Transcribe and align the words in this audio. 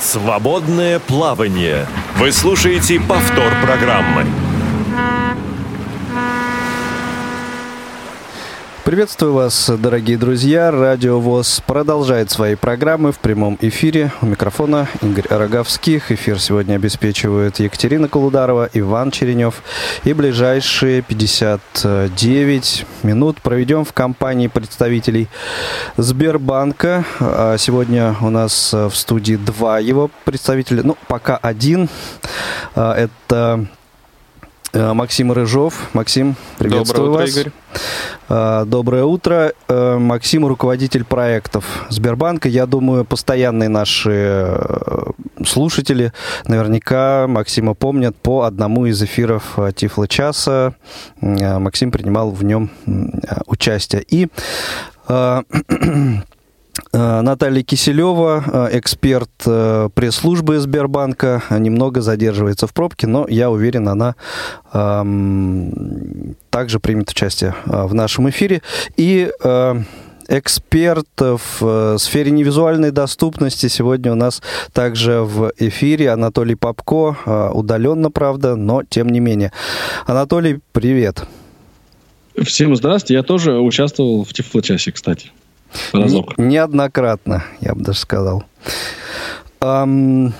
Свободное 0.00 0.98
плавание. 0.98 1.86
Вы 2.16 2.32
слушаете 2.32 3.00
повтор 3.00 3.52
программы. 3.62 4.24
Приветствую 8.86 9.32
вас, 9.32 9.68
дорогие 9.68 10.16
друзья. 10.16 10.70
Радио 10.70 11.18
ВОЗ 11.18 11.60
продолжает 11.66 12.30
свои 12.30 12.54
программы 12.54 13.10
в 13.10 13.18
прямом 13.18 13.58
эфире. 13.60 14.12
У 14.22 14.26
микрофона 14.26 14.86
Игорь 15.02 15.24
Роговских. 15.28 16.12
Эфир 16.12 16.38
сегодня 16.38 16.76
обеспечивают 16.76 17.58
Екатерина 17.58 18.08
Колударова, 18.08 18.70
Иван 18.74 19.10
Черенев. 19.10 19.64
И 20.04 20.12
ближайшие 20.12 21.02
59 21.02 22.86
минут 23.02 23.42
проведем 23.42 23.84
в 23.84 23.92
компании 23.92 24.46
представителей 24.46 25.26
Сбербанка. 25.96 27.04
А 27.18 27.56
сегодня 27.58 28.14
у 28.20 28.30
нас 28.30 28.72
в 28.72 28.92
студии 28.94 29.34
два 29.34 29.80
его 29.80 30.12
представителя. 30.24 30.84
Ну, 30.84 30.96
пока 31.08 31.36
один. 31.38 31.88
А, 32.76 32.94
это 32.94 33.66
Максим 34.72 35.32
Рыжов. 35.32 35.88
Максим, 35.92 36.36
приветствую 36.58 37.06
Доброе 37.06 37.22
вас. 37.26 37.30
утро, 37.30 37.40
Игорь. 37.40 37.52
Э, 38.28 38.64
Доброе 38.66 39.04
утро. 39.04 39.52
Э, 39.68 39.98
Максим, 39.98 40.46
руководитель 40.46 41.04
проектов 41.04 41.86
Сбербанка. 41.88 42.48
Я 42.48 42.66
думаю, 42.66 43.04
постоянные 43.04 43.68
наши 43.68 44.58
слушатели 45.44 46.12
наверняка 46.46 47.26
Максима 47.28 47.74
помнят 47.74 48.16
по 48.16 48.42
одному 48.42 48.86
из 48.86 49.02
эфиров 49.02 49.58
Тифла 49.74 50.08
часа. 50.08 50.74
Максим 51.20 51.90
принимал 51.90 52.30
в 52.30 52.44
нем 52.44 52.70
участие. 53.46 54.02
И 54.02 54.28
Наталья 56.92 57.62
Киселева, 57.62 58.68
эксперт 58.72 59.30
пресс-службы 59.94 60.58
Сбербанка, 60.58 61.42
немного 61.50 62.00
задерживается 62.00 62.66
в 62.66 62.74
пробке, 62.74 63.06
но 63.06 63.26
я 63.28 63.50
уверен, 63.50 63.88
она 63.88 64.14
эм, 64.72 66.36
также 66.50 66.80
примет 66.80 67.10
участие 67.10 67.54
в 67.64 67.94
нашем 67.94 68.28
эфире. 68.30 68.62
И 68.96 69.30
э, 69.42 69.82
эксперт 70.28 71.08
в 71.18 71.98
сфере 71.98 72.30
невизуальной 72.30 72.90
доступности 72.90 73.68
сегодня 73.68 74.12
у 74.12 74.16
нас 74.16 74.42
также 74.72 75.20
в 75.20 75.52
эфире 75.58 76.10
Анатолий 76.10 76.56
Попко, 76.56 77.50
удаленно, 77.52 78.10
правда, 78.10 78.56
но 78.56 78.82
тем 78.82 79.08
не 79.08 79.20
менее. 79.20 79.52
Анатолий, 80.06 80.60
привет. 80.72 81.26
Всем 82.42 82.76
здравствуйте. 82.76 83.14
Я 83.14 83.22
тоже 83.22 83.58
участвовал 83.58 84.24
в 84.24 84.32
Тифлочасе, 84.32 84.92
кстати. 84.92 85.30
Разок. 85.92 86.38
Не, 86.38 86.46
неоднократно, 86.46 87.44
я 87.60 87.74
бы 87.74 87.82
даже 87.82 87.98
сказал. 87.98 88.44
Um, 89.60 90.32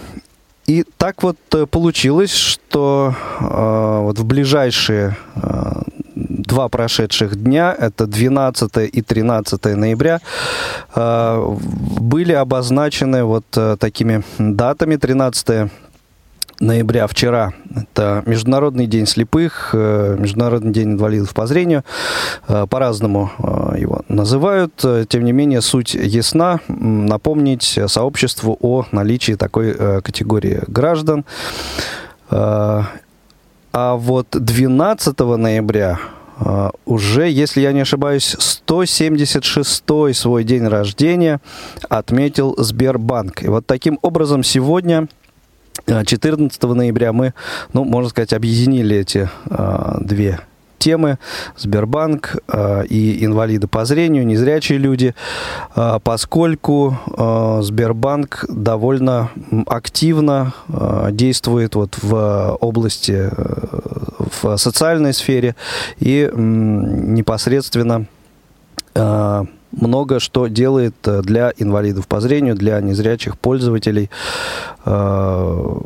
и 0.67 0.84
так 0.97 1.23
вот 1.23 1.39
получилось, 1.70 2.34
что 2.34 3.15
uh, 3.41 4.03
вот 4.03 4.19
в 4.19 4.25
ближайшие 4.25 5.17
uh, 5.37 5.83
два 6.14 6.69
прошедших 6.69 7.37
дня, 7.37 7.75
это 7.79 8.07
12 8.07 8.73
и 8.92 9.03
13 9.03 9.64
ноября, 9.77 10.20
uh, 10.95 11.59
были 12.01 12.33
обозначены 12.33 13.25
вот 13.25 13.47
такими 13.79 14.25
датами. 14.39 14.97
13 14.97 15.70
ноября 16.60 17.06
вчера. 17.06 17.52
Это 17.74 18.22
Международный 18.26 18.86
день 18.86 19.06
слепых, 19.06 19.70
э, 19.72 20.16
Международный 20.18 20.72
день 20.72 20.92
инвалидов 20.92 21.34
по 21.34 21.46
зрению. 21.46 21.84
Э, 22.48 22.66
по-разному 22.68 23.30
э, 23.38 23.78
его 23.78 24.02
называют. 24.08 24.84
Тем 25.08 25.24
не 25.24 25.32
менее, 25.32 25.60
суть 25.60 25.94
ясна. 25.94 26.60
Напомнить 26.68 27.78
сообществу 27.86 28.56
о 28.60 28.86
наличии 28.92 29.32
такой 29.32 29.74
категории 30.02 30.62
граждан. 30.66 31.24
А 32.30 32.84
вот 33.72 34.28
12 34.30 35.18
ноября 35.18 35.98
уже, 36.84 37.28
если 37.28 37.61
я 37.61 37.72
не 37.72 37.80
ошибаюсь, 37.80 38.34
176-й 38.34 40.14
свой 40.14 40.45
день 40.45 40.66
рождения 40.66 41.40
отметил 41.89 42.55
Сбербанк. 42.58 43.42
И 43.42 43.48
вот 43.48 43.66
таким 43.66 43.98
образом 44.02 44.42
сегодня 44.42 45.08
14 45.87 46.63
ноября 46.63 47.13
мы, 47.13 47.35
ну, 47.73 47.85
можно 47.85 48.11
сказать, 48.11 48.33
объединили 48.33 48.97
эти 48.97 49.29
э, 49.51 49.97
две 50.01 50.41
темы. 50.79 51.19
Сбербанк 51.57 52.37
э, 52.48 52.87
и 52.87 53.25
инвалиды 53.25 53.67
по 53.67 53.85
зрению, 53.85 54.27
незрячие 54.27 54.79
люди, 54.79 55.14
э, 55.75 55.98
поскольку 56.03 56.97
э, 57.17 57.61
Сбербанк 57.63 58.45
довольно 58.48 59.31
активно 59.67 60.53
э, 60.69 61.09
действует 61.13 61.75
вот 61.75 61.98
в 62.03 62.57
области, 62.61 63.31
э, 63.31 64.37
в 64.43 64.57
социальной 64.57 65.13
сфере 65.13 65.57
и 65.98 66.29
э, 66.31 66.37
непосредственно 66.37 68.07
э, 68.95 69.45
много 69.77 70.20
что 70.20 70.47
делает 70.48 70.95
для 71.03 71.53
инвалидов 71.57 72.09
по 72.09 72.20
зрению, 72.20 72.55
для 72.55 72.81
незрячих 72.81 73.39
пользователей 73.39 74.11
э, 74.85 75.81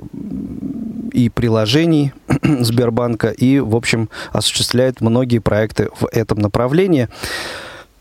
и 1.13 1.29
приложений 1.29 2.13
Сбербанка, 2.43 3.29
и, 3.29 3.59
в 3.59 3.77
общем, 3.77 4.09
осуществляет 4.33 5.01
многие 5.01 5.39
проекты 5.39 5.91
в 5.99 6.09
этом 6.13 6.39
направлении. 6.39 7.09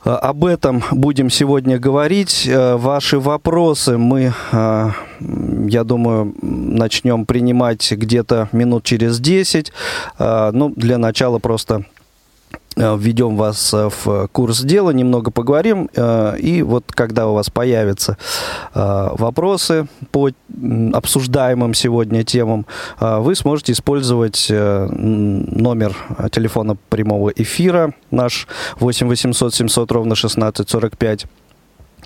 Об 0.03 0.45
этом 0.45 0.81
будем 0.91 1.29
сегодня 1.29 1.77
говорить. 1.77 2.49
Ваши 2.49 3.19
вопросы 3.19 3.97
мы, 3.97 4.33
я 4.51 5.83
думаю, 5.83 6.33
начнем 6.41 7.25
принимать 7.25 7.91
где-то 7.91 8.47
минут 8.53 8.85
через 8.85 9.19
10. 9.19 9.73
Ну, 10.17 10.73
для 10.73 10.97
начала 10.97 11.39
просто 11.39 11.83
введем 12.79 13.35
вас 13.35 13.73
в 13.73 14.27
курс 14.31 14.61
дела, 14.61 14.91
немного 14.91 15.31
поговорим, 15.31 15.89
и 15.95 16.63
вот 16.65 16.85
когда 16.89 17.27
у 17.27 17.33
вас 17.33 17.49
появятся 17.49 18.17
вопросы 18.73 19.87
по 20.11 20.29
обсуждаемым 20.93 21.73
сегодня 21.73 22.23
темам, 22.23 22.65
вы 22.99 23.35
сможете 23.35 23.73
использовать 23.73 24.47
номер 24.49 25.95
телефона 26.31 26.77
прямого 26.89 27.29
эфира 27.29 27.93
наш 28.11 28.47
8 28.79 29.07
800 29.07 29.53
700 29.53 29.91
ровно 29.91 30.13
1645 30.13 31.25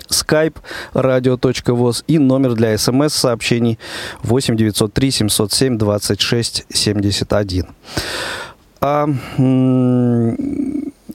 skype 0.09 0.55
radio.voz 0.94 2.03
и 2.07 2.19
номер 2.19 2.53
для 2.53 2.78
смс-сообщений 2.78 3.79
8 4.23 4.55
903 4.55 5.11
707 5.11 5.78
26 5.78 6.66
71. 6.69 7.66
А 8.86 9.08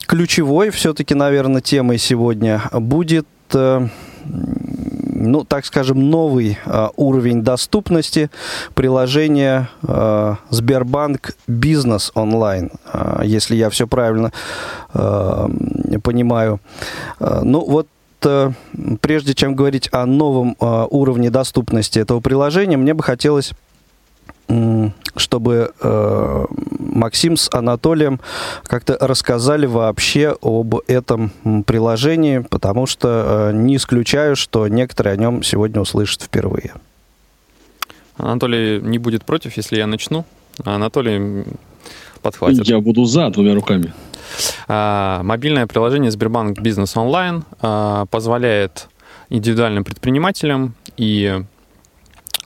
ключевой 0.07 0.71
все-таки, 0.71 1.13
наверное, 1.13 1.61
темой 1.61 1.99
сегодня 1.99 2.63
будет, 2.73 3.27
ну, 3.53 5.43
так 5.47 5.67
скажем, 5.67 6.09
новый 6.09 6.57
уровень 6.95 7.43
доступности 7.43 8.31
приложения 8.73 9.69
Сбербанк 10.49 11.35
Бизнес 11.45 12.11
онлайн, 12.15 12.71
если 13.23 13.55
я 13.55 13.69
все 13.69 13.85
правильно 13.85 14.31
понимаю. 14.91 16.59
Ну, 17.19 17.63
вот 17.67 17.87
прежде 18.99 19.35
чем 19.35 19.53
говорить 19.53 19.89
о 19.91 20.07
новом 20.07 20.55
уровне 20.59 21.29
доступности 21.29 21.99
этого 21.99 22.19
приложения, 22.19 22.77
мне 22.77 22.95
бы 22.95 23.03
хотелось 23.03 23.53
чтобы 25.15 25.73
э, 25.79 26.45
Максим 26.79 27.37
с 27.37 27.49
Анатолием 27.53 28.19
как-то 28.63 28.97
рассказали 28.99 29.65
вообще 29.65 30.35
об 30.41 30.75
этом 30.87 31.31
приложении, 31.65 32.39
потому 32.39 32.87
что 32.87 33.51
э, 33.51 33.55
не 33.55 33.75
исключаю, 33.75 34.35
что 34.35 34.67
некоторые 34.67 35.13
о 35.13 35.17
нем 35.17 35.43
сегодня 35.43 35.81
услышат 35.81 36.23
впервые. 36.23 36.73
Анатолий 38.17 38.81
не 38.81 38.97
будет 38.97 39.23
против, 39.23 39.55
если 39.55 39.77
я 39.77 39.87
начну. 39.87 40.25
А 40.65 40.75
Анатолий 40.75 41.45
подхватит. 42.21 42.65
Я 42.65 42.79
буду 42.79 43.05
за 43.05 43.29
двумя 43.29 43.55
руками. 43.55 43.93
А, 44.67 45.21
мобильное 45.23 45.67
приложение 45.67 46.11
Сбербанк 46.11 46.59
Бизнес 46.59 46.95
Онлайн 46.97 47.43
а, 47.61 48.05
позволяет 48.07 48.89
индивидуальным 49.29 49.83
предпринимателям 49.83 50.73
и 50.97 51.41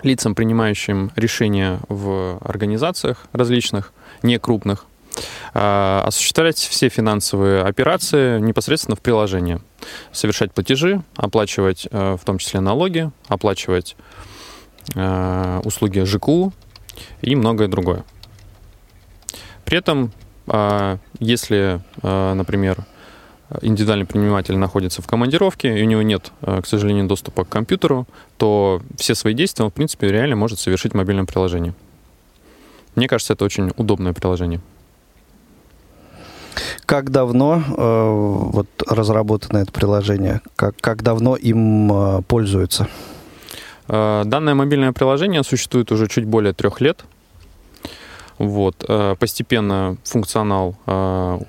лицам, 0.03 0.35
принимающим 0.35 1.11
решения 1.15 1.79
в 1.89 2.37
организациях 2.41 3.25
различных, 3.31 3.93
не 4.21 4.37
крупных, 4.37 4.85
а, 5.53 6.03
осуществлять 6.05 6.57
все 6.57 6.89
финансовые 6.89 7.63
операции 7.63 8.39
непосредственно 8.39 8.95
в 8.95 9.01
приложении. 9.01 9.59
Совершать 10.11 10.53
платежи, 10.53 11.01
оплачивать 11.15 11.87
в 11.91 12.19
том 12.25 12.37
числе 12.37 12.59
налоги, 12.59 13.11
оплачивать 13.27 13.95
услуги 14.95 16.03
ЖКУ 16.03 16.51
и 17.21 17.35
многое 17.35 17.67
другое. 17.67 18.03
При 19.63 19.77
этом, 19.77 20.11
если, 21.19 21.81
например, 22.01 22.85
индивидуальный 23.61 24.05
предприниматель 24.05 24.57
находится 24.57 25.01
в 25.01 25.07
командировке, 25.07 25.79
и 25.79 25.83
у 25.83 25.85
него 25.85 26.01
нет, 26.01 26.31
э, 26.41 26.61
к 26.61 26.65
сожалению, 26.65 27.07
доступа 27.07 27.45
к 27.45 27.49
компьютеру, 27.49 28.07
то 28.37 28.81
все 28.97 29.15
свои 29.15 29.33
действия 29.33 29.65
он, 29.65 29.71
в 29.71 29.73
принципе, 29.73 30.07
реально 30.07 30.35
может 30.35 30.59
совершить 30.59 30.93
в 30.93 30.95
мобильном 30.95 31.25
приложении. 31.25 31.73
Мне 32.95 33.07
кажется, 33.07 33.33
это 33.33 33.45
очень 33.45 33.71
удобное 33.77 34.13
приложение. 34.13 34.61
Как 36.85 37.09
давно 37.09 37.63
э, 37.65 38.09
вот 38.51 38.67
разработано 38.87 39.59
это 39.59 39.71
приложение? 39.71 40.41
Как, 40.55 40.75
как 40.79 41.01
давно 41.01 41.35
им 41.35 41.91
э, 41.91 42.21
пользуются? 42.27 42.87
Э, 43.87 44.23
данное 44.25 44.53
мобильное 44.53 44.91
приложение 44.91 45.43
существует 45.43 45.91
уже 45.91 46.07
чуть 46.07 46.25
более 46.25 46.53
трех 46.53 46.81
лет. 46.81 47.05
Вот. 48.37 48.83
Э, 48.87 49.15
постепенно 49.19 49.97
функционал 50.03 50.75
э, 50.85 51.39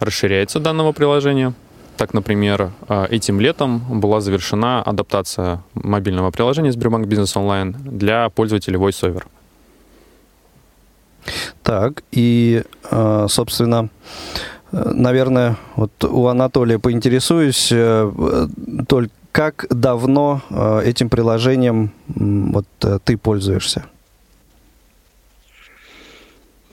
расширяется 0.00 0.58
данного 0.60 0.92
приложения. 0.92 1.54
Так, 1.96 2.14
например, 2.14 2.72
э, 2.88 3.06
этим 3.10 3.40
летом 3.40 4.00
была 4.00 4.20
завершена 4.20 4.82
адаптация 4.82 5.62
мобильного 5.74 6.30
приложения 6.30 6.72
Сбербанк 6.72 7.06
Бизнес 7.06 7.36
Онлайн 7.36 7.76
для 7.84 8.28
пользователей 8.30 8.78
VoiceOver. 8.78 9.24
Так, 11.62 12.02
и, 12.10 12.62
э, 12.90 13.26
собственно, 13.28 13.90
э, 14.72 14.90
наверное, 14.92 15.56
вот 15.76 15.92
у 16.04 16.26
Анатолия 16.26 16.78
поинтересуюсь, 16.78 17.68
э, 17.70 18.48
только 18.88 19.12
как 19.32 19.66
давно 19.70 20.42
этим 20.84 21.08
приложением 21.08 21.92
вот 22.08 22.66
ты 23.04 23.16
пользуешься? 23.16 23.84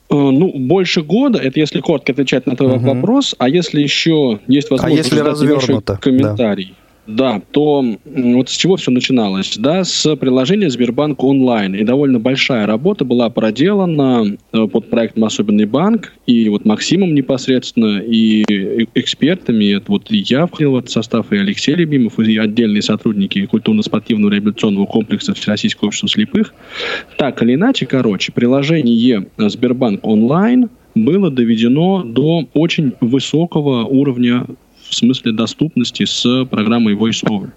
Ну, 0.09 0.51
больше 0.55 1.01
года, 1.01 1.37
это 1.37 1.59
если 1.59 1.81
коротко 1.81 2.13
отвечать 2.13 2.45
на 2.45 2.55
твой 2.55 2.77
угу. 2.77 2.93
вопрос, 2.93 3.35
а 3.37 3.49
если 3.49 3.81
еще 3.81 4.39
есть 4.47 4.69
возможность 4.69 5.11
а 5.11 5.15
если 5.15 5.27
развернуто, 5.27 5.97
комментарий. 6.01 6.75
Да 6.77 6.86
да, 7.07 7.41
то 7.51 7.83
вот 8.05 8.49
с 8.49 8.55
чего 8.55 8.75
все 8.75 8.91
начиналось? 8.91 9.57
Да, 9.57 9.83
с 9.83 10.15
приложения 10.17 10.69
Сбербанк 10.69 11.23
онлайн. 11.23 11.73
И 11.73 11.83
довольно 11.83 12.19
большая 12.19 12.67
работа 12.67 13.05
была 13.05 13.29
проделана 13.29 14.37
э, 14.51 14.67
под 14.67 14.89
проектом 14.89 15.23
«Особенный 15.23 15.65
банк», 15.65 16.13
и 16.25 16.49
вот 16.49 16.65
Максимом 16.65 17.15
непосредственно, 17.15 17.99
и 17.99 18.43
экспертами, 18.93 19.75
это 19.75 19.85
вот 19.87 20.11
и 20.11 20.23
я 20.27 20.45
входил 20.45 20.73
в 20.73 20.77
этот 20.77 20.91
состав, 20.91 21.31
и 21.31 21.37
Алексей 21.37 21.75
Любимов, 21.75 22.19
и 22.19 22.37
отдельные 22.37 22.81
сотрудники 22.81 23.45
культурно-спортивного 23.45 24.31
реабилитационного 24.31 24.85
комплекса 24.85 25.33
Всероссийского 25.33 25.87
общества 25.87 26.09
слепых. 26.09 26.53
Так 27.17 27.41
или 27.41 27.55
иначе, 27.55 27.85
короче, 27.85 28.31
приложение 28.31 29.27
Сбербанк 29.37 30.05
онлайн 30.05 30.69
было 30.95 31.29
доведено 31.29 32.03
до 32.03 32.47
очень 32.53 32.93
высокого 32.99 33.85
уровня 33.85 34.45
в 34.89 34.95
смысле 34.95 35.31
доступности 35.31 36.05
с 36.05 36.45
программой 36.45 36.95
VoiceOver. 36.95 37.51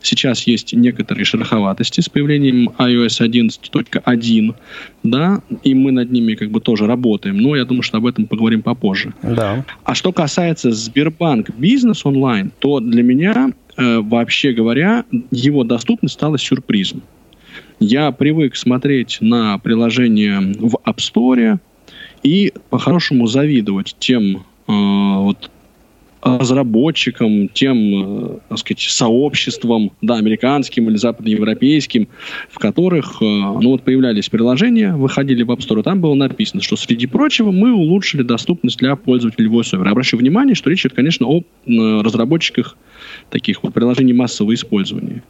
Сейчас 0.00 0.46
есть 0.46 0.72
некоторые 0.74 1.24
шероховатости 1.24 2.00
с 2.00 2.08
появлением 2.08 2.70
iOS 2.78 3.20
11.1, 3.26 4.54
да, 5.02 5.42
и 5.62 5.74
мы 5.74 5.92
над 5.92 6.10
ними 6.10 6.34
как 6.34 6.50
бы 6.50 6.60
тоже 6.60 6.86
работаем, 6.86 7.38
но 7.38 7.56
я 7.56 7.64
думаю, 7.64 7.82
что 7.82 7.98
об 7.98 8.06
этом 8.06 8.26
поговорим 8.26 8.62
попозже. 8.62 9.14
Да. 9.22 9.64
А 9.84 9.94
что 9.94 10.12
касается 10.12 10.72
Сбербанк 10.72 11.50
Бизнес 11.56 12.04
онлайн, 12.04 12.52
то 12.58 12.80
для 12.80 13.02
меня, 13.02 13.52
э, 13.76 13.98
вообще 14.00 14.52
говоря, 14.52 15.04
его 15.30 15.64
доступность 15.64 16.14
стала 16.14 16.38
сюрпризом. 16.38 17.02
Я 17.80 18.12
привык 18.12 18.56
смотреть 18.56 19.18
на 19.20 19.58
приложение 19.58 20.40
в 20.40 20.76
App 20.84 20.96
Store 20.98 21.58
и 22.22 22.52
по-хорошему 22.70 23.26
завидовать 23.26 23.96
тем 23.98 24.36
э, 24.36 24.42
вот 24.66 25.50
разработчикам, 26.22 27.48
тем, 27.48 28.34
э, 28.34 28.38
так 28.48 28.58
сказать, 28.58 28.80
сообществам, 28.80 29.90
да, 30.00 30.16
американским 30.16 30.88
или 30.88 30.96
западноевропейским, 30.96 32.08
в 32.48 32.58
которых, 32.58 33.20
э, 33.20 33.24
ну 33.24 33.70
вот 33.70 33.82
появлялись 33.82 34.28
приложения, 34.28 34.94
выходили 34.94 35.42
в 35.42 35.50
App 35.50 35.58
Store, 35.58 35.82
там 35.82 36.00
было 36.00 36.14
написано, 36.14 36.62
что 36.62 36.76
среди 36.76 37.06
прочего 37.06 37.50
мы 37.50 37.72
улучшили 37.72 38.22
доступность 38.22 38.78
для 38.78 38.94
пользователей 38.94 39.48
VoiceOver. 39.48 39.88
Обращу 39.88 40.16
внимание, 40.16 40.54
что 40.54 40.70
речь 40.70 40.82
идет, 40.82 40.94
конечно, 40.94 41.26
о 41.26 41.42
разработчиках 41.66 42.76
таких 43.30 43.62
вот 43.62 43.74
приложений 43.74 44.12
массового 44.12 44.54
использования. 44.54 45.22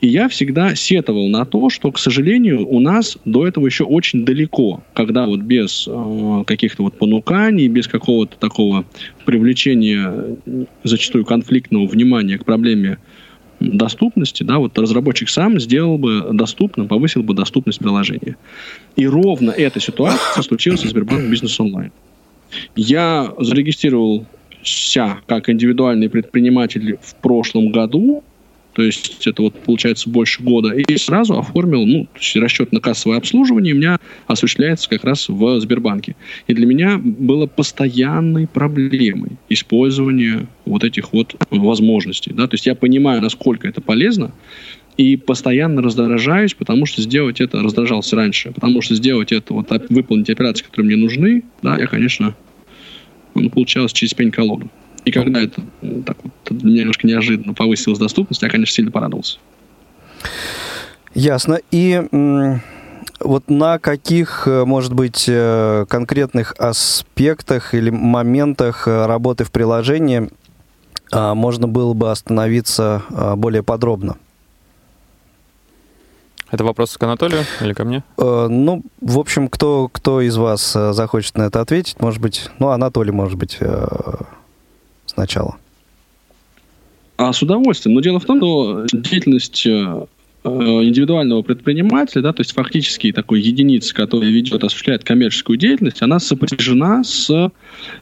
И 0.00 0.08
я 0.08 0.28
всегда 0.28 0.74
сетовал 0.74 1.28
на 1.28 1.44
то, 1.44 1.70
что, 1.70 1.90
к 1.92 1.98
сожалению, 1.98 2.66
у 2.68 2.80
нас 2.80 3.18
до 3.24 3.46
этого 3.46 3.66
еще 3.66 3.84
очень 3.84 4.24
далеко, 4.24 4.82
когда 4.94 5.26
вот 5.26 5.40
без 5.40 5.86
э, 5.88 6.44
каких-то 6.46 6.82
вот 6.82 6.98
понуканий, 6.98 7.68
без 7.68 7.88
какого-то 7.88 8.36
такого 8.38 8.84
привлечения 9.24 10.36
зачастую 10.84 11.24
конфликтного 11.24 11.86
внимания 11.86 12.38
к 12.38 12.44
проблеме 12.44 12.98
доступности, 13.60 14.42
да, 14.42 14.58
вот 14.58 14.78
разработчик 14.78 15.28
сам 15.28 15.60
сделал 15.60 15.98
бы 15.98 16.30
доступным, 16.32 16.88
повысил 16.88 17.22
бы 17.22 17.34
доступность 17.34 17.78
приложения. 17.78 18.36
И 18.96 19.06
ровно 19.06 19.50
эта 19.50 19.80
ситуация 19.80 20.42
случилась 20.42 20.82
в 20.82 20.88
Сбербанк 20.88 21.28
Бизнес 21.30 21.60
Онлайн. 21.60 21.92
Я 22.74 23.32
зарегистрировался 23.38 24.26
как 25.26 25.48
индивидуальный 25.48 26.08
предприниматель 26.08 26.98
в 27.02 27.14
прошлом 27.16 27.70
году, 27.70 28.24
то 28.72 28.82
есть 28.82 29.26
это 29.26 29.42
вот 29.42 29.54
получается 29.62 30.08
больше 30.08 30.42
года, 30.42 30.70
и 30.70 30.96
сразу 30.96 31.38
оформил, 31.38 31.84
ну, 31.84 32.08
расчет 32.36 32.72
на 32.72 32.80
кассовое 32.80 33.18
обслуживание 33.18 33.74
у 33.74 33.76
меня 33.76 33.98
осуществляется 34.26 34.88
как 34.88 35.04
раз 35.04 35.28
в 35.28 35.60
Сбербанке. 35.60 36.16
И 36.46 36.54
для 36.54 36.66
меня 36.66 36.98
было 37.02 37.46
постоянной 37.46 38.46
проблемой 38.46 39.32
использование 39.48 40.46
вот 40.66 40.84
этих 40.84 41.12
вот 41.12 41.34
возможностей, 41.50 42.32
да, 42.32 42.46
то 42.46 42.54
есть 42.54 42.66
я 42.66 42.74
понимаю, 42.74 43.20
насколько 43.22 43.66
это 43.66 43.80
полезно, 43.80 44.32
и 44.96 45.16
постоянно 45.16 45.82
раздражаюсь, 45.82 46.54
потому 46.54 46.84
что 46.84 47.00
сделать 47.00 47.40
это, 47.40 47.62
раздражался 47.62 48.16
раньше, 48.16 48.52
потому 48.52 48.82
что 48.82 48.94
сделать 48.94 49.32
это, 49.32 49.54
вот 49.54 49.70
выполнить 49.88 50.28
операции, 50.28 50.64
которые 50.64 50.94
мне 50.94 51.02
нужны, 51.02 51.42
да, 51.62 51.78
я, 51.78 51.86
конечно, 51.86 52.34
ну, 53.34 53.48
получалось 53.48 53.92
через 53.92 54.12
пень-колоду. 54.14 54.70
И 55.10 55.12
когда 55.12 55.42
это 55.42 55.60
так 56.06 56.16
вот, 56.22 56.32
для 56.50 56.68
меня 56.68 56.80
немножко 56.82 57.04
неожиданно 57.04 57.52
повысилась 57.52 57.98
доступность, 57.98 58.42
я, 58.42 58.48
конечно, 58.48 58.72
сильно 58.72 58.92
порадовался. 58.92 59.38
Ясно. 61.14 61.58
И 61.72 62.00
вот 63.18 63.50
на 63.50 63.80
каких, 63.80 64.46
э, 64.46 64.64
может 64.64 64.94
быть, 64.94 65.24
э, 65.26 65.84
конкретных 65.88 66.54
аспектах 66.58 67.74
или 67.74 67.90
моментах 67.90 68.86
э, 68.86 69.06
работы 69.06 69.42
в 69.42 69.50
приложении 69.50 70.30
а, 71.10 71.34
можно 71.34 71.66
было 71.66 71.92
бы 71.92 72.12
остановиться 72.12 73.02
а, 73.10 73.34
более 73.34 73.64
подробно? 73.64 74.16
Это 76.52 76.62
вопрос 76.62 76.96
к 76.96 77.02
Анатолию 77.02 77.42
или 77.60 77.72
ко 77.72 77.84
мне? 77.84 78.04
Ну, 78.16 78.82
в 79.00 79.18
общем, 79.18 79.48
кто, 79.48 79.88
кто 79.92 80.20
из 80.20 80.36
вас 80.36 80.72
захочет 80.72 81.36
на 81.36 81.44
это 81.44 81.60
ответить, 81.60 82.00
может 82.00 82.20
быть, 82.20 82.48
ну, 82.58 82.68
Анатолий, 82.68 83.12
может 83.12 83.38
быть, 83.38 83.58
сначала? 85.10 85.56
А 87.16 87.32
с 87.32 87.42
удовольствием. 87.42 87.94
Но 87.94 88.00
дело 88.00 88.18
в 88.18 88.24
том, 88.24 88.38
что 88.38 88.86
деятельность 88.92 89.66
э, 89.66 90.06
э, 90.44 90.48
индивидуального 90.48 91.42
предпринимателя, 91.42 92.22
да, 92.22 92.32
то 92.32 92.40
есть 92.40 92.52
фактически 92.54 93.12
такой 93.12 93.42
единицы, 93.42 93.94
которая 93.94 94.30
ведет, 94.30 94.64
осуществляет 94.64 95.04
коммерческую 95.04 95.58
деятельность, 95.58 96.00
она 96.00 96.18
сопряжена 96.18 97.04
с 97.04 97.50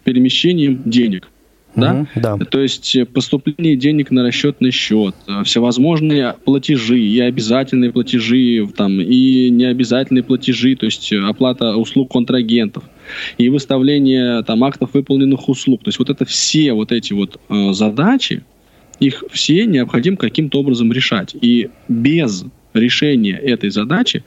перемещением 0.04 0.82
денег. 0.84 1.28
Да? 1.74 2.06
Mm-hmm, 2.14 2.20
да. 2.20 2.36
То 2.46 2.60
есть 2.60 2.96
поступление 3.12 3.76
денег 3.76 4.10
на 4.10 4.22
расчетный 4.22 4.70
счет, 4.70 5.14
всевозможные 5.44 6.34
платежи, 6.44 6.98
и 6.98 7.20
обязательные 7.20 7.92
платежи, 7.92 8.68
там, 8.76 9.00
и 9.00 9.50
необязательные 9.50 10.22
платежи, 10.22 10.76
то 10.76 10.86
есть 10.86 11.12
оплата 11.12 11.76
услуг 11.76 12.12
контрагентов 12.12 12.84
и 13.36 13.48
выставление 13.48 14.42
там 14.44 14.64
актов 14.64 14.94
выполненных 14.94 15.48
услуг. 15.48 15.82
То 15.84 15.88
есть 15.88 15.98
вот 15.98 16.10
это 16.10 16.24
все 16.24 16.72
вот 16.72 16.92
эти 16.92 17.12
вот 17.12 17.40
э, 17.48 17.72
задачи, 17.72 18.42
их 19.00 19.24
все 19.30 19.66
необходимо 19.66 20.16
каким-то 20.16 20.60
образом 20.60 20.92
решать. 20.92 21.34
И 21.40 21.70
без 21.88 22.44
решения 22.74 23.36
этой 23.36 23.70
задачи 23.70 24.24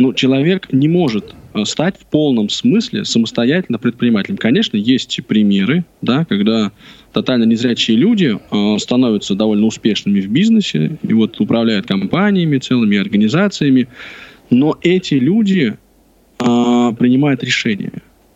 ну, 0.00 0.14
человек 0.14 0.72
не 0.72 0.88
может 0.88 1.34
э, 1.52 1.64
стать 1.64 1.96
в 1.98 2.06
полном 2.06 2.48
смысле 2.48 3.04
самостоятельно 3.04 3.78
предпринимателем. 3.78 4.38
Конечно, 4.38 4.78
есть 4.78 5.20
примеры, 5.26 5.84
да, 6.00 6.24
когда 6.24 6.72
тотально 7.12 7.44
незрячие 7.44 7.98
люди 7.98 8.38
э, 8.50 8.78
становятся 8.78 9.34
довольно 9.34 9.66
успешными 9.66 10.20
в 10.20 10.28
бизнесе 10.30 10.98
и 11.02 11.12
вот 11.12 11.38
управляют 11.38 11.86
компаниями, 11.86 12.56
целыми 12.56 12.96
организациями, 12.96 13.88
но 14.48 14.78
эти 14.82 15.14
люди 15.14 15.76
э, 16.38 16.44
принимает 16.92 17.42
решение, 17.42 17.92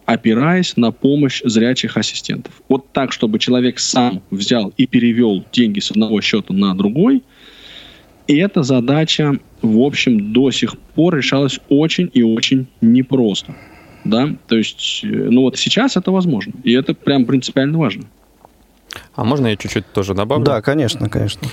опираясь 0.07 0.77
на 0.77 0.93
помощь 0.93 1.43
зрячих 1.45 1.97
ассистентов. 1.97 2.53
Вот 2.69 2.93
так, 2.93 3.13
чтобы 3.13 3.39
человек 3.39 3.79
сам 3.79 4.23
взял 4.31 4.73
и 4.77 4.87
перевел 4.87 5.45
деньги 5.53 5.81
с 5.81 5.91
одного 5.91 6.21
счета 6.21 6.53
на 6.53 6.75
другой, 6.75 7.23
и 8.27 8.37
эта 8.37 8.63
задача, 8.63 9.39
в 9.61 9.79
общем, 9.81 10.33
до 10.33 10.51
сих 10.51 10.79
пор 10.79 11.17
решалась 11.17 11.61
очень 11.69 12.11
и 12.15 12.23
очень 12.23 12.67
непросто. 12.81 13.55
Да? 14.05 14.35
То 14.47 14.57
есть, 14.57 15.01
э, 15.03 15.07
ну 15.07 15.43
вот 15.43 15.59
сейчас 15.59 15.97
это 15.97 16.11
возможно. 16.11 16.53
И 16.63 16.73
это 16.73 16.95
прям 16.95 17.27
принципиально 17.27 17.79
важно. 17.79 18.05
А 19.15 19.25
можно 19.25 19.49
я 19.49 19.57
чуть-чуть 19.57 19.93
тоже 19.93 20.15
добавлю? 20.15 20.45
Да, 20.45 20.63
конечно, 20.63 21.09
конечно. 21.09 21.49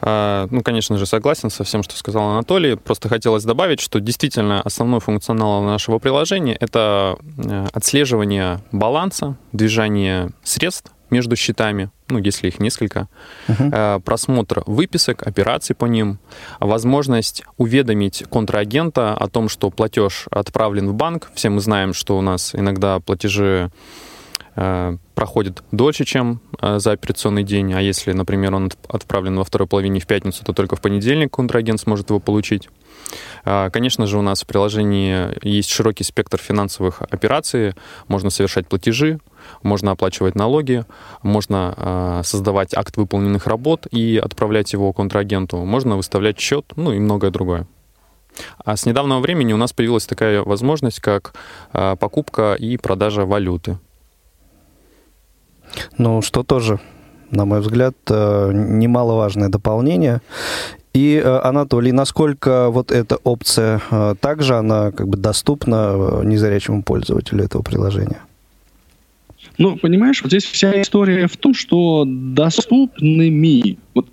А, 0.00 0.46
ну, 0.50 0.62
конечно 0.62 0.98
же, 0.98 1.06
согласен 1.06 1.50
со 1.50 1.64
всем, 1.64 1.82
что 1.82 1.96
сказал 1.96 2.30
Анатолий. 2.30 2.76
Просто 2.76 3.08
хотелось 3.08 3.44
добавить, 3.44 3.80
что 3.80 4.00
действительно 4.00 4.62
основной 4.62 5.00
функционал 5.00 5.62
нашего 5.62 5.98
приложения— 5.98 6.56
это 6.60 7.16
э, 7.38 7.66
отслеживание 7.72 8.60
баланса, 8.72 9.36
движение 9.52 10.30
средств 10.42 10.92
между 11.10 11.36
счетами, 11.36 11.90
ну, 12.08 12.18
если 12.18 12.48
их 12.48 12.58
несколько, 12.58 13.08
uh-huh. 13.46 14.00
просмотр 14.00 14.62
выписок, 14.66 15.26
операций 15.26 15.76
по 15.76 15.86
ним, 15.86 16.18
возможность 16.58 17.44
уведомить 17.56 18.24
контрагента 18.28 19.14
о 19.14 19.28
том, 19.28 19.48
что 19.48 19.70
платеж 19.70 20.26
отправлен 20.30 20.88
в 20.88 20.94
банк. 20.94 21.30
Все 21.34 21.48
мы 21.48 21.60
знаем, 21.60 21.94
что 21.94 22.18
у 22.18 22.22
нас 22.22 22.54
иногда 22.54 22.98
платежи 23.00 23.70
проходит 25.16 25.62
дольше, 25.72 26.04
чем 26.04 26.40
э, 26.60 26.78
за 26.78 26.92
операционный 26.92 27.42
день, 27.42 27.72
а 27.72 27.80
если, 27.80 28.12
например, 28.12 28.54
он 28.54 28.70
отправлен 28.88 29.36
во 29.36 29.44
второй 29.44 29.66
половине 29.66 29.98
в 29.98 30.06
пятницу, 30.06 30.44
то 30.44 30.52
только 30.52 30.76
в 30.76 30.80
понедельник 30.80 31.30
контрагент 31.30 31.80
сможет 31.80 32.10
его 32.10 32.20
получить. 32.20 32.68
Э, 33.44 33.70
конечно 33.70 34.06
же, 34.06 34.18
у 34.18 34.22
нас 34.22 34.42
в 34.42 34.46
приложении 34.46 35.28
есть 35.42 35.70
широкий 35.70 36.04
спектр 36.04 36.38
финансовых 36.38 37.02
операций. 37.02 37.72
Можно 38.08 38.28
совершать 38.28 38.68
платежи, 38.68 39.18
можно 39.62 39.90
оплачивать 39.92 40.34
налоги, 40.34 40.84
можно 41.22 42.22
создавать 42.24 42.74
акт 42.74 42.96
выполненных 42.96 43.46
работ 43.46 43.86
и 43.90 44.20
отправлять 44.22 44.72
его 44.72 44.92
контрагенту, 44.92 45.64
можно 45.64 45.96
выставлять 45.96 46.38
счет, 46.38 46.72
ну 46.76 46.92
и 46.92 46.98
многое 46.98 47.30
другое. 47.30 47.66
А 48.64 48.76
с 48.76 48.84
недавнего 48.86 49.20
времени 49.20 49.52
у 49.52 49.56
нас 49.56 49.72
появилась 49.72 50.06
такая 50.06 50.42
возможность, 50.42 51.00
как 51.00 51.34
покупка 51.72 52.54
и 52.54 52.76
продажа 52.76 53.24
валюты. 53.24 53.78
Ну, 55.98 56.22
что 56.22 56.42
тоже, 56.42 56.78
на 57.30 57.44
мой 57.44 57.60
взгляд, 57.60 57.94
э, 58.08 58.50
немаловажное 58.52 59.48
дополнение. 59.48 60.20
И, 60.94 61.20
э, 61.22 61.40
Анатолий, 61.42 61.92
насколько 61.92 62.70
вот 62.70 62.90
эта 62.90 63.16
опция 63.16 63.80
э, 63.90 64.14
также 64.20 64.54
она 64.54 64.92
как 64.92 65.08
бы 65.08 65.16
доступна 65.16 66.22
незрячему 66.24 66.82
пользователю 66.82 67.44
этого 67.44 67.62
приложения? 67.62 68.22
Ну, 69.58 69.76
понимаешь, 69.76 70.22
вот 70.22 70.30
здесь 70.30 70.44
вся 70.44 70.80
история 70.80 71.26
в 71.26 71.36
том, 71.36 71.54
что 71.54 72.04
доступными, 72.06 73.78
вот 73.94 74.06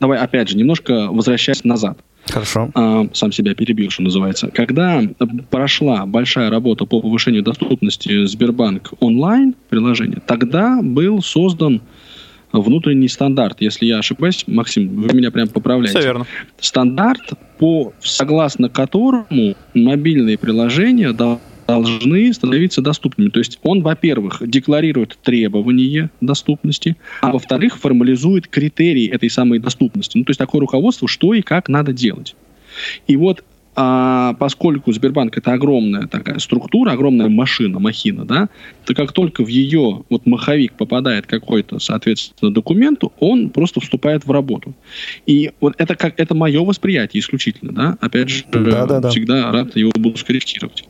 давай 0.00 0.18
опять 0.18 0.48
же 0.48 0.56
немножко 0.56 1.08
возвращаясь 1.10 1.64
назад. 1.64 1.98
Хорошо. 2.34 2.68
А, 2.74 3.06
сам 3.12 3.30
себя 3.30 3.54
перебил, 3.54 3.90
что 3.90 4.02
называется. 4.02 4.48
Когда 4.52 5.00
прошла 5.50 6.04
большая 6.04 6.50
работа 6.50 6.84
по 6.84 7.00
повышению 7.00 7.44
доступности 7.44 8.26
Сбербанк 8.26 8.92
онлайн 8.98 9.54
приложения, 9.68 10.20
тогда 10.26 10.80
был 10.82 11.22
создан 11.22 11.80
внутренний 12.52 13.06
стандарт. 13.06 13.60
Если 13.60 13.86
я 13.86 13.98
ошибаюсь, 13.98 14.42
Максим, 14.48 15.00
вы 15.00 15.16
меня 15.16 15.30
прям 15.30 15.46
поправляете. 15.46 16.00
Все 16.00 16.08
верно. 16.08 16.26
Стандарт, 16.58 17.34
по, 17.58 17.92
согласно 18.00 18.68
которому 18.68 19.54
мобильные 19.72 20.36
приложения 20.36 21.12
должны 21.12 21.40
становиться 22.32 22.80
доступными. 22.80 23.28
То 23.30 23.40
есть 23.40 23.58
он, 23.62 23.82
во-первых, 23.82 24.42
декларирует 24.46 25.18
требования 25.22 26.10
доступности, 26.20 26.96
а 27.20 27.32
во-вторых, 27.32 27.78
формализует 27.78 28.48
критерии 28.48 29.08
этой 29.08 29.30
самой 29.30 29.58
доступности. 29.58 30.18
Ну, 30.18 30.24
то 30.24 30.30
есть 30.30 30.38
такое 30.38 30.60
руководство, 30.60 31.08
что 31.08 31.34
и 31.34 31.42
как 31.42 31.68
надо 31.68 31.92
делать. 31.92 32.34
И 33.06 33.16
вот 33.16 33.44
а 33.76 34.34
поскольку 34.34 34.92
Сбербанк 34.92 35.36
это 35.36 35.52
огромная 35.52 36.06
такая 36.06 36.38
структура, 36.38 36.92
огромная 36.92 37.28
машина, 37.28 37.78
махина, 37.80 38.24
да, 38.24 38.48
то 38.84 38.94
как 38.94 39.12
только 39.12 39.44
в 39.44 39.48
ее 39.48 40.04
вот 40.08 40.26
маховик 40.26 40.74
попадает 40.74 41.26
какой-то, 41.26 41.78
соответственно, 41.78 42.52
документу, 42.52 43.12
он 43.18 43.50
просто 43.50 43.80
вступает 43.80 44.24
в 44.26 44.30
работу. 44.30 44.74
И 45.26 45.50
вот 45.60 45.74
это 45.78 45.96
как 45.96 46.20
это 46.20 46.34
мое 46.34 46.64
восприятие 46.64 47.20
исключительно, 47.20 47.72
да, 47.72 47.98
опять 48.00 48.28
же, 48.28 48.44
да, 48.52 48.86
да, 48.86 49.00
да. 49.00 49.10
всегда 49.10 49.50
рад 49.50 49.74
его 49.76 49.92
буду 49.96 50.16
скорректировать. 50.18 50.84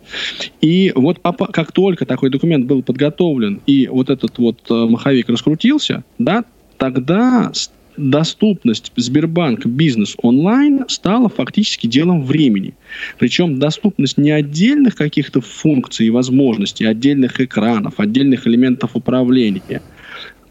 И 0.60 0.92
вот 0.94 1.20
как 1.52 1.72
только 1.72 2.04
такой 2.04 2.30
документ 2.30 2.66
был 2.66 2.82
подготовлен 2.82 3.60
и 3.66 3.86
вот 3.88 4.10
этот 4.10 4.38
вот 4.38 4.60
э, 4.70 4.74
маховик 4.74 5.28
раскрутился, 5.28 6.04
да, 6.18 6.44
тогда 6.76 7.50
доступность 7.96 8.92
Сбербанк 8.96 9.66
бизнес 9.66 10.14
онлайн 10.22 10.84
стала 10.88 11.28
фактически 11.28 11.86
делом 11.86 12.22
времени. 12.22 12.74
Причем 13.18 13.58
доступность 13.58 14.18
не 14.18 14.30
отдельных 14.30 14.94
каких-то 14.96 15.40
функций 15.40 16.06
и 16.06 16.10
возможностей, 16.10 16.84
отдельных 16.84 17.40
экранов, 17.40 17.94
отдельных 17.98 18.46
элементов 18.46 18.90
управления, 18.94 19.82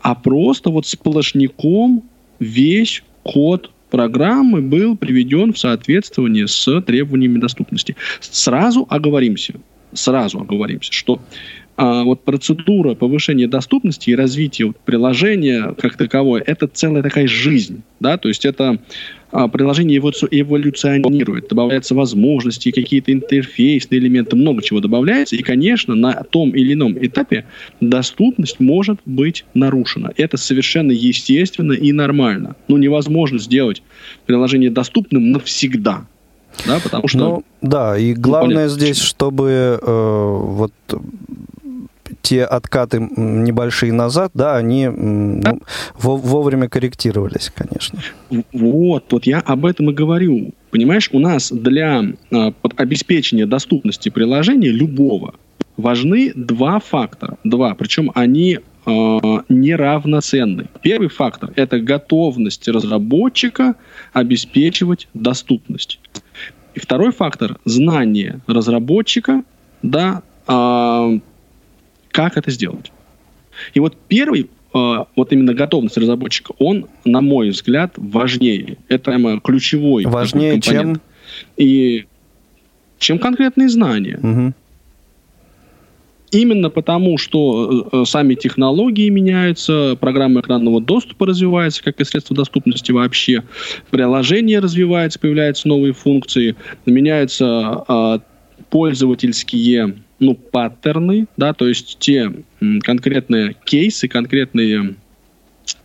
а 0.01 0.15
просто 0.15 0.69
вот 0.69 0.85
сплошняком 0.85 2.03
весь 2.39 3.03
код 3.23 3.71
программы 3.89 4.61
был 4.61 4.97
приведен 4.97 5.53
в 5.53 5.59
соответствие 5.59 6.47
с 6.47 6.81
требованиями 6.81 7.39
доступности. 7.39 7.95
Сразу 8.19 8.85
оговоримся, 8.89 9.53
сразу 9.93 10.39
оговоримся, 10.39 10.91
что 10.91 11.21
а 11.75 12.03
вот 12.03 12.23
процедура 12.23 12.93
повышения 12.93 13.47
доступности 13.47 14.11
и 14.11 14.15
развития 14.15 14.65
вот 14.65 14.77
приложения 14.77 15.73
как 15.79 15.97
таковое, 15.97 16.43
это 16.45 16.67
целая 16.67 17.01
такая 17.01 17.27
жизнь, 17.27 17.81
да, 17.99 18.17
то 18.17 18.27
есть 18.27 18.45
это 18.45 18.79
а, 19.31 19.47
приложение 19.47 19.97
эволюционирует, 19.97 21.47
добавляются 21.47 21.95
возможности, 21.95 22.69
какие-то 22.69 23.11
интерфейсные 23.11 23.99
элементы, 23.99 24.35
много 24.35 24.61
чего 24.61 24.79
добавляется, 24.81 25.35
и, 25.35 25.41
конечно, 25.41 25.95
на 25.95 26.23
том 26.23 26.51
или 26.51 26.73
ином 26.73 26.95
этапе 27.03 27.45
доступность 27.81 28.59
может 28.59 28.99
быть 29.05 29.43
нарушена. 29.55 30.13
Это 30.17 30.37
совершенно 30.37 30.91
естественно 30.91 31.73
и 31.73 31.91
нормально. 31.91 32.55
Ну, 32.67 32.77
невозможно 32.77 33.39
сделать 33.39 33.81
приложение 34.27 34.69
доступным 34.69 35.31
навсегда, 35.31 36.05
да, 36.67 36.79
потому 36.79 37.07
что... 37.07 37.17
Ну, 37.17 37.43
да, 37.61 37.97
и 37.97 38.13
главное 38.13 38.65
ну, 38.65 38.69
здесь, 38.69 38.99
чтобы 38.99 39.79
э, 39.81 40.37
вот 40.39 40.73
те 42.23 42.45
откаты 42.45 42.99
небольшие 43.17 43.91
назад, 43.91 44.31
да, 44.33 44.55
они 44.55 44.87
ну, 44.87 45.59
вовремя 45.93 46.69
корректировались, 46.69 47.51
конечно. 47.53 47.99
Вот, 48.53 49.11
вот 49.11 49.25
я 49.25 49.39
об 49.39 49.65
этом 49.65 49.89
и 49.89 49.93
говорю. 49.93 50.51
Понимаешь, 50.71 51.09
у 51.11 51.19
нас 51.19 51.51
для 51.51 52.01
э, 52.31 52.51
обеспечения 52.77 53.45
доступности 53.45 54.07
приложения 54.07 54.69
любого 54.69 55.35
важны 55.75 56.31
два 56.33 56.79
фактора. 56.79 57.37
Два, 57.43 57.75
причем 57.75 58.09
они 58.15 58.53
э, 58.57 58.59
неравноценны. 59.49 60.67
Первый 60.81 61.09
фактор– 61.09 61.51
это 61.57 61.81
готовность 61.81 62.69
разработчика 62.69 63.75
обеспечивать 64.13 65.09
доступность. 65.13 65.99
И 66.73 66.79
второй 66.79 67.11
фактор– 67.11 67.57
знание 67.65 68.39
разработчика, 68.47 69.43
да, 69.81 70.23
э, 70.47 71.19
как 72.13 72.37
это 72.37 72.51
сделать. 72.51 72.93
И 73.73 73.81
вот 73.81 73.97
первый, 74.07 74.49
э, 74.73 75.05
вот 75.15 75.33
именно 75.33 75.53
готовность 75.53 75.97
разработчика, 75.97 76.53
он, 76.59 76.87
на 77.03 77.19
мой 77.19 77.49
взгляд, 77.49 77.93
важнее. 77.97 78.77
Это 78.87 79.11
прямо 79.11 79.41
ключевой 79.41 80.05
Важнее, 80.05 80.61
чем? 80.61 81.01
И 81.57 82.05
чем 82.99 83.19
конкретные 83.19 83.67
знания. 83.67 84.17
Угу. 84.21 84.53
Именно 86.31 86.69
потому, 86.71 87.17
что 87.19 87.89
э, 87.91 88.05
сами 88.05 88.33
технологии 88.33 89.09
меняются, 89.09 89.95
программа 89.99 90.41
экранного 90.41 90.81
доступа 90.81 91.27
развивается, 91.27 91.83
как 91.83 91.99
и 91.99 92.05
средства 92.05 92.35
доступности 92.35 92.91
вообще, 92.91 93.43
приложение 93.91 94.59
развивается, 94.59 95.19
появляются 95.19 95.67
новые 95.67 95.93
функции, 95.93 96.55
меняются 96.87 97.83
э, 97.87 98.19
пользовательские 98.71 100.02
ну, 100.23 100.35
паттерны, 100.35 101.27
да, 101.37 101.53
то 101.53 101.67
есть 101.67 101.97
те 101.99 102.31
конкретные 102.81 103.55
кейсы, 103.65 104.07
конкретные 104.07 104.95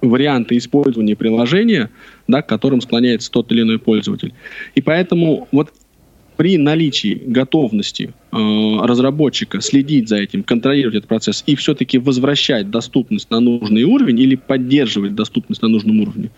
варианты 0.00 0.56
использования 0.56 1.16
приложения, 1.16 1.90
да, 2.26 2.42
к 2.42 2.48
которым 2.48 2.80
склоняется 2.80 3.30
тот 3.30 3.50
или 3.52 3.62
иной 3.62 3.78
пользователь. 3.78 4.32
И 4.74 4.80
поэтому 4.80 5.48
вот 5.52 5.72
при 6.36 6.56
наличии 6.56 7.20
готовности 7.26 8.14
э, 8.30 8.36
разработчика 8.36 9.60
следить 9.60 10.08
за 10.08 10.18
этим, 10.18 10.44
контролировать 10.44 10.94
этот 10.94 11.08
процесс 11.08 11.42
и 11.46 11.56
все-таки 11.56 11.98
возвращать 11.98 12.70
доступность 12.70 13.28
на 13.30 13.40
нужный 13.40 13.82
уровень 13.82 14.20
или 14.20 14.36
поддерживать 14.36 15.16
доступность 15.16 15.62
на 15.62 15.68
нужном 15.68 16.00
уровне, 16.00 16.30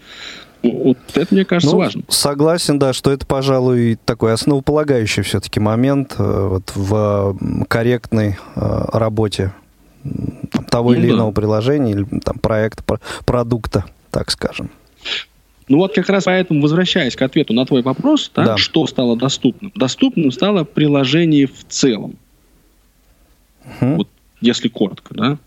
вот 0.62 0.98
это, 1.14 1.34
мне 1.34 1.44
кажется, 1.44 1.74
ну, 1.74 1.78
важно. 1.78 2.02
Согласен, 2.08 2.78
да, 2.78 2.92
что 2.92 3.10
это, 3.10 3.26
пожалуй, 3.26 3.98
такой 4.04 4.32
основополагающий 4.32 5.22
все-таки 5.22 5.60
момент 5.60 6.14
э, 6.18 6.48
вот, 6.48 6.72
в 6.74 7.36
корректной 7.68 8.38
э, 8.56 8.84
работе 8.92 9.52
того 10.70 10.90
ну, 10.90 10.96
или 10.96 11.08
да. 11.08 11.14
иного 11.14 11.32
приложения 11.32 11.92
или 11.92 12.04
там, 12.20 12.38
проекта, 12.38 12.82
продукта, 13.24 13.84
так 14.10 14.30
скажем. 14.30 14.70
Ну 15.68 15.78
вот 15.78 15.94
как 15.94 16.08
раз 16.08 16.24
поэтому, 16.24 16.60
возвращаясь 16.62 17.14
к 17.14 17.22
ответу 17.22 17.52
на 17.54 17.64
твой 17.64 17.82
вопрос, 17.82 18.30
да, 18.34 18.44
да. 18.44 18.56
что 18.56 18.86
стало 18.86 19.16
доступным? 19.16 19.72
Доступным 19.76 20.32
стало 20.32 20.64
приложение 20.64 21.46
в 21.46 21.64
целом. 21.68 22.16
Угу. 23.80 23.94
Вот 23.96 24.08
если 24.40 24.68
коротко, 24.68 25.14
да. 25.14 25.38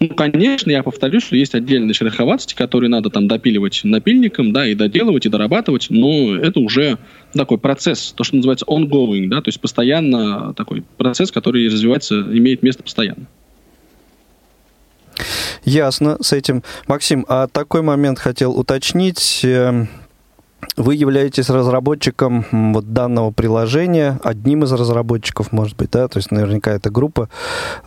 Ну, 0.00 0.08
конечно, 0.08 0.70
я 0.70 0.82
повторюсь, 0.82 1.24
что 1.24 1.36
есть 1.36 1.54
отдельные 1.54 1.94
шероховатости, 1.94 2.54
которые 2.54 2.90
надо 2.90 3.10
там 3.10 3.28
допиливать 3.28 3.80
напильником, 3.84 4.52
да, 4.52 4.66
и 4.66 4.74
доделывать, 4.74 5.26
и 5.26 5.28
дорабатывать, 5.28 5.86
но 5.90 6.36
это 6.36 6.60
уже 6.60 6.98
такой 7.32 7.58
процесс, 7.58 8.12
то, 8.16 8.24
что 8.24 8.36
называется 8.36 8.66
ongoing, 8.66 9.28
да, 9.28 9.40
то 9.40 9.48
есть 9.48 9.60
постоянно 9.60 10.52
такой 10.54 10.84
процесс, 10.96 11.32
который 11.32 11.66
развивается, 11.66 12.20
имеет 12.20 12.62
место 12.62 12.82
постоянно. 12.82 13.26
Ясно 15.64 16.18
с 16.20 16.32
этим. 16.32 16.62
Максим, 16.86 17.24
а 17.28 17.46
такой 17.46 17.80
момент 17.80 18.18
хотел 18.18 18.52
уточнить. 18.58 19.44
Вы 20.76 20.94
являетесь 20.94 21.50
разработчиком 21.50 22.44
вот 22.52 22.92
данного 22.92 23.30
приложения, 23.30 24.18
одним 24.24 24.64
из 24.64 24.72
разработчиков, 24.72 25.52
может 25.52 25.76
быть, 25.76 25.90
да, 25.90 26.08
то 26.08 26.18
есть 26.18 26.30
наверняка 26.30 26.72
это 26.72 26.90
группа 26.90 27.28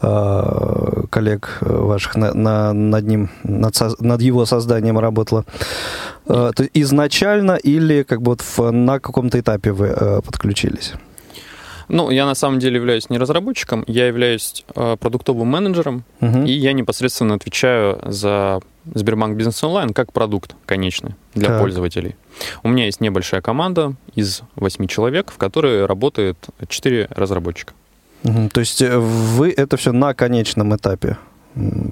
э, 0.02 1.04
коллег 1.10 1.58
ваших 1.62 2.16
на, 2.16 2.34
на, 2.34 2.74
над 2.74 3.06
ним, 3.06 3.30
над, 3.44 3.76
над 4.00 4.22
его 4.22 4.46
созданием 4.46 5.00
работала. 5.00 5.46
Э, 6.28 6.52
то 6.56 6.64
изначально 6.74 7.56
или 7.56 8.04
как 8.04 8.22
бы 8.22 8.32
вот 8.32 8.42
в, 8.42 8.72
на 8.72 9.00
каком-то 9.00 9.40
этапе 9.40 9.72
вы 9.72 9.88
э, 9.88 10.22
подключились? 10.22 10.94
Ну, 11.90 12.10
я 12.10 12.26
на 12.26 12.36
самом 12.36 12.60
деле 12.60 12.76
являюсь 12.76 13.10
не 13.10 13.18
разработчиком, 13.18 13.84
я 13.88 14.08
являюсь 14.08 14.66
э, 14.76 14.98
продуктовым 15.00 15.48
менеджером, 15.48 16.04
угу. 16.20 16.44
и 16.44 16.52
я 16.52 16.74
непосредственно 16.74 17.36
отвечаю 17.36 18.00
за 18.04 18.60
Сбербанк 18.94 19.38
Бизнес 19.38 19.64
Онлайн 19.64 19.94
как 19.94 20.12
продукт 20.12 20.56
конечный 20.66 21.16
для 21.34 21.48
так. 21.48 21.62
пользователей. 21.62 22.16
У 22.64 22.68
меня 22.68 22.86
есть 22.86 23.02
небольшая 23.02 23.42
команда 23.42 23.94
из 24.16 24.42
восьми 24.56 24.88
человек, 24.88 25.32
в 25.32 25.38
которой 25.38 25.86
работает 25.86 26.38
четыре 26.68 27.08
разработчика. 27.12 27.74
Угу. 28.24 28.50
То 28.50 28.60
есть 28.60 28.82
э, 28.82 28.98
вы 28.98 29.54
это 29.56 29.78
все 29.78 29.92
на 29.92 30.14
конечном 30.14 30.76
этапе 30.76 31.18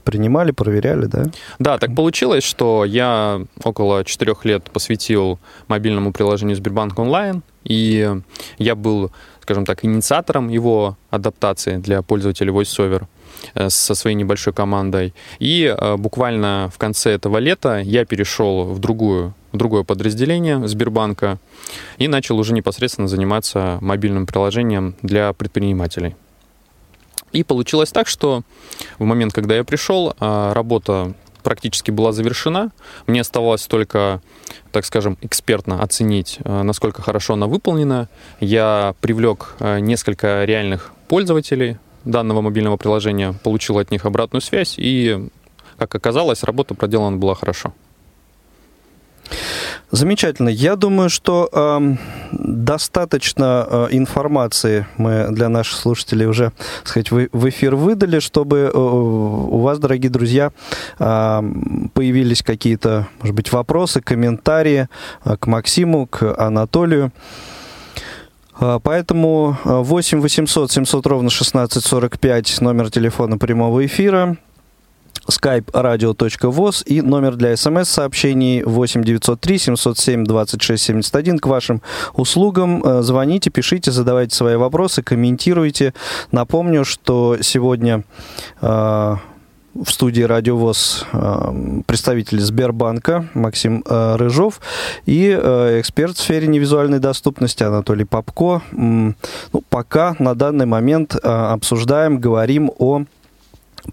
принимали, 0.03 0.51
проверяли, 0.51 1.05
да? 1.05 1.25
Да, 1.59 1.77
так 1.77 1.95
получилось, 1.95 2.43
что 2.43 2.85
я 2.85 3.41
около 3.63 4.03
четырех 4.03 4.45
лет 4.45 4.69
посвятил 4.71 5.39
мобильному 5.67 6.11
приложению 6.11 6.55
Сбербанк 6.55 6.97
Онлайн, 6.99 7.41
и 7.63 8.15
я 8.57 8.75
был 8.75 9.11
скажем 9.45 9.63
так, 9.63 9.85
инициатором 9.85 10.49
его 10.49 10.97
адаптации 11.11 11.77
для 11.77 12.01
пользователей 12.01 12.51
VoiceOver 12.51 13.03
э, 13.53 13.69
со 13.69 13.93
своей 13.93 14.15
небольшой 14.15 14.53
командой. 14.53 15.13
И 15.37 15.65
э, 15.65 15.97
буквально 15.97 16.71
в 16.73 16.79
конце 16.79 17.11
этого 17.11 17.37
лета 17.37 17.77
я 17.77 18.05
перешел 18.05 18.63
в, 18.63 18.79
другую, 18.79 19.35
другое 19.53 19.83
подразделение 19.83 20.67
Сбербанка 20.67 21.37
и 21.99 22.07
начал 22.07 22.39
уже 22.39 22.53
непосредственно 22.53 23.07
заниматься 23.07 23.77
мобильным 23.81 24.25
приложением 24.25 24.95
для 25.03 25.31
предпринимателей. 25.33 26.15
И 27.31 27.43
получилось 27.43 27.91
так, 27.91 28.07
что 28.07 28.41
в 28.97 29.03
момент, 29.03 29.31
когда 29.31 29.55
я 29.55 29.63
пришел, 29.63 30.15
э, 30.19 30.53
работа 30.53 31.13
практически 31.45 31.91
была 31.91 32.11
завершена. 32.11 32.71
Мне 33.05 33.21
оставалось 33.21 33.67
только, 33.67 34.21
так 34.71 34.83
скажем, 34.83 35.17
экспертно 35.21 35.81
оценить, 35.81 36.39
э, 36.43 36.63
насколько 36.63 37.03
хорошо 37.03 37.33
она 37.35 37.45
выполнена. 37.45 38.09
Я 38.39 38.95
привлек 38.99 39.55
э, 39.59 39.79
несколько 39.79 40.43
реальных 40.43 40.91
пользователей 41.07 41.77
данного 42.03 42.41
мобильного 42.41 42.77
приложения, 42.77 43.33
получил 43.43 43.77
от 43.77 43.91
них 43.91 44.05
обратную 44.05 44.41
связь, 44.41 44.73
и, 44.77 45.29
как 45.77 45.93
оказалось, 45.93 46.43
работа 46.43 46.73
проделана 46.73 47.17
была 47.17 47.35
хорошо. 47.35 47.73
Замечательно. 49.95 50.49
Я 50.49 50.75
думаю, 50.75 51.09
что 51.09 51.49
э, 51.53 51.95
достаточно 52.33 53.65
э, 53.65 53.87
информации 53.91 54.87
мы 54.97 55.27
для 55.31 55.47
наших 55.47 55.79
слушателей 55.79 56.25
уже, 56.25 56.51
так 56.79 56.87
сказать, 56.89 57.11
в, 57.11 57.29
в 57.31 57.49
эфир 57.49 57.75
выдали, 57.75 58.19
чтобы 58.19 58.69
э, 58.73 58.77
у 58.77 59.57
вас, 59.59 59.79
дорогие 59.79 60.09
друзья, 60.09 60.51
э, 60.99 61.41
появились 61.93 62.43
какие-то, 62.43 63.07
может 63.21 63.35
быть, 63.35 63.53
вопросы, 63.53 64.01
комментарии 64.01 64.89
э, 65.23 65.37
к 65.37 65.47
Максиму, 65.47 66.07
к 66.07 66.35
Анатолию. 66.37 67.13
Э, 68.59 68.81
поэтому 68.83 69.57
8 69.63 70.19
800 70.19 70.71
700 70.73 71.07
ровно 71.07 71.27
1645 71.27 72.59
номер 72.59 72.91
телефона 72.91 73.37
прямого 73.37 73.85
эфира 73.85 74.35
skype 75.27 75.71
radio.voz 75.71 76.83
и 76.85 77.01
номер 77.01 77.35
для 77.35 77.55
смс-сообщений 77.57 78.63
8 78.63 79.03
903 79.03 79.57
707 79.57 80.23
26 80.23 80.83
71 80.83 81.39
к 81.39 81.47
вашим 81.47 81.81
услугам. 82.13 82.83
Э, 82.83 83.01
звоните, 83.01 83.49
пишите, 83.49 83.91
задавайте 83.91 84.35
свои 84.35 84.55
вопросы, 84.55 85.01
комментируйте. 85.03 85.93
Напомню, 86.31 86.85
что 86.85 87.37
сегодня 87.41 88.03
э, 88.61 88.67
в 88.67 89.89
студии 89.89 90.21
Радио 90.21 90.55
ВОЗ 90.55 91.05
э, 91.11 91.81
представитель 91.85 92.39
Сбербанка 92.39 93.27
Максим 93.33 93.83
Рыжов 93.87 94.61
и 95.05 95.31
эксперт 95.31 96.15
в 96.15 96.21
сфере 96.21 96.47
невизуальной 96.47 96.99
доступности 96.99 97.63
Анатолий 97.63 98.05
Попко. 98.05 98.61
Ну, 98.71 99.15
пока 99.69 100.15
на 100.19 100.33
данный 100.33 100.65
момент 100.65 101.15
обсуждаем, 101.15 102.19
говорим 102.19 102.71
о 102.77 103.03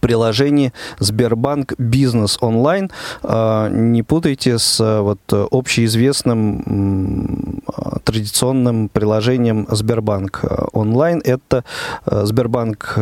приложении 0.00 0.72
Сбербанк 0.98 1.74
Бизнес 1.78 2.38
онлайн. 2.40 2.90
А, 3.22 3.68
не 3.68 4.02
путайте 4.02 4.58
с 4.58 4.78
вот 4.80 5.20
общеизвестным 5.30 7.62
традиционным 8.04 8.88
приложением 8.88 9.66
Сбербанк 9.70 10.44
онлайн. 10.72 11.22
Это 11.24 11.64
а, 12.04 12.24
Сбербанк 12.24 12.98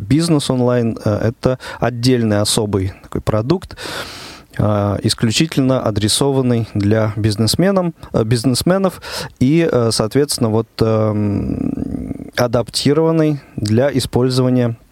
Бизнес 0.00 0.50
онлайн. 0.50 0.98
Это 1.04 1.58
отдельный 1.80 2.40
особый 2.40 2.92
такой 3.02 3.20
продукт 3.20 3.76
исключительно 4.56 5.80
адресованный 5.80 6.68
для 6.74 7.12
бизнесменов, 7.16 7.92
бизнесменов 8.24 9.02
и, 9.40 9.68
соответственно, 9.90 10.50
вот 10.50 10.68
адаптированный 12.36 13.40
для 13.56 13.90
использования 13.98 14.64
Э, 14.66 14.83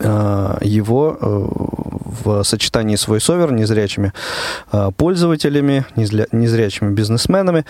его 0.00 1.18
э, 1.20 1.46
в 2.24 2.42
сочетании 2.44 2.96
с 2.96 3.08
VoiceOver 3.08 3.52
незрячими 3.52 4.12
э, 4.72 4.90
пользователями, 4.96 5.84
незрячими 5.96 6.92
бизнесменами, 6.92 7.64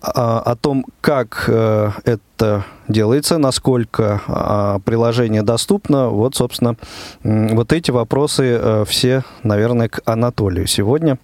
о 0.00 0.54
том, 0.56 0.84
как 1.00 1.48
это 1.48 2.64
делается, 2.88 3.38
насколько 3.38 4.80
приложение 4.84 5.42
доступно. 5.42 6.08
Вот, 6.08 6.36
собственно, 6.36 6.76
вот 7.22 7.72
эти 7.72 7.90
вопросы 7.90 8.84
все, 8.86 9.24
наверное, 9.42 9.88
к 9.88 10.00
Анатолию 10.04 10.66
сегодня. 10.66 11.18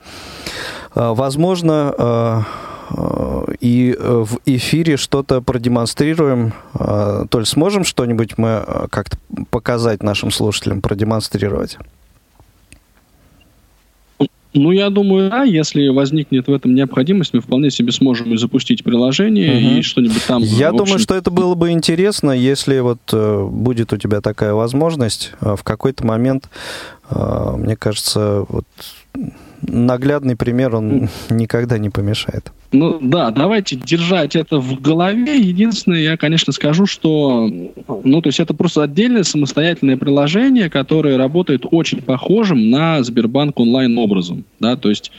Возможно, 0.95 1.95
Э, 1.99 2.43
и 3.61 3.97
э, 3.97 4.25
в 4.27 4.39
эфире 4.47 4.97
что-то 4.97 5.41
продемонстрируем. 5.41 6.53
Э, 6.75 7.27
Толь, 7.29 7.47
сможем 7.47 7.85
что-нибудь 7.85 8.39
мы 8.39 8.65
как-то 8.91 9.17
показать 9.51 10.03
нашим 10.03 10.31
слушателям, 10.31 10.81
продемонстрировать? 10.81 11.79
Ну, 14.53 14.73
я 14.73 14.91
думаю, 14.91 15.31
да, 15.31 15.45
если 15.45 15.87
возникнет 15.89 16.49
в 16.49 16.53
этом 16.53 16.75
необходимость, 16.75 17.33
мы 17.35 17.41
вполне 17.41 17.71
себе 17.71 17.93
сможем 17.93 18.37
запустить 18.37 18.83
приложение 18.83 19.53
угу. 19.53 19.79
и 19.79 19.83
что-нибудь 19.83 20.27
там. 20.27 20.43
Я 20.43 20.73
думаю, 20.73 20.99
что 20.99 21.15
это 21.15 21.31
было 21.31 21.55
бы 21.55 21.71
интересно, 21.71 22.33
если 22.33 22.81
вот 22.81 22.99
э, 23.13 23.49
будет 23.49 23.93
у 23.93 23.97
тебя 23.97 24.21
такая 24.21 24.53
возможность 24.53 25.33
э, 25.41 25.55
в 25.57 25.63
какой-то 25.63 26.05
момент, 26.05 26.51
э, 27.11 27.55
мне 27.59 27.77
кажется, 27.77 28.45
вот 28.49 28.67
наглядный 29.63 30.35
пример, 30.35 30.75
он 30.75 31.09
никогда 31.29 31.79
не 31.79 31.91
помешает. 31.91 32.51
Ну 32.73 32.99
да, 33.01 33.33
давайте 33.33 33.75
держать 33.75 34.37
это 34.37 34.61
в 34.61 34.81
голове. 34.81 35.39
Единственное, 35.39 36.01
я, 36.01 36.17
конечно, 36.17 36.53
скажу, 36.53 36.87
что 36.87 37.49
ну, 38.05 38.23
то 38.23 38.29
есть 38.29 38.39
это 38.39 38.55
просто 38.55 38.85
отдельное 38.85 39.25
самостоятельное 39.25 39.97
приложение, 39.97 40.71
которое 40.71 41.17
работает 41.17 41.65
очень 41.69 42.01
похожим 42.01 42.71
на 42.71 43.03
Сбербанк 43.03 43.59
онлайн 43.59 43.99
образом. 43.99 44.45
Да? 44.61 44.77
То 44.77 44.89
есть 44.89 45.11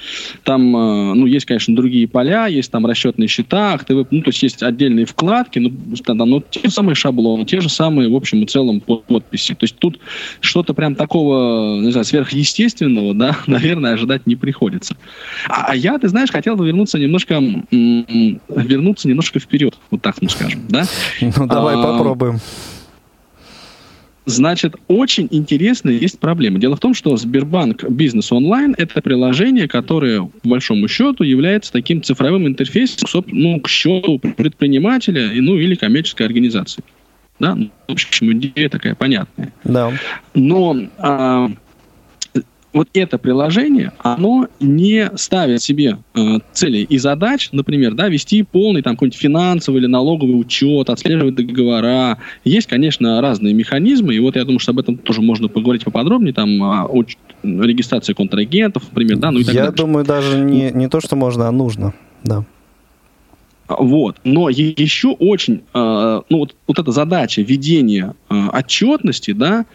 там 0.43 0.75
э, 0.75 1.13
ну, 1.13 1.25
есть, 1.25 1.45
конечно, 1.45 1.75
другие 1.75 2.07
поля, 2.07 2.47
есть 2.47 2.71
там 2.71 2.85
расчетные 2.85 3.27
счета, 3.27 3.77
ТВ, 3.77 4.07
ну, 4.11 4.21
то 4.21 4.29
есть 4.29 4.41
есть 4.43 4.63
отдельные 4.63 5.05
вкладки, 5.05 5.59
ну, 5.59 5.71
там, 6.05 6.17
ну, 6.17 6.41
те 6.49 6.61
же 6.63 6.71
самые 6.71 6.95
шаблоны, 6.95 7.43
те 7.45 7.59
же 7.59 7.67
самые, 7.67 8.09
в 8.09 8.15
общем 8.15 8.43
и 8.43 8.45
целом, 8.45 8.79
подписи. 8.79 9.55
То 9.55 9.65
есть 9.65 9.75
тут 9.77 9.99
что-то 10.39 10.73
прям 10.73 10.95
такого, 10.95 11.81
не 11.81 11.91
знаю, 11.91 12.05
сверхъестественного, 12.05 13.13
да, 13.13 13.37
наверное, 13.47 13.93
ожидать 13.93 14.25
не 14.25 14.37
приходится. 14.37 14.95
А, 15.49 15.65
а 15.69 15.75
я, 15.75 15.97
ты 15.99 16.07
знаешь, 16.07 16.31
хотел 16.31 16.55
бы 16.55 16.65
вернуться 16.65 16.97
немножко 16.97 17.40
вернуться 17.71 19.07
немножко 19.07 19.39
вперед, 19.39 19.77
вот 19.89 20.01
так 20.01 20.21
мы 20.21 20.29
скажем, 20.29 20.61
да? 20.69 20.85
Ну, 21.21 21.47
давай 21.47 21.75
а, 21.75 21.81
попробуем. 21.81 22.39
Значит, 24.25 24.75
очень 24.87 25.27
интересная 25.31 25.93
есть 25.95 26.19
проблема. 26.19 26.59
Дело 26.59 26.75
в 26.75 26.79
том, 26.79 26.93
что 26.93 27.17
Сбербанк 27.17 27.83
Бизнес 27.89 28.31
Онлайн– 28.31 28.75
это 28.77 29.01
приложение, 29.01 29.67
которое, 29.67 30.21
по 30.21 30.49
большому 30.49 30.87
счету, 30.87 31.23
является 31.23 31.71
таким 31.71 32.03
цифровым 32.03 32.47
интерфейсом 32.47 33.23
ну, 33.27 33.59
к 33.59 33.67
счету 33.67 34.19
предпринимателя 34.19 35.31
ну, 35.33 35.57
или 35.57 35.73
коммерческой 35.73 36.27
организации. 36.27 36.83
Да? 37.39 37.55
Ну, 37.55 37.71
в 37.87 37.93
общем, 37.93 38.31
идея 38.33 38.69
такая 38.69 38.93
понятная. 38.93 39.51
Да. 39.63 39.91
Но 40.35 40.77
а, 40.99 41.49
вот 42.73 42.89
это 42.93 43.17
приложение, 43.17 43.91
оно 43.99 44.47
не 44.59 45.11
ставит 45.15 45.61
себе 45.61 45.97
э, 46.15 46.39
целей 46.53 46.83
и 46.83 46.97
задач, 46.97 47.49
например, 47.51 47.93
да, 47.93 48.07
вести 48.07 48.43
полный 48.43 48.81
там 48.81 48.95
какой-нибудь 48.95 49.19
финансовый 49.19 49.77
или 49.79 49.87
налоговый 49.87 50.39
учет, 50.39 50.89
отслеживать 50.89 51.35
договора. 51.35 52.17
Есть, 52.45 52.67
конечно, 52.67 53.21
разные 53.21 53.53
механизмы, 53.53 54.15
и 54.15 54.19
вот 54.19 54.35
я 54.35 54.45
думаю, 54.45 54.59
что 54.59 54.71
об 54.71 54.79
этом 54.79 54.97
тоже 54.97 55.21
можно 55.21 55.47
поговорить 55.49 55.83
поподробнее, 55.83 56.33
там, 56.33 56.61
о, 56.61 56.85
о 56.85 57.03
регистрации 57.43 58.13
контрагентов, 58.13 58.83
например, 58.89 59.17
да, 59.17 59.31
ну 59.31 59.39
и 59.39 59.43
так 59.43 59.53
Я 59.53 59.61
далее. 59.61 59.75
думаю, 59.75 60.05
даже 60.05 60.39
не, 60.39 60.71
не 60.71 60.87
то, 60.87 61.01
что 61.01 61.15
можно, 61.15 61.47
а 61.47 61.51
нужно, 61.51 61.93
да. 62.23 62.45
Вот. 63.79 64.17
Но 64.23 64.49
еще 64.49 65.09
очень, 65.09 65.63
э, 65.73 66.21
ну 66.29 66.37
вот, 66.37 66.55
вот 66.67 66.79
эта 66.79 66.91
задача 66.91 67.41
ведения 67.41 68.15
э, 68.29 68.47
отчетности, 68.51 69.31
да, 69.31 69.65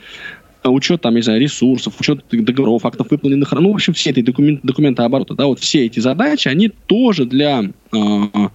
учет 0.70 1.00
там, 1.00 1.14
не 1.14 1.22
знаю, 1.22 1.40
ресурсов, 1.40 1.94
учет 2.00 2.24
договоров, 2.30 2.84
актов 2.84 3.10
выполненных, 3.10 3.52
ну, 3.52 3.72
в 3.72 3.74
общем, 3.74 3.92
все 3.92 4.10
эти 4.10 4.20
документ, 4.20 4.60
документы 4.62 5.02
оборота, 5.02 5.34
да, 5.34 5.46
вот 5.46 5.60
все 5.60 5.86
эти 5.86 6.00
задачи, 6.00 6.48
они 6.48 6.68
тоже 6.68 7.24
для 7.24 7.62
э, 7.92 8.48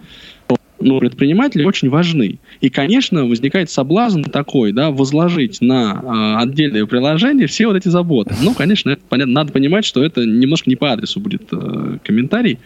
ну, 0.82 1.00
предпринимателей 1.00 1.66
очень 1.66 1.90
важны. 1.90 2.40
И, 2.60 2.70
конечно, 2.70 3.26
возникает 3.26 3.70
соблазн 3.70 4.24
такой, 4.24 4.72
да, 4.72 4.92
возложить 4.92 5.62
на 5.62 6.02
э, 6.04 6.44
отдельное 6.44 6.86
приложение 6.86 7.48
все 7.48 7.68
вот 7.68 7.76
эти 7.76 7.88
заботы. 7.88 8.36
Ну, 8.42 8.54
конечно, 8.54 8.90
это, 8.90 9.02
понятно, 9.08 9.34
надо 9.34 9.54
понимать, 9.54 9.86
что 9.86 10.04
это 10.04 10.26
немножко 10.26 10.70
не 10.70 10.76
по 10.76 10.92
адресу 10.92 11.20
будет 11.20 11.44
э, 11.52 11.98
комментарий. 12.04 12.60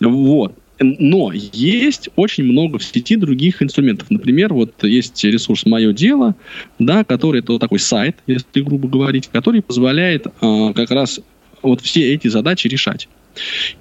Вот. 0.00 0.54
Но 0.78 1.32
есть 1.32 2.10
очень 2.16 2.44
много 2.44 2.78
в 2.78 2.84
сети 2.84 3.16
других 3.16 3.62
инструментов. 3.62 4.10
Например, 4.10 4.52
вот 4.52 4.84
есть 4.84 5.24
ресурс 5.24 5.64
«Мое 5.64 5.92
дело», 5.92 6.34
да, 6.78 7.04
который 7.04 7.40
это 7.40 7.52
вот 7.52 7.60
такой 7.60 7.78
сайт, 7.78 8.16
если 8.26 8.60
грубо 8.60 8.88
говорить, 8.88 9.28
который 9.28 9.62
позволяет 9.62 10.26
э, 10.26 10.72
как 10.74 10.90
раз 10.90 11.20
вот 11.62 11.80
все 11.80 12.12
эти 12.12 12.28
задачи 12.28 12.68
решать. 12.68 13.08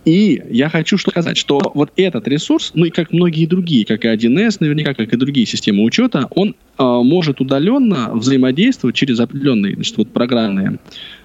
И 0.04 0.42
я 0.50 0.70
хочу 0.70 0.98
что 0.98 1.12
сказать, 1.12 1.38
что 1.38 1.72
вот 1.74 1.92
этот 1.96 2.28
ресурс, 2.28 2.72
ну 2.74 2.86
и 2.86 2.90
как 2.90 3.12
многие 3.12 3.46
другие, 3.46 3.86
как 3.86 4.04
и 4.04 4.08
1С 4.08 4.58
наверняка, 4.60 4.94
как 4.94 5.14
и 5.14 5.18
другие 5.18 5.46
системы 5.46 5.84
учета, 5.84 6.28
он 6.32 6.56
э, 6.78 6.84
может 6.84 7.42
удаленно 7.42 8.12
взаимодействовать 8.14 8.96
через 8.96 9.20
определенные 9.20 9.76
значит, 9.76 9.98
вот 9.98 10.12
программные 10.12 10.80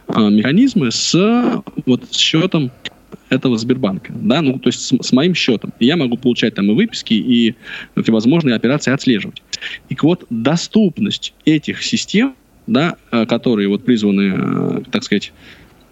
э, 0.09 0.21
механизмы 0.31 0.91
с 0.91 1.63
вот 1.87 2.13
счетом 2.13 2.71
этого 3.31 3.57
Сбербанка, 3.57 4.13
да, 4.15 4.43
ну, 4.43 4.59
то 4.59 4.69
есть 4.69 4.81
с, 4.81 4.93
с 5.03 5.13
моим 5.13 5.35
счетом. 5.35 5.73
И 5.79 5.87
я 5.87 5.97
могу 5.97 6.17
получать 6.17 6.55
там 6.55 6.71
и 6.71 6.75
выписки, 6.75 7.15
и 7.15 7.55
всевозможные 8.01 8.57
операции 8.57 8.93
отслеживать. 8.93 9.43
И 9.89 9.97
вот 10.03 10.27
доступность 10.31 11.33
этих 11.45 11.83
систем, 11.83 12.35
да, 12.67 12.97
э, 13.11 13.27
которые 13.27 13.69
вот 13.69 13.85
призваны, 13.85 14.35
э, 14.37 14.83
так 14.91 15.05
сказать, 15.05 15.33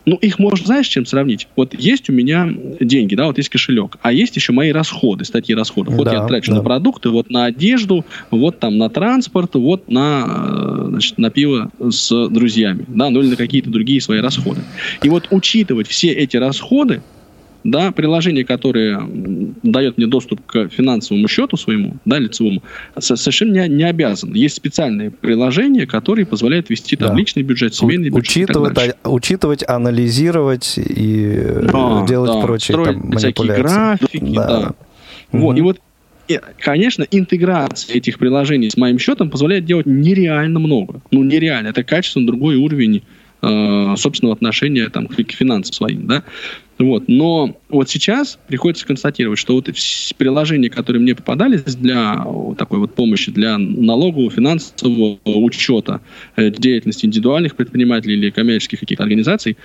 ну, 0.08 0.16
их 0.16 0.38
можно, 0.38 0.66
знаешь, 0.66 0.86
чем 0.88 1.04
сравнить? 1.04 1.48
Вот 1.54 1.78
есть 1.78 2.08
у 2.08 2.14
меня 2.14 2.48
деньги, 2.80 3.14
да, 3.14 3.26
вот 3.26 3.36
есть 3.36 3.50
кошелек, 3.50 3.98
а 4.00 4.10
есть 4.10 4.34
еще 4.36 4.52
мои 4.52 4.72
расходы, 4.72 5.26
статьи 5.26 5.54
расходов. 5.54 5.94
Вот 5.94 6.04
да, 6.06 6.14
я 6.14 6.26
трачу 6.26 6.50
да. 6.50 6.58
на 6.58 6.62
продукты, 6.62 7.10
вот 7.10 7.28
на 7.28 7.44
одежду, 7.44 8.06
вот 8.30 8.58
там 8.58 8.78
на 8.78 8.88
транспорт, 8.88 9.54
вот 9.54 9.90
на, 9.90 10.24
э, 10.26 10.86
значит, 10.88 11.18
на 11.18 11.30
пиво 11.30 11.70
с 11.78 12.28
друзьями, 12.30 12.86
да, 12.88 13.10
ну 13.10 13.20
или 13.20 13.28
на 13.28 13.36
какие-то 13.36 13.68
другие 13.70 14.00
свои 14.00 14.20
расходы. 14.20 14.62
И 15.02 15.10
вот 15.10 15.28
учитывать 15.30 15.86
все 15.86 16.08
эти 16.08 16.38
расходы, 16.38 17.02
да, 17.64 17.92
приложение, 17.92 18.44
которое 18.44 19.02
дает 19.62 19.98
мне 19.98 20.06
доступ 20.06 20.44
к 20.46 20.68
финансовому 20.68 21.28
счету 21.28 21.56
своему, 21.56 21.96
да, 22.04 22.18
лицевому, 22.18 22.62
совершенно 22.98 23.52
не, 23.52 23.76
не 23.76 23.84
обязан. 23.84 24.32
Есть 24.32 24.56
специальные 24.56 25.10
приложения, 25.10 25.86
которые 25.86 26.26
позволяют 26.26 26.70
вести 26.70 26.96
там 26.96 27.10
да. 27.10 27.14
личный 27.14 27.42
бюджет, 27.42 27.74
семейный 27.74 28.10
бюджет. 28.10 28.22
Учитывать, 28.22 28.96
а, 29.02 29.10
учитывать 29.10 29.64
анализировать 29.68 30.74
и 30.78 31.42
да, 31.62 32.06
делать 32.06 32.32
да, 32.32 32.40
прочие 32.40 32.76
там, 32.76 32.96
манипуляции. 33.08 33.62
графики, 33.62 34.34
да. 34.34 34.46
да. 34.46 34.74
Угу. 35.32 35.42
Вот, 35.42 35.58
и 35.58 35.60
вот 35.60 35.80
и, 36.28 36.40
конечно, 36.60 37.06
интеграция 37.10 37.96
этих 37.96 38.18
приложений 38.18 38.70
с 38.70 38.76
моим 38.76 38.98
счетом 38.98 39.30
позволяет 39.30 39.64
делать 39.64 39.86
нереально 39.86 40.58
много. 40.58 41.00
Ну, 41.10 41.24
нереально. 41.24 41.68
Это 41.68 41.82
качественно 41.82 42.26
другой 42.26 42.56
уровень 42.56 43.02
э, 43.40 43.94
собственного 43.96 44.36
отношения 44.36 44.90
там, 44.90 45.06
к 45.06 45.32
финансам 45.32 45.72
своим. 45.72 46.06
Да? 46.06 46.24
Вот. 46.78 47.04
Но 47.08 47.56
вот 47.68 47.90
сейчас 47.90 48.38
приходится 48.46 48.86
констатировать, 48.86 49.38
что 49.38 49.54
вот 49.54 49.68
приложения, 50.16 50.70
которые 50.70 51.02
мне 51.02 51.14
попадались 51.14 51.74
для 51.74 52.24
такой 52.56 52.78
вот 52.78 52.94
помощи, 52.94 53.32
для 53.32 53.58
налогового, 53.58 54.30
финансового 54.30 55.18
учета 55.24 56.00
э, 56.36 56.50
деятельности 56.50 57.06
индивидуальных 57.06 57.56
предпринимателей 57.56 58.14
или 58.14 58.30
коммерческих 58.30 58.80
каких-то 58.80 59.02
организаций, 59.02 59.56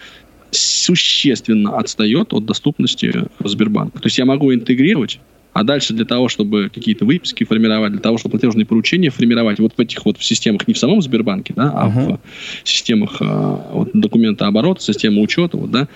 существенно 0.52 1.78
отстает 1.78 2.34
от 2.34 2.46
доступности 2.46 3.26
Сбербанка. 3.44 4.00
То 4.00 4.08
есть 4.08 4.18
я 4.18 4.26
могу 4.26 4.54
интегрировать 4.54 5.20
а 5.54 5.64
дальше 5.64 5.94
для 5.94 6.06
того, 6.06 6.30
чтобы 6.30 6.70
какие-то 6.74 7.06
выписки 7.06 7.44
формировать, 7.44 7.92
для 7.92 8.02
того, 8.02 8.18
чтобы 8.18 8.32
платежные 8.32 8.66
поручения 8.66 9.12
формировать 9.12 9.60
вот 9.60 9.74
в 9.78 9.80
этих 9.80 10.04
вот 10.06 10.18
системах, 10.20 10.68
не 10.68 10.74
в 10.74 10.78
самом 10.78 11.02
Сбербанке, 11.02 11.54
да, 11.56 11.72
а 11.74 11.88
uh-huh. 11.90 12.20
в 12.64 12.68
системах 12.68 13.18
а, 13.20 13.70
вот, 13.72 13.92
документа 13.94 14.48
оборота, 14.48 14.82
системы 14.82 15.22
учета, 15.22 15.58
вот, 15.58 15.72
да, 15.72 15.82
э, 15.82 15.86
э, 15.86 15.88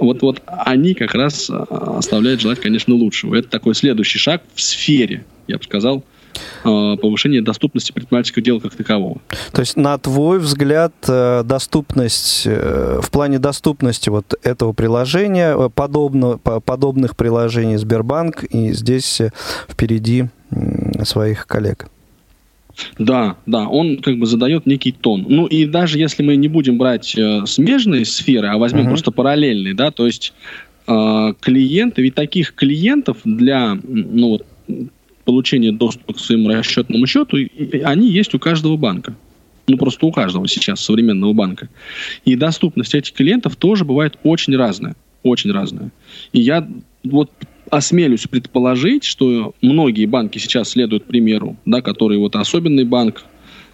вот, 0.00 0.22
вот 0.22 0.42
они 0.46 0.94
как 0.94 1.14
раз 1.14 1.50
а, 1.50 1.98
оставляют 1.98 2.40
желать, 2.40 2.60
конечно, 2.60 2.94
лучшего. 2.94 3.34
Это 3.34 3.48
такой 3.48 3.74
следующий 3.74 4.18
шаг 4.18 4.42
в 4.54 4.60
сфере, 4.60 5.24
я 5.46 5.58
бы 5.58 5.64
сказал, 5.64 6.04
Э, 6.64 6.96
повышение 7.00 7.42
доступности 7.42 7.92
предпринимательского 7.92 8.42
дела 8.42 8.60
как 8.60 8.74
такового. 8.74 9.18
То 9.52 9.60
есть, 9.60 9.76
на 9.76 9.98
твой 9.98 10.38
взгляд, 10.38 10.92
э, 11.08 11.42
доступность, 11.44 12.42
э, 12.46 13.00
в 13.02 13.10
плане 13.10 13.38
доступности 13.38 14.08
вот 14.08 14.34
этого 14.42 14.72
приложения, 14.72 15.68
подобно, 15.70 16.38
подобных 16.38 17.16
приложений 17.16 17.78
Сбербанк, 17.78 18.44
и 18.44 18.72
здесь 18.72 19.20
впереди 19.68 20.26
своих 21.04 21.46
коллег? 21.46 21.86
Да, 22.98 23.36
да, 23.46 23.68
он 23.68 23.98
как 23.98 24.18
бы 24.18 24.26
задает 24.26 24.66
некий 24.66 24.92
тон. 24.92 25.26
Ну 25.28 25.46
и 25.46 25.66
даже 25.66 25.98
если 25.98 26.22
мы 26.22 26.36
не 26.36 26.48
будем 26.48 26.78
брать 26.78 27.14
э, 27.16 27.44
смежные 27.46 28.04
сферы, 28.04 28.48
а 28.48 28.58
возьмем 28.58 28.84
uh-huh. 28.84 28.88
просто 28.88 29.10
параллельные, 29.10 29.74
да, 29.74 29.90
то 29.90 30.06
есть 30.06 30.32
э, 30.86 31.34
клиенты, 31.40 32.02
ведь 32.02 32.14
таких 32.14 32.54
клиентов 32.54 33.18
для 33.24 33.78
ну, 33.84 34.30
вот, 34.30 34.46
получения 35.24 35.72
доступа 35.72 36.14
к 36.14 36.18
своему 36.18 36.48
расчетному 36.48 37.06
счету, 37.06 37.38
они 37.84 38.08
есть 38.08 38.34
у 38.34 38.38
каждого 38.38 38.76
банка. 38.76 39.14
Ну, 39.68 39.76
просто 39.76 40.06
у 40.06 40.12
каждого 40.12 40.48
сейчас 40.48 40.80
современного 40.80 41.32
банка. 41.32 41.68
И 42.24 42.34
доступность 42.34 42.94
этих 42.94 43.12
клиентов 43.12 43.56
тоже 43.56 43.84
бывает 43.84 44.18
очень 44.24 44.56
разная. 44.56 44.96
Очень 45.22 45.52
разная. 45.52 45.92
И 46.32 46.40
я 46.40 46.68
вот 47.04 47.30
осмелюсь 47.72 48.26
предположить, 48.26 49.02
что 49.02 49.54
многие 49.62 50.04
банки 50.04 50.36
сейчас 50.36 50.68
следуют 50.68 51.06
примеру, 51.06 51.56
да, 51.64 51.80
который 51.80 52.18
вот 52.18 52.36
особенный 52.36 52.84
банк 52.84 53.24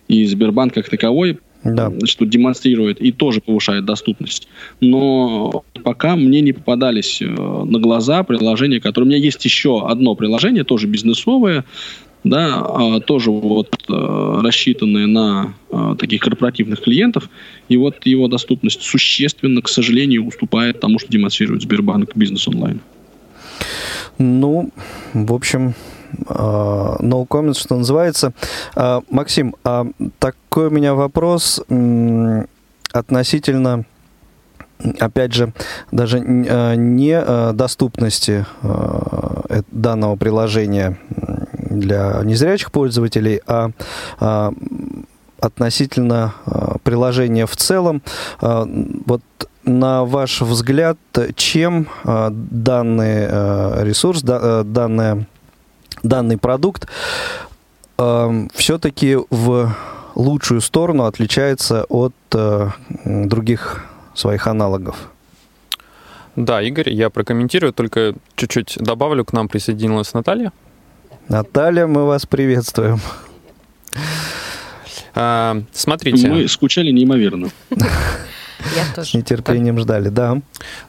и 0.07 0.25
Сбербанк 0.25 0.73
как 0.73 0.89
таковой 0.89 1.39
да. 1.65 1.93
что 2.05 2.25
демонстрирует 2.25 3.01
и 3.01 3.11
тоже 3.11 3.41
повышает 3.41 3.85
доступность. 3.85 4.47
Но 4.81 5.65
пока 5.83 6.15
мне 6.15 6.41
не 6.41 6.53
попадались 6.53 7.21
э, 7.21 7.27
на 7.27 7.81
глаза 7.81 8.23
приложения, 8.23 8.81
которые... 8.81 9.09
У 9.09 9.11
меня 9.11 9.19
есть 9.19 9.45
еще 9.45 9.85
одно 9.85 10.15
приложение, 10.15 10.63
тоже 10.63 10.87
бизнесовое, 10.87 11.65
да, 12.23 12.65
а, 12.65 13.01
тоже 13.01 13.33
вот 13.33 13.75
э, 13.89 14.41
рассчитанное 14.43 15.09
на 15.09 15.55
э, 15.71 15.97
таких 15.99 16.21
корпоративных 16.21 16.83
клиентов, 16.83 17.29
и 17.69 17.77
вот 17.77 18.07
его 18.07 18.29
доступность 18.29 18.83
существенно, 18.83 19.61
к 19.61 19.69
сожалению, 19.69 20.25
уступает 20.25 20.79
тому, 20.79 21.01
что 21.01 21.11
демонстрирует 21.11 21.63
Сбербанк 21.63 22.15
бизнес 22.15 22.47
онлайн. 22.47 22.81
Ну, 24.19 24.71
в 25.15 25.33
общем, 25.33 25.75
Uh, 26.25 26.97
no 27.01 27.27
comments, 27.29 27.59
что 27.59 27.77
называется. 27.77 28.33
Uh, 28.75 29.05
Максим, 29.11 29.55
uh, 29.63 29.93
такой 30.19 30.69
у 30.69 30.71
меня 30.71 30.95
вопрос 30.95 31.63
относительно 32.93 33.85
опять 35.01 35.35
же, 35.35 35.53
даже 35.91 36.21
не 36.21 37.53
доступности 37.53 38.47
данного 39.73 40.17
приложения 40.17 40.99
для 41.53 42.21
незрячих 42.25 42.71
пользователей, 42.71 43.43
а 43.47 43.71
относительно 45.41 46.35
приложения 46.85 47.47
в 47.47 47.57
целом. 47.57 48.03
Вот 48.41 49.23
на 49.69 50.05
ваш 50.05 50.41
взгляд, 50.41 50.99
чем 51.37 51.89
данный 52.05 53.85
ресурс, 53.85 54.23
данная 54.23 55.27
данный 56.03 56.39
продукт 56.39 56.87
э, 57.99 58.47
все-таки 58.55 59.17
в 59.31 59.75
лучшую 60.15 60.61
сторону 60.61 61.05
отличается 61.05 61.85
от 61.85 62.15
э, 62.35 62.71
других 63.05 63.85
своих 64.15 64.47
аналогов. 64.47 65.11
Да, 66.37 66.63
Игорь, 66.63 66.91
я 66.91 67.11
прокомментирую, 67.11 67.73
только 67.73 68.15
чуть-чуть 68.37 68.77
добавлю, 68.79 69.25
к 69.25 69.33
нам 69.33 69.49
присоединилась 69.49 70.15
Наталья. 70.15 70.53
Наталья, 71.29 71.87
мы 71.87 72.07
вас 72.07 72.27
приветствуем. 72.27 73.01
А, 75.15 75.63
смотрите. 75.73 76.29
Мы 76.29 76.49
скучали 76.49 76.91
неимоверно. 76.91 77.51
с 78.97 79.15
нетерпением 79.15 79.79
ждали, 79.79 80.09
да. 80.09 80.41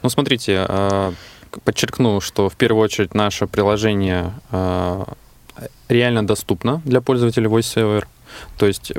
Ну, 0.02 0.08
смотрите, 0.08 0.66
э, 0.68 1.12
подчеркну, 1.64 2.20
что 2.20 2.48
в 2.48 2.56
первую 2.56 2.84
очередь 2.84 3.14
наше 3.14 3.46
приложение 3.46 4.32
э, 4.50 5.04
реально 5.88 6.26
доступно 6.26 6.80
для 6.84 7.00
пользователей 7.00 7.48
VoiceOver. 7.48 8.04
То 8.56 8.66
есть 8.66 8.92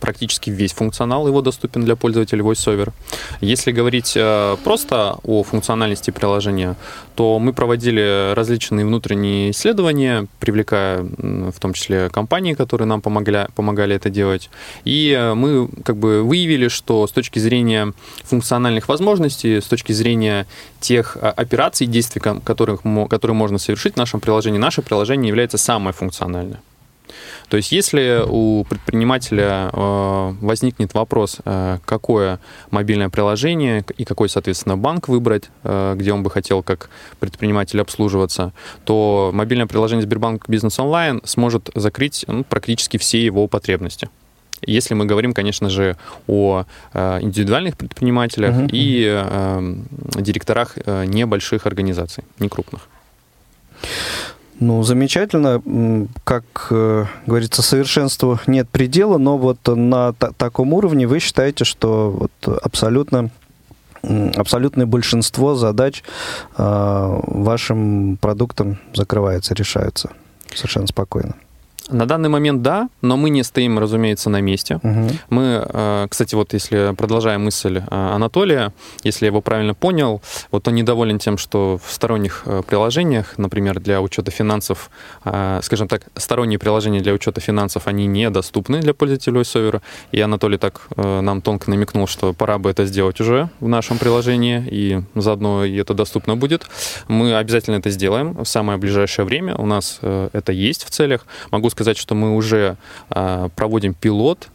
практически 0.00 0.50
весь 0.50 0.72
функционал 0.72 1.26
его 1.26 1.40
доступен 1.40 1.84
для 1.84 1.96
пользователей 1.96 2.42
VoiceOver. 2.42 2.92
Если 3.40 3.72
говорить 3.72 4.12
э, 4.16 4.56
просто 4.64 5.16
о 5.24 5.42
функциональности 5.42 6.10
приложения, 6.10 6.76
то 7.14 7.38
мы 7.38 7.52
проводили 7.52 8.32
различные 8.34 8.86
внутренние 8.86 9.50
исследования, 9.50 10.26
привлекая 10.38 11.02
в 11.02 11.58
том 11.58 11.72
числе 11.72 12.10
компании, 12.10 12.54
которые 12.54 12.86
нам 12.86 13.00
помогали, 13.00 13.48
помогали 13.54 13.96
это 13.96 14.10
делать. 14.10 14.50
И 14.84 15.10
э, 15.10 15.34
мы 15.34 15.68
как 15.84 15.96
бы 15.96 16.22
выявили, 16.22 16.68
что 16.68 17.06
с 17.06 17.12
точки 17.12 17.38
зрения 17.38 17.92
функциональных 18.24 18.88
возможностей, 18.88 19.60
с 19.60 19.64
точки 19.64 19.92
зрения 19.92 20.46
тех 20.80 21.16
э, 21.20 21.26
операций, 21.28 21.86
действий, 21.86 22.20
которых, 22.20 22.82
которые 23.10 23.34
можно 23.34 23.58
совершить 23.58 23.94
в 23.94 23.96
нашем 23.96 24.20
приложении, 24.20 24.58
наше 24.58 24.82
приложение 24.82 25.28
является 25.28 25.58
самое 25.58 25.92
функциональное. 25.92 26.60
То 27.48 27.56
есть 27.56 27.72
если 27.72 28.22
у 28.26 28.64
предпринимателя 28.64 29.70
э, 29.72 30.34
возникнет 30.40 30.94
вопрос, 30.94 31.38
э, 31.44 31.78
какое 31.84 32.40
мобильное 32.70 33.08
приложение 33.08 33.84
и 33.96 34.04
какой, 34.04 34.28
соответственно, 34.28 34.76
банк 34.76 35.08
выбрать, 35.08 35.44
э, 35.64 35.94
где 35.96 36.12
он 36.12 36.22
бы 36.22 36.30
хотел 36.30 36.62
как 36.62 36.90
предприниматель 37.20 37.80
обслуживаться, 37.80 38.52
то 38.84 39.30
мобильное 39.32 39.66
приложение 39.66 40.02
Сбербанк 40.02 40.48
Бизнес 40.48 40.78
Онлайн 40.78 41.20
сможет 41.24 41.70
закрыть 41.74 42.24
ну, 42.28 42.44
практически 42.44 42.96
все 42.96 43.24
его 43.24 43.46
потребности. 43.46 44.08
Если 44.62 44.94
мы 44.94 45.04
говорим, 45.04 45.34
конечно 45.34 45.70
же, 45.70 45.96
о 46.26 46.64
индивидуальных 46.92 47.76
предпринимателях 47.76 48.56
uh-huh. 48.56 48.70
и 48.72 49.04
э, 49.06 49.74
директорах 50.20 50.76
небольших 50.84 51.66
организаций, 51.66 52.24
не 52.40 52.48
крупных. 52.48 52.88
Ну, 54.60 54.82
замечательно. 54.82 55.62
Как 56.24 56.44
э, 56.70 57.04
говорится, 57.26 57.62
совершенству 57.62 58.40
нет 58.46 58.68
предела, 58.68 59.18
но 59.18 59.38
вот 59.38 59.58
на 59.66 60.12
таком 60.12 60.72
уровне 60.72 61.06
вы 61.06 61.20
считаете, 61.20 61.64
что 61.64 62.10
вот 62.10 62.60
абсолютно 62.62 63.30
абсолютное 64.36 64.86
большинство 64.86 65.54
задач 65.54 66.02
э, 66.56 67.20
вашим 67.26 68.16
продуктом 68.16 68.78
закрывается, 68.94 69.54
решаются 69.54 70.10
совершенно 70.54 70.86
спокойно. 70.86 71.34
На 71.90 72.06
данный 72.06 72.28
момент 72.28 72.62
да, 72.62 72.88
но 73.02 73.16
мы 73.16 73.30
не 73.30 73.42
стоим, 73.42 73.78
разумеется, 73.78 74.30
на 74.30 74.40
месте. 74.40 74.76
Угу. 74.82 75.08
Мы, 75.30 75.66
э, 75.66 76.06
кстати, 76.08 76.34
вот 76.34 76.52
если 76.52 76.94
продолжая 76.96 77.38
мысль 77.38 77.78
э, 77.78 77.84
Анатолия, 77.88 78.72
если 79.04 79.24
я 79.24 79.28
его 79.28 79.40
правильно 79.40 79.74
понял, 79.74 80.20
вот 80.50 80.68
он 80.68 80.74
недоволен 80.74 81.18
тем, 81.18 81.38
что 81.38 81.78
в 81.82 81.90
сторонних 81.92 82.42
э, 82.44 82.62
приложениях, 82.66 83.38
например, 83.38 83.80
для 83.80 84.00
учета 84.00 84.30
финансов, 84.30 84.90
скажем 85.62 85.88
так, 85.88 86.02
сторонние 86.16 86.58
приложения 86.58 87.00
для 87.00 87.12
учета 87.12 87.40
финансов, 87.40 87.86
они 87.86 88.06
недоступны 88.06 88.80
для 88.80 88.94
пользователей 88.94 89.44
сервера. 89.44 89.82
И 90.12 90.20
Анатолий 90.20 90.58
так 90.58 90.88
нам 90.96 91.40
тонко 91.40 91.70
намекнул, 91.70 92.06
что 92.06 92.32
пора 92.32 92.58
бы 92.58 92.70
это 92.70 92.86
сделать 92.86 93.20
уже 93.20 93.48
в 93.60 93.68
нашем 93.68 93.98
приложении, 93.98 94.64
и 94.70 95.02
заодно 95.14 95.64
и 95.64 95.76
это 95.76 95.94
доступно 95.94 96.36
будет. 96.36 96.66
Мы 97.08 97.34
обязательно 97.34 97.76
это 97.76 97.90
сделаем 97.90 98.34
в 98.34 98.44
самое 98.44 98.78
ближайшее 98.78 99.24
время. 99.24 99.54
У 99.56 99.66
нас 99.66 100.00
это 100.02 100.52
есть 100.52 100.84
в 100.84 100.90
целях. 100.90 101.26
Могу 101.50 101.70
сказать, 101.70 101.77
что 101.96 102.14
мы 102.14 102.34
уже 102.34 102.76
а, 103.10 103.48
проводим 103.50 103.94
пилот, 103.94 104.48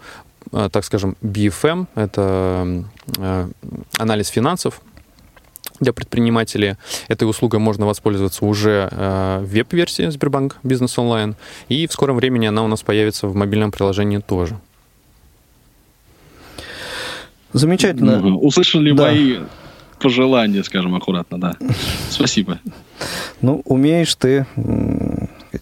а, 0.52 0.70
так 0.70 0.86
скажем, 0.86 1.16
BFM, 1.22 1.88
это 1.96 2.86
а, 3.18 3.50
анализ 3.98 4.28
финансов, 4.28 4.82
для 5.80 5.92
предпринимателей. 5.92 6.76
Этой 7.08 7.28
услугой 7.28 7.60
можно 7.60 7.86
воспользоваться 7.86 8.46
уже 8.46 8.88
в 8.92 9.42
веб-версии 9.42 10.10
Сбербанк 10.10 10.58
Бизнес 10.64 10.98
Онлайн, 10.98 11.36
и 11.68 11.88
в 11.88 11.94
скором 11.94 12.16
времени 12.18 12.46
она 12.46 12.64
у 12.64 12.68
нас 12.68 12.84
появится 12.84 13.28
в 13.28 13.36
мобильном 13.36 13.72
приложении 13.72 14.20
тоже. 14.20 14.58
Замечательно. 17.52 18.36
Услышали 18.38 18.92
да. 18.92 19.04
мои 19.04 19.40
пожелания, 20.04 20.64
скажем 20.64 20.96
аккуратно, 20.96 21.40
да. 21.40 21.56
Спасибо. 22.10 22.60
Ну, 23.42 23.62
умеешь 23.66 24.14
ты 24.16 24.46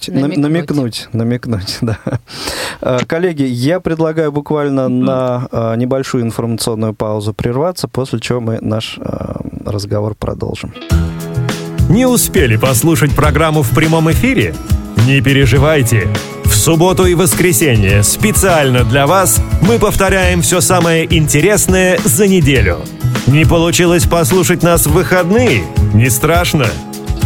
намекнуть. 0.09 0.37
намекнуть, 0.37 1.09
намекнуть, 1.13 1.77
да. 1.81 1.97
А, 2.81 2.99
коллеги, 3.05 3.43
я 3.43 3.79
предлагаю 3.79 4.31
буквально 4.31 4.87
на 4.87 5.47
а, 5.51 5.75
небольшую 5.75 6.23
информационную 6.23 6.93
паузу 6.93 7.33
прерваться, 7.33 7.87
после 7.87 8.19
чего 8.19 8.41
мы 8.41 8.59
наш 8.61 8.97
а, 8.99 9.41
разговор 9.65 10.15
продолжим. 10.15 10.73
Не 11.89 12.05
успели 12.05 12.55
послушать 12.55 13.13
программу 13.15 13.63
в 13.63 13.75
прямом 13.75 14.09
эфире? 14.11 14.55
Не 15.05 15.21
переживайте. 15.21 16.07
В 16.45 16.53
субботу 16.53 17.05
и 17.05 17.15
воскресенье 17.15 18.03
специально 18.03 18.83
для 18.83 19.07
вас 19.07 19.41
мы 19.61 19.79
повторяем 19.79 20.41
все 20.41 20.61
самое 20.61 21.05
интересное 21.13 21.97
за 22.03 22.27
неделю. 22.27 22.79
Не 23.27 23.45
получилось 23.45 24.05
послушать 24.05 24.63
нас 24.63 24.85
в 24.85 24.91
выходные? 24.91 25.63
Не 25.93 26.09
страшно. 26.09 26.67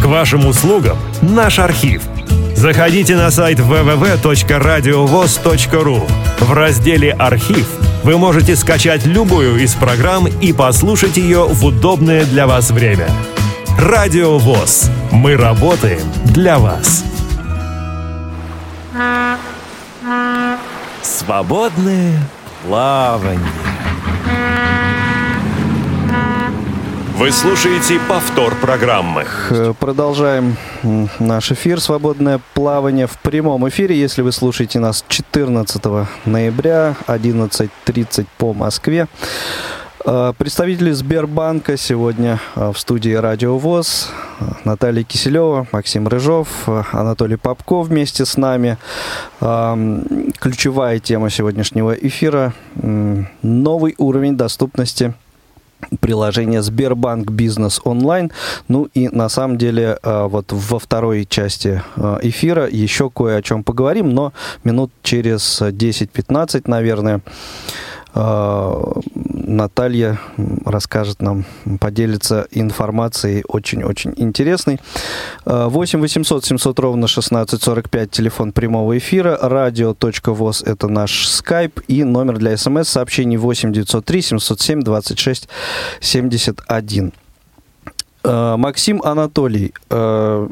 К 0.00 0.06
вашим 0.06 0.46
услугам 0.46 0.96
наш 1.22 1.58
архив– 1.58 2.02
Заходите 2.56 3.16
на 3.16 3.30
сайт 3.30 3.58
www.radiovoz.ru. 3.58 6.10
В 6.40 6.52
разделе 6.54 7.12
«Архив» 7.12 7.68
вы 8.02 8.16
можете 8.16 8.56
скачать 8.56 9.04
любую 9.04 9.62
из 9.62 9.74
программ 9.74 10.26
и 10.26 10.54
послушать 10.54 11.18
ее 11.18 11.44
в 11.44 11.66
удобное 11.66 12.24
для 12.24 12.46
вас 12.46 12.70
время. 12.70 13.10
Радио 13.78 14.38
ВОЗ. 14.38 14.90
Мы 15.12 15.36
работаем 15.36 16.00
для 16.24 16.58
вас. 16.58 17.04
Свободное 21.02 22.18
плавание. 22.64 23.75
Вы 27.16 27.32
слушаете 27.32 27.98
повтор 27.98 28.54
программы. 28.56 29.24
Продолжаем 29.80 30.58
наш 31.18 31.50
эфир 31.50 31.80
«Свободное 31.80 32.42
плавание» 32.52 33.06
в 33.06 33.16
прямом 33.20 33.66
эфире. 33.70 33.98
Если 33.98 34.20
вы 34.20 34.32
слушаете 34.32 34.80
нас 34.80 35.02
14 35.08 35.82
ноября, 36.26 36.94
11.30 37.06 38.26
по 38.36 38.52
Москве. 38.52 39.08
Э, 40.04 40.34
представители 40.36 40.90
Сбербанка 40.90 41.78
сегодня 41.78 42.38
э, 42.54 42.70
в 42.70 42.78
студии 42.78 43.14
Радио 43.14 43.56
ВОЗ. 43.56 44.10
Наталья 44.64 45.02
Киселева, 45.02 45.66
Максим 45.72 46.08
Рыжов, 46.08 46.48
э, 46.66 46.82
Анатолий 46.92 47.36
Попков 47.36 47.88
вместе 47.88 48.26
с 48.26 48.36
нами. 48.36 48.76
Ключевая 49.40 50.98
тема 50.98 51.30
сегодняшнего 51.30 51.92
эфира– 51.92 52.52
новый 53.42 53.94
уровень 53.96 54.36
доступности– 54.36 55.14
приложение 56.00 56.62
Сбербанк 56.62 57.30
Бизнес 57.30 57.80
онлайн. 57.84 58.32
Ну 58.68 58.88
и 58.94 59.08
на 59.08 59.28
самом 59.28 59.58
деле 59.58 59.98
э, 60.02 60.26
вот 60.26 60.52
во 60.52 60.78
второй 60.78 61.26
части 61.26 61.82
э, 61.96 62.18
эфира 62.22 62.68
еще 62.68 63.10
кое 63.10 63.36
о 63.36 63.42
чем 63.42 63.64
поговорим, 63.64 64.10
но 64.10 64.32
минут 64.64 64.90
через 65.02 65.60
10-15, 65.62 66.62
наверное, 66.66 67.20
Наталья 68.16 70.18
расскажет 70.64 71.20
нам, 71.20 71.44
поделится 71.80 72.48
информацией 72.50 73.44
очень-очень 73.46 74.14
интересной. 74.16 74.80
8 75.44 76.00
800 76.00 76.44
700 76.44 76.80
ровно 76.80 77.04
1645, 77.04 78.10
телефон 78.10 78.52
прямого 78.52 78.96
эфира, 78.96 79.38
радио.воз– 79.40 80.62
это 80.66 80.88
наш 80.88 81.28
скайп, 81.28 81.80
и 81.88 82.04
номер 82.04 82.38
для 82.38 82.56
смс-сообщений 82.56 83.36
8 83.36 83.72
903 83.72 84.22
707 84.22 84.82
26 84.82 85.48
71. 86.00 87.12
Максим 88.24 89.02
Анатолий, 89.02 89.72
э, 89.90 90.48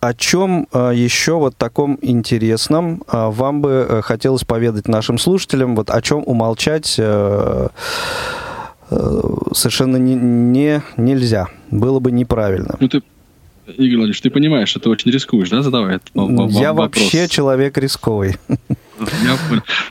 о 0.00 0.14
чем 0.14 0.68
э, 0.72 0.92
еще 0.94 1.34
вот 1.34 1.56
таком 1.56 1.98
интересном 2.02 3.02
э, 3.10 3.28
вам 3.30 3.60
бы 3.60 3.86
э, 3.88 4.02
хотелось 4.02 4.44
поведать 4.44 4.88
нашим 4.88 5.18
слушателям? 5.18 5.76
Вот 5.76 5.90
о 5.90 6.00
чем 6.02 6.22
умолчать 6.26 6.86
совершенно 9.52 9.96
не, 9.96 10.14
не 10.14 10.80
нельзя, 10.96 11.48
было 11.72 11.98
бы 11.98 12.12
неправильно. 12.12 12.76
Ну 12.78 12.86
ты, 12.88 13.02
Игорь 13.66 13.96
Владимирович, 13.96 14.20
ты 14.20 14.30
понимаешь, 14.30 14.68
что 14.68 14.78
ты 14.78 14.88
очень 14.88 15.10
рискуешь, 15.10 15.50
да, 15.50 15.62
задавая 15.62 15.96
этот 15.96 16.10
вопрос? 16.14 16.52
Я 16.52 16.72
вообще 16.72 17.26
человек 17.26 17.76
рисковый. 17.78 18.36
Я 18.98 19.36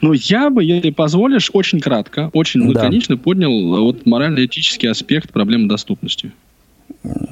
Ну, 0.01 0.13
я 0.13 0.49
бы, 0.49 0.63
если 0.63 0.91
позволишь, 0.91 1.49
очень 1.51 1.81
кратко, 1.81 2.29
очень 2.33 2.61
лаконично 2.61 3.17
да. 3.17 3.21
поднял 3.21 3.51
вот 3.83 4.05
морально-этический 4.05 4.87
аспект 4.87 5.31
проблемы 5.31 5.67
доступности. 5.67 6.31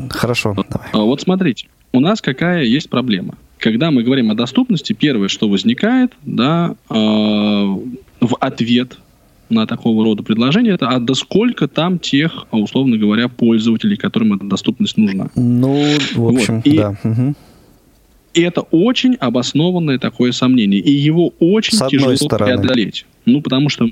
Хорошо, 0.09 0.53
давай. 0.69 0.87
А 0.91 0.99
вот 0.99 1.21
смотрите, 1.21 1.67
у 1.93 1.99
нас 1.99 2.21
какая 2.21 2.63
есть 2.63 2.89
проблема. 2.89 3.35
Когда 3.59 3.91
мы 3.91 4.03
говорим 4.03 4.31
о 4.31 4.35
доступности, 4.35 4.93
первое, 4.93 5.29
что 5.29 5.47
возникает, 5.47 6.11
да, 6.23 6.75
э, 6.89 6.93
в 6.93 8.35
ответ 8.39 8.97
на 9.49 9.67
такого 9.67 10.03
рода 10.03 10.23
предложения, 10.23 10.71
это 10.71 10.89
а 10.89 10.99
да 10.99 11.13
сколько 11.13 11.67
там 11.67 11.99
тех, 11.99 12.47
условно 12.51 12.97
говоря, 12.97 13.29
пользователей, 13.29 13.95
которым 13.95 14.33
эта 14.33 14.45
доступность 14.45 14.97
нужна. 14.97 15.29
Ну, 15.35 15.85
в 16.15 16.27
общем, 16.27 16.55
вот. 16.55 16.65
и, 16.65 16.77
да. 16.77 16.97
Угу. 17.03 17.35
И 18.33 18.41
это 18.41 18.61
очень 18.61 19.13
обоснованное 19.15 19.99
такое 19.99 20.31
сомнение. 20.31 20.79
И 20.79 20.91
его 20.91 21.33
очень 21.39 21.77
С 21.77 21.87
тяжело 21.87 22.15
стороны. 22.15 22.53
преодолеть. 22.53 23.05
Ну, 23.25 23.41
потому 23.41 23.69
что 23.69 23.87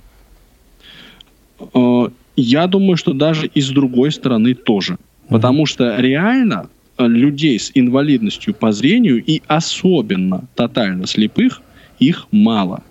э, 1.74 2.10
я 2.36 2.68
думаю, 2.68 2.98
что 2.98 3.14
даже 3.14 3.46
и 3.46 3.62
с 3.62 3.70
другой 3.70 4.12
стороны 4.12 4.56
тоже. 4.56 4.98
Потому 5.30 5.66
что 5.66 5.96
реально 5.98 6.70
людей 7.08 7.60
с 7.60 7.72
инвалидностью 7.74 8.54
по 8.54 8.72
зрению 8.72 9.24
и 9.24 9.42
особенно 9.48 10.48
тотально 10.56 11.08
слепых, 11.08 11.62
их 12.00 12.28
мало. 12.32 12.84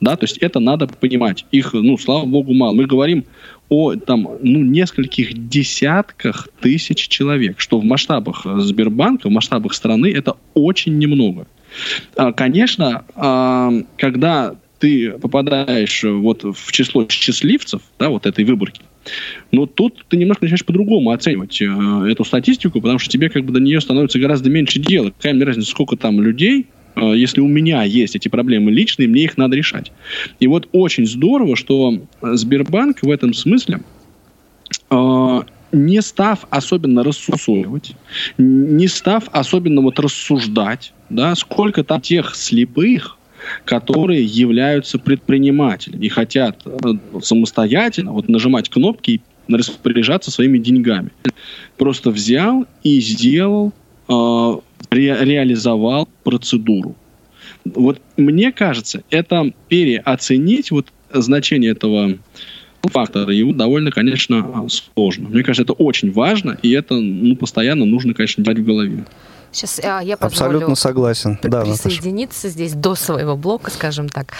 Да, 0.00 0.16
то 0.16 0.24
есть 0.24 0.38
это 0.38 0.60
надо 0.60 0.86
понимать. 0.86 1.44
Их, 1.52 1.74
ну, 1.74 1.98
слава 1.98 2.24
богу, 2.24 2.54
мало. 2.54 2.72
Мы 2.72 2.86
говорим 2.86 3.24
о 3.68 3.94
там, 3.94 4.28
ну, 4.42 4.60
нескольких 4.64 5.48
десятках 5.48 6.48
тысяч 6.60 7.08
человек, 7.08 7.60
что 7.60 7.78
в 7.78 7.84
масштабах 7.84 8.44
Сбербанка, 8.44 9.28
в 9.28 9.32
масштабах 9.32 9.74
страны 9.74 10.10
это 10.10 10.36
очень 10.54 10.98
немного. 10.98 11.46
А, 12.16 12.32
конечно, 12.32 13.04
а, 13.14 13.72
когда 13.98 14.56
ты 14.80 15.12
попадаешь 15.12 16.02
вот 16.04 16.42
в 16.42 16.72
число 16.72 17.06
счастливцев, 17.08 17.82
да, 17.98 18.08
вот 18.08 18.26
этой 18.26 18.44
выборки, 18.44 18.80
но 19.52 19.66
тут 19.66 20.04
ты 20.08 20.16
немножко 20.16 20.44
начинаешь 20.44 20.64
по-другому 20.64 21.10
оценивать 21.10 21.60
э, 21.60 21.66
эту 22.10 22.24
статистику, 22.24 22.80
потому 22.80 22.98
что 22.98 23.10
тебе 23.10 23.28
как 23.28 23.44
бы 23.44 23.52
до 23.52 23.60
нее 23.60 23.80
становится 23.80 24.18
гораздо 24.18 24.50
меньше 24.50 24.78
дела. 24.78 25.10
Какая 25.10 25.34
мне 25.34 25.44
разница, 25.44 25.70
сколько 25.70 25.96
там 25.96 26.20
людей, 26.20 26.66
э, 26.96 27.12
если 27.16 27.40
у 27.40 27.48
меня 27.48 27.82
есть 27.82 28.16
эти 28.16 28.28
проблемы 28.28 28.70
личные, 28.70 29.08
мне 29.08 29.24
их 29.24 29.36
надо 29.36 29.56
решать. 29.56 29.92
И 30.38 30.46
вот 30.46 30.68
очень 30.72 31.06
здорово, 31.06 31.56
что 31.56 32.00
Сбербанк 32.22 33.02
в 33.02 33.10
этом 33.10 33.34
смысле 33.34 33.80
э, 34.90 35.40
не 35.72 36.00
став 36.02 36.46
особенно 36.50 37.02
рассусоливать, 37.02 37.92
не 38.38 38.88
став 38.88 39.24
особенно 39.32 39.80
вот 39.80 39.98
рассуждать, 39.98 40.92
да, 41.08 41.34
сколько 41.34 41.84
там 41.84 42.00
тех 42.00 42.34
слепых, 42.34 43.18
которые 43.64 44.24
являются 44.24 44.98
предпринимателями 44.98 46.06
и 46.06 46.08
хотят 46.08 46.62
э, 46.66 47.20
самостоятельно 47.22 48.12
вот 48.12 48.28
нажимать 48.28 48.68
кнопки 48.68 49.10
и 49.48 49.54
распоряжаться 49.54 50.30
своими 50.30 50.58
деньгами. 50.58 51.10
Просто 51.76 52.10
взял 52.10 52.66
и 52.82 53.00
сделал, 53.00 53.72
э, 54.08 54.56
ре, 54.90 55.16
реализовал 55.24 56.08
процедуру. 56.24 56.96
Вот 57.64 58.00
мне 58.16 58.52
кажется, 58.52 59.02
это 59.10 59.52
переоценить 59.68 60.70
вот 60.70 60.86
значение 61.12 61.72
этого 61.72 62.18
фактора, 62.88 63.32
его 63.32 63.52
довольно, 63.52 63.90
конечно, 63.90 64.66
сложно. 64.68 65.28
Мне 65.28 65.42
кажется, 65.42 65.62
это 65.62 65.72
очень 65.72 66.12
важно, 66.12 66.58
и 66.62 66.70
это 66.72 66.94
ну, 66.94 67.36
постоянно 67.36 67.84
нужно, 67.84 68.14
конечно, 68.14 68.42
держать 68.42 68.62
в 68.62 68.66
голове. 68.66 69.04
Сейчас 69.52 69.80
а, 69.82 70.00
я 70.00 70.16
позволю 70.16 70.50
Абсолютно 70.50 70.74
согласен. 70.76 71.38
Да, 71.42 71.62
присоединиться 71.62 72.46
Наташа. 72.46 72.52
здесь 72.52 72.72
до 72.74 72.94
своего 72.94 73.36
блока, 73.36 73.70
скажем 73.70 74.08
так. 74.08 74.32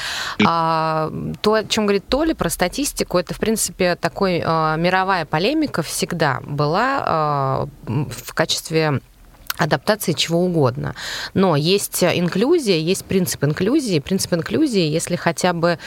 А, 0.45 1.13
то, 1.43 1.55
о 1.55 1.65
чем 1.65 1.87
говорит 1.87 2.05
Толя 2.09 2.35
про 2.35 2.49
статистику, 2.49 3.19
это, 3.19 3.35
в 3.35 3.39
принципе, 3.39 3.97
такой 3.97 4.41
а, 4.45 4.77
мировая 4.77 5.25
полемика 5.25 5.83
всегда 5.83 6.41
была 6.47 7.03
а, 7.05 7.69
в 7.87 8.35
качестве 8.35 9.01
адаптации 9.57 10.13
чего 10.13 10.45
угодно. 10.45 10.95
Но 11.35 11.57
есть 11.57 12.03
инклюзия, 12.03 12.79
есть 12.79 13.05
принцип 13.05 13.45
инклюзии. 13.45 13.99
Принцип 13.99 14.33
инклюзии, 14.33 14.89
если 14.89 15.17
хотя 15.17 15.53
бы 15.53 15.79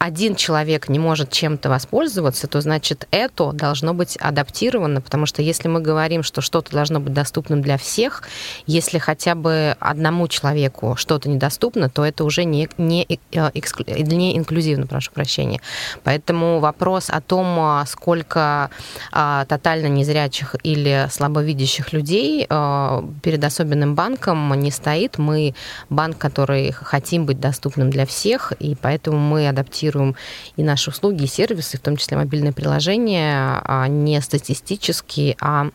один 0.00 0.34
человек 0.34 0.88
не 0.88 0.98
может 0.98 1.30
чем-то 1.30 1.68
воспользоваться, 1.68 2.48
то 2.48 2.62
значит 2.62 3.06
это 3.10 3.52
должно 3.52 3.92
быть 3.92 4.16
адаптировано, 4.16 5.02
потому 5.02 5.26
что 5.26 5.42
если 5.42 5.68
мы 5.68 5.80
говорим, 5.82 6.22
что 6.22 6.40
что-то 6.40 6.72
должно 6.72 7.00
быть 7.00 7.12
доступным 7.12 7.60
для 7.60 7.76
всех, 7.76 8.22
если 8.66 8.96
хотя 8.96 9.34
бы 9.34 9.76
одному 9.78 10.26
человеку 10.26 10.96
что-то 10.96 11.28
недоступно, 11.28 11.90
то 11.90 12.02
это 12.02 12.24
уже 12.24 12.44
не, 12.44 12.70
не, 12.78 13.06
э, 13.32 13.50
эксклю, 13.52 13.84
не 13.94 14.38
инклюзивно, 14.38 14.86
прошу 14.86 15.12
прощения. 15.12 15.60
Поэтому 16.02 16.60
вопрос 16.60 17.10
о 17.10 17.20
том, 17.20 17.60
а, 17.60 17.84
сколько 17.84 18.70
а, 19.12 19.44
тотально 19.44 19.88
незрячих 19.88 20.56
или 20.62 21.08
слабовидящих 21.10 21.92
людей 21.92 22.46
а, 22.48 23.04
перед 23.22 23.44
особенным 23.44 23.94
банком 23.94 24.54
не 24.54 24.70
стоит. 24.70 25.18
Мы 25.18 25.54
банк, 25.90 26.16
который 26.16 26.72
хотим 26.72 27.26
быть 27.26 27.38
доступным 27.38 27.90
для 27.90 28.06
всех, 28.06 28.54
и 28.58 28.74
поэтому 28.80 29.18
мы 29.18 29.46
адаптируем 29.46 29.89
анализируем 29.90 30.16
и 30.56 30.62
наши 30.62 30.90
услуги, 30.90 31.24
и 31.24 31.26
сервисы, 31.26 31.76
в 31.76 31.80
том 31.80 31.96
числе 31.96 32.16
мобильные 32.16 32.52
приложения, 32.52 33.60
а 33.64 33.86
не 33.88 34.20
статистически, 34.20 35.36
а 35.40 35.70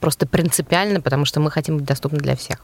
просто 0.00 0.26
принципиально, 0.26 1.00
потому 1.00 1.24
что 1.24 1.40
мы 1.40 1.50
хотим 1.50 1.76
быть 1.76 1.86
доступны 1.86 2.18
для 2.18 2.36
всех. 2.36 2.58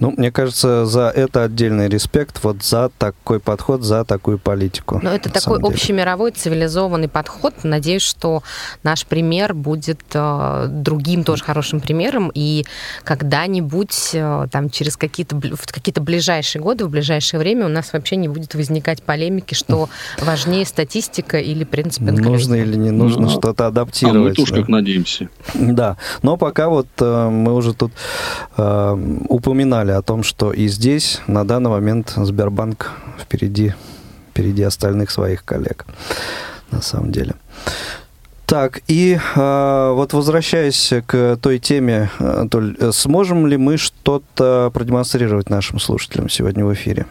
Ну, 0.00 0.14
мне 0.16 0.32
кажется, 0.32 0.86
за 0.86 1.08
это 1.08 1.44
отдельный 1.44 1.88
респект, 1.88 2.42
вот 2.42 2.62
за 2.62 2.90
такой 2.98 3.38
подход, 3.38 3.82
за 3.82 4.04
такую 4.04 4.38
политику. 4.38 4.98
Но 5.02 5.10
это 5.10 5.30
такой 5.30 5.60
общемировой 5.60 6.32
цивилизованный 6.32 7.08
подход. 7.08 7.54
Надеюсь, 7.62 8.02
что 8.02 8.42
наш 8.82 9.04
пример 9.06 9.52
будет 9.54 10.00
э, 10.14 10.66
другим 10.68 11.22
тоже 11.22 11.44
хорошим 11.44 11.80
примером, 11.80 12.30
и 12.34 12.64
когда-нибудь, 13.04 14.10
э, 14.14 14.46
там, 14.50 14.70
через 14.70 14.96
какие-то 14.96 15.38
какие 15.70 15.92
ближайшие 16.00 16.62
годы, 16.62 16.86
в 16.86 16.90
ближайшее 16.90 17.38
время 17.38 17.66
у 17.66 17.68
нас 17.68 17.92
вообще 17.92 18.16
не 18.16 18.28
будет 18.28 18.54
возникать 18.54 19.02
полемики, 19.02 19.54
что 19.54 19.90
важнее 20.20 20.64
статистика 20.64 21.38
или 21.38 21.64
принцип 21.64 22.00
Нужно 22.00 22.54
или 22.54 22.76
не 22.76 22.90
нужно 22.90 23.22
ну, 23.22 23.28
что-то 23.28 23.66
адаптировать. 23.66 24.16
А 24.16 24.28
мы 24.30 24.34
тоже 24.34 24.54
да. 24.54 24.60
как 24.60 24.68
надеемся. 24.68 25.28
Да, 25.54 25.96
но 26.22 26.36
пока 26.36 26.68
вот 26.68 26.88
э, 27.00 27.28
мы 27.28 27.54
уже 27.54 27.74
тут 27.74 27.92
э, 28.56 29.16
упоминали 29.28 29.89
сказали 29.90 29.98
о 29.98 30.02
том, 30.02 30.22
что 30.22 30.52
и 30.52 30.68
здесь 30.68 31.20
на 31.26 31.44
данный 31.44 31.70
момент 31.70 32.12
Сбербанк 32.16 32.92
впереди, 33.18 33.74
впереди 34.30 34.62
остальных 34.62 35.10
своих 35.10 35.44
коллег, 35.44 35.86
на 36.70 36.80
самом 36.80 37.10
деле. 37.12 37.34
Так, 38.46 38.82
и 38.88 39.18
э, 39.36 39.92
вот 39.94 40.12
возвращаясь 40.12 40.92
к 41.06 41.38
той 41.40 41.58
теме, 41.58 42.10
Толь, 42.50 42.76
сможем 42.92 43.46
ли 43.46 43.56
мы 43.56 43.76
что-то 43.76 44.70
продемонстрировать 44.72 45.50
нашим 45.50 45.78
слушателям 45.78 46.28
сегодня 46.28 46.64
в 46.64 46.72
эфире? 46.72 47.06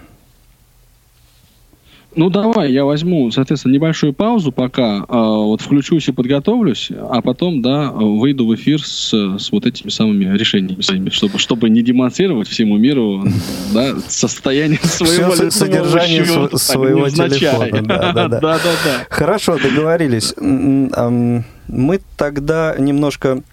Ну, 2.16 2.30
давай, 2.30 2.72
я 2.72 2.86
возьму, 2.86 3.30
соответственно, 3.32 3.74
небольшую 3.74 4.14
паузу 4.14 4.52
пока, 4.52 4.98
э, 4.98 5.04
вот 5.10 5.62
включусь 5.62 6.08
и 6.08 6.12
подготовлюсь, 6.12 6.92
а 6.92 7.22
потом, 7.22 7.62
да, 7.62 7.92
выйду 7.92 8.48
в 8.48 8.56
эфир 8.56 8.82
с, 8.82 9.14
с 9.14 9.52
вот 9.52 9.66
этими 9.66 9.90
самыми 9.90 10.36
решениями 10.36 10.82
своими, 10.82 11.10
чтобы, 11.10 11.38
чтобы 11.38 11.70
не 11.70 11.82
демонстрировать 11.84 12.48
всему 12.48 12.78
миру, 12.78 13.24
да, 13.74 13.96
состояние 14.08 14.80
своего 14.80 15.32
Все 15.32 15.52
содержание 15.52 16.26
счета, 16.26 16.58
своего 16.58 17.10
телефона. 17.10 17.82
Да, 17.84 18.12
да, 18.12 18.28
да. 18.28 18.28
да, 18.28 18.40
да, 18.40 18.60
да. 18.60 19.08
Хорошо, 19.10 19.58
договорились. 19.60 20.34
Мы 20.40 22.00
тогда 22.18 22.76
немножко 22.80 23.44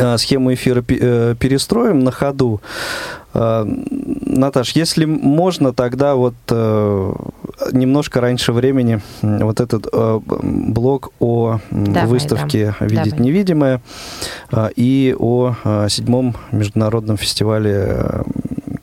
Э, 0.00 0.16
схему 0.16 0.54
эфира 0.54 0.84
э, 0.88 1.34
перестроим 1.38 1.98
на 1.98 2.12
ходу. 2.12 2.60
Э, 3.34 3.64
Наташ, 3.64 4.70
если 4.76 5.04
можно, 5.06 5.72
тогда 5.72 6.14
вот 6.14 6.34
немножко 7.72 8.20
раньше 8.20 8.52
времени 8.52 9.00
вот 9.22 9.60
этот 9.60 9.88
блок 10.42 11.12
о 11.20 11.60
давай, 11.70 12.06
выставке 12.06 12.74
да. 12.78 12.86
«Видеть 12.86 13.10
давай. 13.10 13.26
невидимое» 13.26 13.80
и 14.76 15.14
о 15.18 15.54
седьмом 15.88 16.36
международном 16.52 17.16
фестивале 17.16 18.24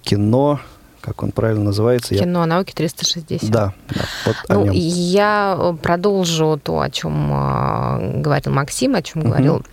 кино 0.02 0.60
как 1.02 1.22
он 1.22 1.32
правильно 1.32 1.66
называется. 1.66 2.16
Кино 2.16 2.40
я... 2.40 2.46
науки 2.48 2.74
360. 2.74 3.48
Да, 3.52 3.74
да 3.90 4.02
вот 4.26 4.36
ну, 4.50 4.62
о 4.62 4.64
нем. 4.66 4.74
Я 4.74 5.76
продолжу 5.84 6.60
то, 6.62 6.82
о 6.82 6.90
чем 6.90 8.22
говорил 8.24 8.52
Максим, 8.52 8.96
о 8.96 9.04
чем 9.04 9.22
угу. 9.22 9.30
говорил 9.30 9.64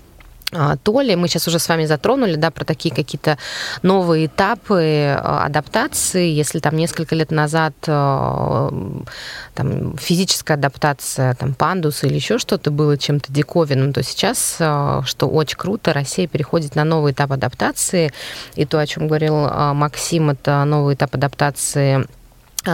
а, 0.55 0.77
Толи, 0.77 1.15
мы 1.15 1.29
сейчас 1.29 1.49
уже 1.49 1.59
с 1.59 1.69
вами 1.69 1.87
затронули, 1.87 2.37
да, 2.37 2.51
про 2.51 2.65
такие 2.65 2.95
какие-то 2.95 3.39
новые 3.83 4.27
этапы 4.27 5.17
а, 5.19 5.45
адаптации. 5.47 6.29
Если 6.29 6.59
там 6.59 6.77
несколько 6.77 7.15
лет 7.15 7.31
назад 7.31 7.75
а, 7.87 8.71
там, 9.55 9.97
физическая 9.97 10.59
адаптация, 10.59 11.35
там, 11.35 11.55
пандус 11.55 12.05
или 12.05 12.15
еще 12.15 12.39
что-то 12.39 12.71
было 12.71 12.99
чем-то 12.99 13.33
диковинным, 13.33 13.93
то 13.93 14.03
сейчас, 14.03 14.57
что 14.57 15.29
очень 15.29 15.57
круто, 15.57 15.93
Россия 15.93 16.27
переходит 16.27 16.75
на 16.77 16.85
новый 16.85 17.13
этап 17.13 17.33
адаптации. 17.33 18.13
И 18.55 18.67
то, 18.67 18.79
о 18.79 18.87
чем 18.87 19.09
говорил 19.09 19.49
Максим, 19.75 20.31
это 20.31 20.65
новый 20.65 20.95
этап 20.95 21.15
адаптации 21.15 22.07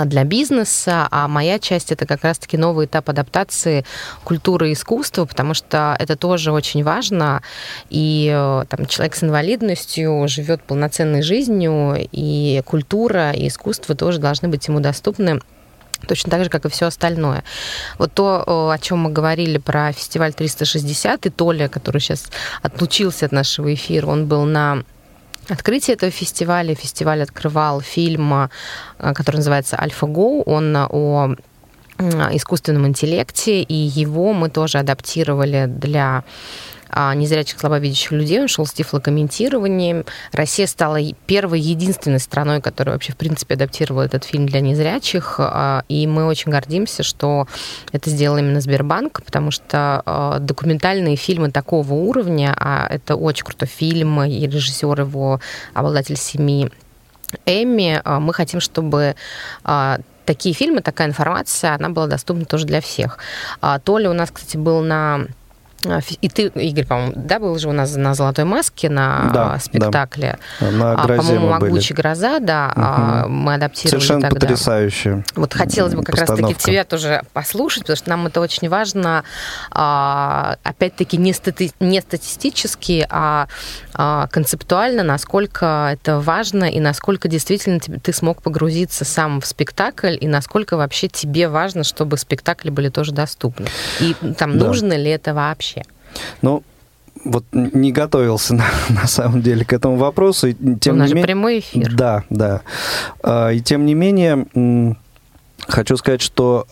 для 0.05 0.25
бизнеса, 0.25 1.09
а 1.11 1.29
моя 1.29 1.59
часть 1.59 1.93
это 1.93 2.07
как 2.07 2.23
раз-таки 2.23 2.57
новый 2.57 2.87
этап 2.87 3.09
адаптации 3.09 3.85
культуры 4.25 4.71
и 4.71 4.73
искусства, 4.75 5.25
потому 5.25 5.55
что 5.55 5.97
это 5.99 6.17
тоже 6.17 6.53
очень 6.53 6.85
важно, 6.85 7.43
и 7.89 8.31
э, 8.33 8.65
там, 8.69 8.87
человек 8.87 9.15
с 9.15 9.23
инвалидностью 9.23 10.27
живет 10.29 10.63
полноценной 10.63 11.23
жизнью, 11.23 11.97
и 12.13 12.63
культура 12.67 13.33
и 13.33 13.49
искусство 13.49 13.95
тоже 13.95 14.19
должны 14.19 14.49
быть 14.49 14.67
ему 14.69 14.81
доступны 14.81 15.41
точно 16.07 16.31
так 16.31 16.45
же, 16.45 16.51
как 16.51 16.65
и 16.65 16.69
все 16.69 16.87
остальное. 16.87 17.43
Вот 17.99 18.13
то, 18.13 18.71
о 18.71 18.79
чем 18.79 18.99
мы 18.99 19.11
говорили 19.11 19.59
про 19.59 19.93
фестиваль 19.93 20.33
360, 20.33 21.27
и 21.27 21.31
Толя, 21.31 21.69
который 21.69 22.01
сейчас 22.01 22.27
отлучился 22.63 23.27
от 23.27 23.33
нашего 23.33 23.75
эфира, 23.75 24.07
он 24.07 24.27
был 24.27 24.45
на 24.45 24.85
открытии 25.49 25.95
этого 25.95 26.11
фестиваля. 26.11 26.75
Фестиваль 26.75 27.23
открывал 27.23 27.81
фильм, 27.81 28.33
э, 28.33 28.49
который 29.15 29.37
называется 29.37 29.81
«Альфа-Го». 29.81 30.43
Он 30.43 30.77
о 30.77 31.35
искусственном 32.33 32.87
интеллекте, 32.87 33.61
и 33.61 33.75
его 33.75 34.33
мы 34.33 34.51
тоже 34.51 34.79
адаптировали 34.79 35.67
для 35.67 36.23
незрячих 36.95 37.59
слабовидящих 37.61 38.13
людей, 38.13 38.41
он 38.41 38.49
шел 38.49 38.67
с 38.67 38.73
тифлокомментированием. 38.73 40.05
Россия 40.33 40.67
стала 40.67 40.99
первой, 41.27 41.61
единственной 41.61 42.21
страной, 42.21 42.61
которая 42.61 42.95
вообще, 42.95 43.13
в 43.13 43.17
принципе, 43.17 43.55
адаптировала 43.55 44.03
этот 44.03 44.25
фильм 44.25 44.47
для 44.47 44.61
незрячих, 44.61 45.37
а, 45.39 45.85
и 45.89 46.07
мы 46.07 46.27
очень 46.27 46.51
гордимся, 46.51 47.03
что 47.03 47.47
это 47.93 48.11
сделал 48.11 48.39
именно 48.39 48.61
Сбербанк, 48.61 49.23
потому 49.25 49.51
что 49.51 50.03
а, 50.05 50.39
документальные 50.39 51.17
фильмы 51.17 51.51
такого 51.51 51.93
уровня, 51.93 52.55
а 52.59 52.87
это 52.89 53.17
очень 53.17 53.45
крутой 53.45 53.69
фильм, 53.69 54.23
и 54.23 54.47
режиссер 54.47 55.01
его, 55.01 55.41
обладатель 55.75 56.17
семи 56.17 56.71
Эмми, 57.45 58.01
мы 58.05 58.33
хотим, 58.33 58.59
чтобы 58.59 59.15
такие 59.63 60.55
фильмы, 60.55 60.81
такая 60.81 61.09
информация, 61.09 61.75
она 61.75 61.91
была 61.91 62.07
доступна 62.07 62.47
тоже 62.47 62.65
для 62.65 62.81
всех. 62.81 63.19
Толя 63.85 64.11
у 64.11 64.15
нас, 64.15 64.31
кстати, 64.31 64.57
был 64.57 64.81
на 64.81 65.17
а, 65.17 65.27
и 66.21 66.29
ты, 66.29 66.49
Игорь, 66.55 66.87
по-моему, 66.87 67.13
да, 67.15 67.39
был 67.39 67.57
же 67.59 67.69
у 67.69 67.73
нас 67.73 67.95
на 67.95 68.15
«Золотой 68.15 68.45
маске» 68.45 68.89
на 68.89 69.31
да, 69.33 69.59
спектакле. 69.59 70.39
Да. 70.61 70.71
На 70.71 70.93
а, 70.93 71.07
грозе 71.07 71.35
По-моему, 71.35 71.49
«Могучая 71.49 71.97
гроза», 71.97 72.41
да, 72.41 72.73
угу. 73.25 73.31
мы 73.31 73.55
адаптировали 73.55 73.91
Совершенно 73.91 74.23
тогда. 74.23 74.41
потрясающе. 74.41 75.25
Вот 75.37 75.55
хотелось 75.55 75.95
бы 75.95 76.03
как 76.03 76.17
раз-таки 76.17 76.55
тебя 76.55 76.85
тоже 76.85 77.23
послушать, 77.33 77.83
потому 77.83 77.97
что 77.97 78.11
нам 78.11 78.27
это 78.27 78.41
очень 78.41 78.69
важно, 78.69 79.25
опять-таки, 79.71 81.17
не, 81.17 81.33
стати- 81.33 81.75
не 81.81 82.01
статистически, 82.01 83.07
а 83.09 83.47
концептуально, 84.31 85.03
насколько 85.03 85.91
это 85.93 86.21
важно 86.21 86.65
и 86.65 86.81
насколько 86.81 87.29
действительно 87.29 87.81
ты 87.81 88.13
смог 88.13 88.43
погрузиться 88.43 89.05
сам 89.05 89.41
в 89.41 89.47
спектакль, 89.47 90.17
и 90.21 90.27
насколько 90.27 90.77
вообще 90.77 91.09
тебе 91.09 91.49
важно, 91.49 91.85
чтобы 91.85 92.19
спектакли 92.19 92.71
были 92.71 92.89
тоже 92.89 93.13
доступны. 93.13 93.67
И 94.01 94.15
там 94.37 94.59
да. 94.59 94.67
нужно 94.67 94.95
ли 94.95 95.11
это 95.11 95.35
вообще? 95.35 95.78
Ну, 96.43 96.63
вот 97.25 97.45
не 97.53 97.93
готовился 97.93 98.55
на, 98.55 98.65
на 98.89 99.07
самом 99.07 99.43
деле 99.43 99.65
к 99.65 99.73
этому 99.73 99.97
вопросу. 99.97 100.49
И, 100.49 100.55
тем 100.81 100.97
У 100.97 100.99
нас 100.99 101.07
не 101.07 101.11
же 101.11 101.15
ме... 101.17 101.23
прямой 101.23 101.59
эфир. 101.61 101.93
Да, 101.95 102.25
да. 102.31 102.63
А, 103.23 103.51
и 103.51 103.61
тем 103.61 103.87
не 103.87 103.95
менее, 103.95 104.47
хочу 105.67 105.97
сказать, 105.97 106.21
что 106.21 106.67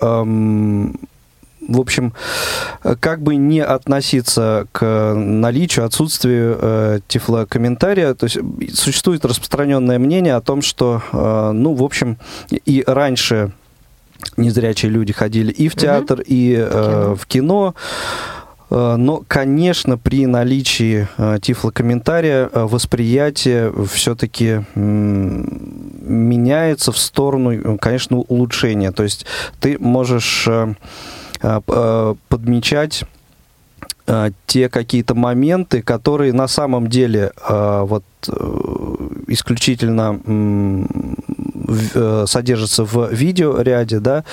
в 1.69 1.81
общем, 1.81 2.13
как 3.01 3.23
бы 3.23 3.37
не 3.37 3.61
относиться 3.61 4.67
к 4.73 5.15
наличию, 5.15 5.85
отсутствию 5.85 6.59
э, 6.61 7.01
тифлокомментария, 7.09 8.15
то 8.15 8.27
есть 8.27 8.39
существует 8.75 9.25
распространенное 9.25 9.99
мнение 9.99 10.37
о 10.37 10.41
том, 10.41 10.63
что, 10.63 11.03
э, 11.13 11.51
ну, 11.53 11.75
в 11.75 11.83
общем, 11.83 12.19
и 12.51 12.85
раньше 12.87 13.51
незрячие 14.37 14.91
люди 14.91 15.13
ходили 15.13 15.53
и 15.53 15.69
в 15.69 15.75
театр, 15.75 16.21
угу. 16.21 16.27
и 16.29 16.55
э, 16.57 16.69
кино. 16.69 17.17
в 17.17 17.27
кино. 17.27 17.75
Э, 18.71 18.97
но, 18.97 19.23
конечно, 19.27 19.97
при 19.99 20.27
наличии 20.27 21.09
э, 21.17 21.39
тифлокомментария 21.41 22.51
э, 22.53 22.65
восприятие 22.65 23.73
все-таки 23.87 24.63
меняется 26.07 26.93
в 26.93 26.99
сторону, 26.99 27.79
конечно, 27.79 28.19
улучшения. 28.19 28.93
То 28.93 29.03
есть 29.03 29.27
ты 29.61 29.79
можешь 29.79 30.49
подмечать 32.29 33.05
те 34.47 34.69
какие-то 34.69 35.15
моменты, 35.15 35.83
которые 35.83 36.33
на 36.33 36.47
самом 36.47 36.89
деле 36.89 37.33
вот 37.49 38.05
исключительно 39.27 40.21
содержатся 42.27 42.85
в 42.85 43.13
видеоряде, 43.13 43.99
да, 43.99 44.25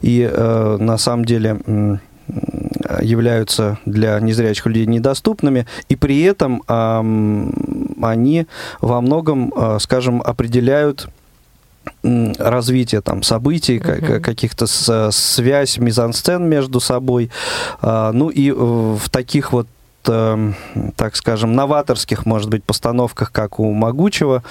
и 0.00 0.28
на 0.80 0.98
самом 0.98 1.24
деле 1.26 1.60
являются 3.00 3.78
для 3.84 4.18
незрячих 4.20 4.66
людей 4.66 4.86
недоступными, 4.86 5.66
и 5.88 5.96
при 5.96 6.22
этом 6.22 6.62
они 6.68 8.46
во 8.80 9.00
многом, 9.00 9.52
а, 9.56 9.78
скажем, 9.78 10.22
определяют 10.22 11.08
развитие 12.02 13.00
там 13.00 13.22
событий, 13.22 13.78
uh-huh. 13.78 14.20
каких-то 14.20 14.66
связь, 15.10 15.78
мизансцен 15.78 16.48
между 16.48 16.80
собой. 16.80 17.30
А, 17.80 18.12
ну 18.12 18.28
и 18.28 18.50
в 18.50 19.08
таких 19.10 19.52
вот 19.52 19.66
Эм, 20.06 20.54
так 20.96 21.16
скажем, 21.16 21.54
новаторских, 21.54 22.24
может 22.24 22.48
быть, 22.48 22.64
постановках, 22.64 23.30
как 23.30 23.60
у 23.60 23.72
Могучего, 23.72 24.42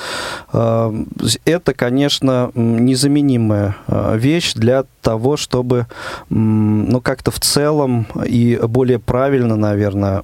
э, 0.53 1.03
это, 1.45 1.73
конечно, 1.73 2.51
незаменимая 2.53 3.75
э, 3.87 4.17
вещь 4.17 4.53
для 4.53 4.83
того, 5.01 5.35
чтобы, 5.35 5.87
ну, 6.29 7.01
как-то 7.01 7.31
в 7.31 7.39
целом 7.39 8.05
и 8.25 8.59
более 8.61 8.99
правильно, 8.99 9.55
наверное, 9.55 10.21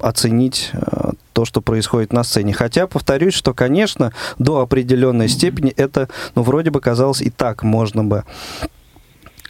оценить 0.00 0.70
э, 0.72 1.12
то, 1.32 1.44
что 1.44 1.60
происходит 1.60 2.12
на 2.12 2.24
сцене. 2.24 2.52
Хотя, 2.52 2.88
повторюсь, 2.88 3.34
что, 3.34 3.54
конечно, 3.54 4.12
до 4.38 4.60
определенной 4.60 5.28
степени 5.28 5.70
это, 5.70 6.08
ну, 6.34 6.42
вроде 6.42 6.70
бы 6.70 6.80
казалось 6.80 7.20
и 7.20 7.30
так 7.30 7.62
можно 7.62 8.02
бы 8.02 8.24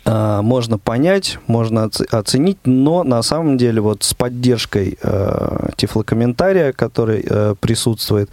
можно 0.09 0.78
понять, 0.78 1.38
можно 1.46 1.90
оценить, 2.11 2.59
но 2.64 3.04
на 3.04 3.22
самом 3.22 3.59
деле 3.59 3.80
вот 3.80 4.02
с 4.04 4.14
поддержкой 4.14 4.98
э, 5.02 5.68
тифлокомментария, 5.76 6.72
который 6.72 7.24
э, 7.28 7.54
присутствует, 7.61 8.30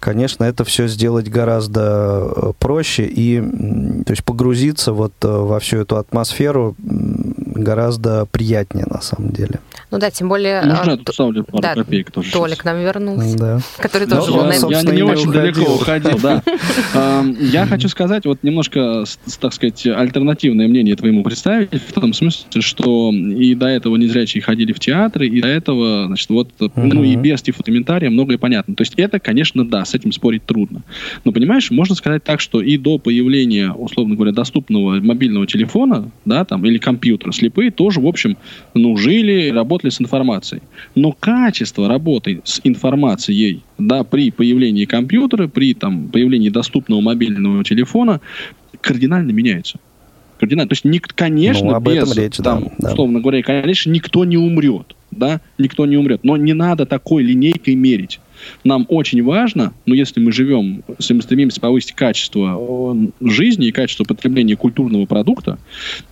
конечно, 0.00 0.44
это 0.44 0.64
все 0.64 0.88
сделать 0.88 1.28
гораздо 1.28 2.32
э, 2.34 2.52
проще 2.58 3.04
и 3.04 3.40
то 3.40 4.10
есть 4.12 4.24
погрузиться 4.24 4.92
вот 4.92 5.12
э, 5.22 5.28
во 5.28 5.58
всю 5.60 5.78
эту 5.78 5.96
атмосферу 5.96 6.74
гораздо 6.78 8.26
приятнее 8.26 8.86
на 8.88 9.00
самом 9.00 9.30
деле. 9.30 9.60
Ну 9.92 9.98
да, 9.98 10.10
тем 10.10 10.30
более... 10.30 10.62
Можно 10.62 10.92
я 10.92 11.12
ставлю 11.12 11.44
пару 11.44 11.60
да, 11.60 11.74
копеек 11.74 12.10
тоже 12.10 12.32
Толик 12.32 12.54
сейчас. 12.54 12.64
нам 12.64 12.80
вернулся, 12.80 13.36
да. 13.36 13.60
который 13.76 14.08
ну, 14.08 14.16
тоже 14.16 14.32
был 14.32 14.44
на 14.44 14.52
Я 14.54 14.82
не 14.82 15.02
очень 15.02 15.30
далеко 15.30 15.74
уходил, 15.74 16.18
да. 16.18 16.42
Я 17.38 17.66
хочу 17.66 17.88
сказать, 17.88 18.24
вот 18.24 18.42
немножко, 18.42 19.04
так 19.38 19.52
сказать, 19.52 19.86
альтернативное 19.86 20.66
мнение 20.66 20.96
твоему 20.96 21.22
представить, 21.22 21.74
в 21.74 21.92
том 21.92 22.14
смысле, 22.14 22.62
что 22.62 23.12
и 23.12 23.54
до 23.54 23.66
этого 23.66 23.96
незрячие 23.96 24.42
ходили 24.42 24.72
в 24.72 24.80
театры, 24.80 25.28
и 25.28 25.42
до 25.42 25.48
этого, 25.48 26.06
значит, 26.06 26.30
вот, 26.30 26.48
ну 26.74 27.04
и 27.04 27.14
без 27.16 27.42
тифлокомментария 27.42 28.08
многое 28.08 28.38
понятно. 28.38 28.74
То 28.74 28.82
есть 28.84 28.94
это, 28.96 29.20
конечно, 29.20 29.68
да, 29.68 29.84
с 29.84 29.94
этим 29.94 30.12
спорить 30.12 30.46
трудно. 30.46 30.84
Но, 31.26 31.32
понимаешь, 31.32 31.70
можно 31.70 31.94
сказать 31.94 32.24
так, 32.24 32.40
что 32.40 32.62
и 32.62 32.78
до 32.78 32.96
появления, 32.96 33.70
условно 33.72 34.14
говоря, 34.14 34.32
доступного 34.32 35.00
мобильного 35.00 35.46
телефона, 35.46 36.10
да, 36.24 36.46
там, 36.46 36.64
или 36.64 36.78
компьютера, 36.78 37.32
слепые 37.32 37.70
тоже, 37.70 38.00
в 38.00 38.06
общем, 38.06 38.38
ну, 38.72 38.96
жили, 38.96 39.50
работали 39.50 39.81
работали 39.82 39.90
с 39.90 40.00
информацией. 40.00 40.62
Но 40.94 41.12
качество 41.12 41.88
работы 41.88 42.40
с 42.44 42.60
информацией 42.64 43.62
да, 43.78 44.04
при 44.04 44.30
появлении 44.30 44.84
компьютера, 44.84 45.48
при 45.48 45.74
там, 45.74 46.08
появлении 46.08 46.50
доступного 46.50 47.00
мобильного 47.00 47.64
телефона 47.64 48.20
кардинально 48.80 49.32
меняется. 49.32 49.78
Кардинально. 50.38 50.68
То 50.68 50.72
есть, 50.74 50.84
ник, 50.84 51.08
конечно, 51.14 51.66
ну, 51.66 51.74
об 51.74 51.84
без, 51.84 52.02
этом 52.02 52.22
речь, 52.22 52.36
там, 52.36 52.70
да, 52.78 52.92
условно 52.92 53.18
да. 53.18 53.22
говоря, 53.22 53.42
конечно, 53.42 53.90
никто 53.90 54.24
не 54.24 54.36
умрет. 54.36 54.94
Да, 55.12 55.40
никто 55.58 55.86
не 55.86 55.96
умрет. 55.96 56.24
Но 56.24 56.36
не 56.36 56.54
надо 56.54 56.86
такой 56.86 57.22
линейкой 57.22 57.74
мерить. 57.74 58.20
Нам 58.64 58.86
очень 58.88 59.22
важно, 59.22 59.72
ну, 59.86 59.94
если 59.94 60.20
мы 60.20 60.32
живем, 60.32 60.82
если 60.98 61.14
мы 61.14 61.22
стремимся 61.22 61.60
повысить 61.60 61.92
качество 61.92 62.96
жизни 63.20 63.68
и 63.68 63.72
качество 63.72 64.04
потребления 64.04 64.56
культурного 64.56 65.06
продукта, 65.06 65.58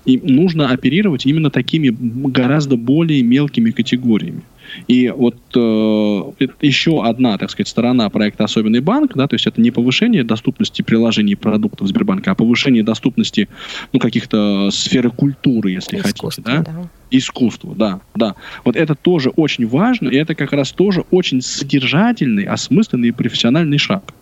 и 0.05 0.19
нужно 0.19 0.71
оперировать 0.71 1.27
именно 1.27 1.51
такими 1.51 1.89
гораздо 2.29 2.77
более 2.77 3.23
мелкими 3.23 3.71
категориями. 3.71 4.43
И 4.87 5.09
вот 5.09 5.37
э, 5.57 6.47
еще 6.61 7.05
одна, 7.05 7.39
так 7.39 7.51
сказать, 7.51 7.67
сторона 7.67 8.09
проекта 8.09 8.45
«Особенный 8.45 8.81
банк», 8.81 9.13
да, 9.17 9.27
то 9.27 9.35
есть 9.35 9.47
это 9.47 9.61
не 9.61 9.73
повышение 9.73 10.23
доступности 10.23 10.83
приложений 10.83 11.33
и 11.33 11.37
продуктов 11.37 11.89
Сбербанка, 11.89 12.31
а 12.31 12.35
повышение 12.37 12.85
доступности 12.85 13.49
ну, 13.93 13.99
каких-то 13.99 14.71
сферы 14.71 15.11
культуры, 15.11 15.73
если 15.73 15.99
Искусство, 15.99 16.45
хотите. 16.45 16.63
Да? 16.65 16.73
Да. 16.73 16.91
Искусство, 17.11 17.75
да, 17.75 18.01
да. 18.15 18.35
Вот 18.65 18.77
это 18.77 18.95
тоже 18.95 19.31
очень 19.31 19.67
важно, 19.67 20.09
и 20.09 20.17
это 20.17 20.35
как 20.35 20.53
раз 20.53 20.71
тоже 20.73 21.05
очень 21.11 21.43
содержательный, 21.43 22.45
осмысленный 22.45 23.09
и 23.09 23.13
профессиональный 23.13 23.79
шаг. 23.79 24.15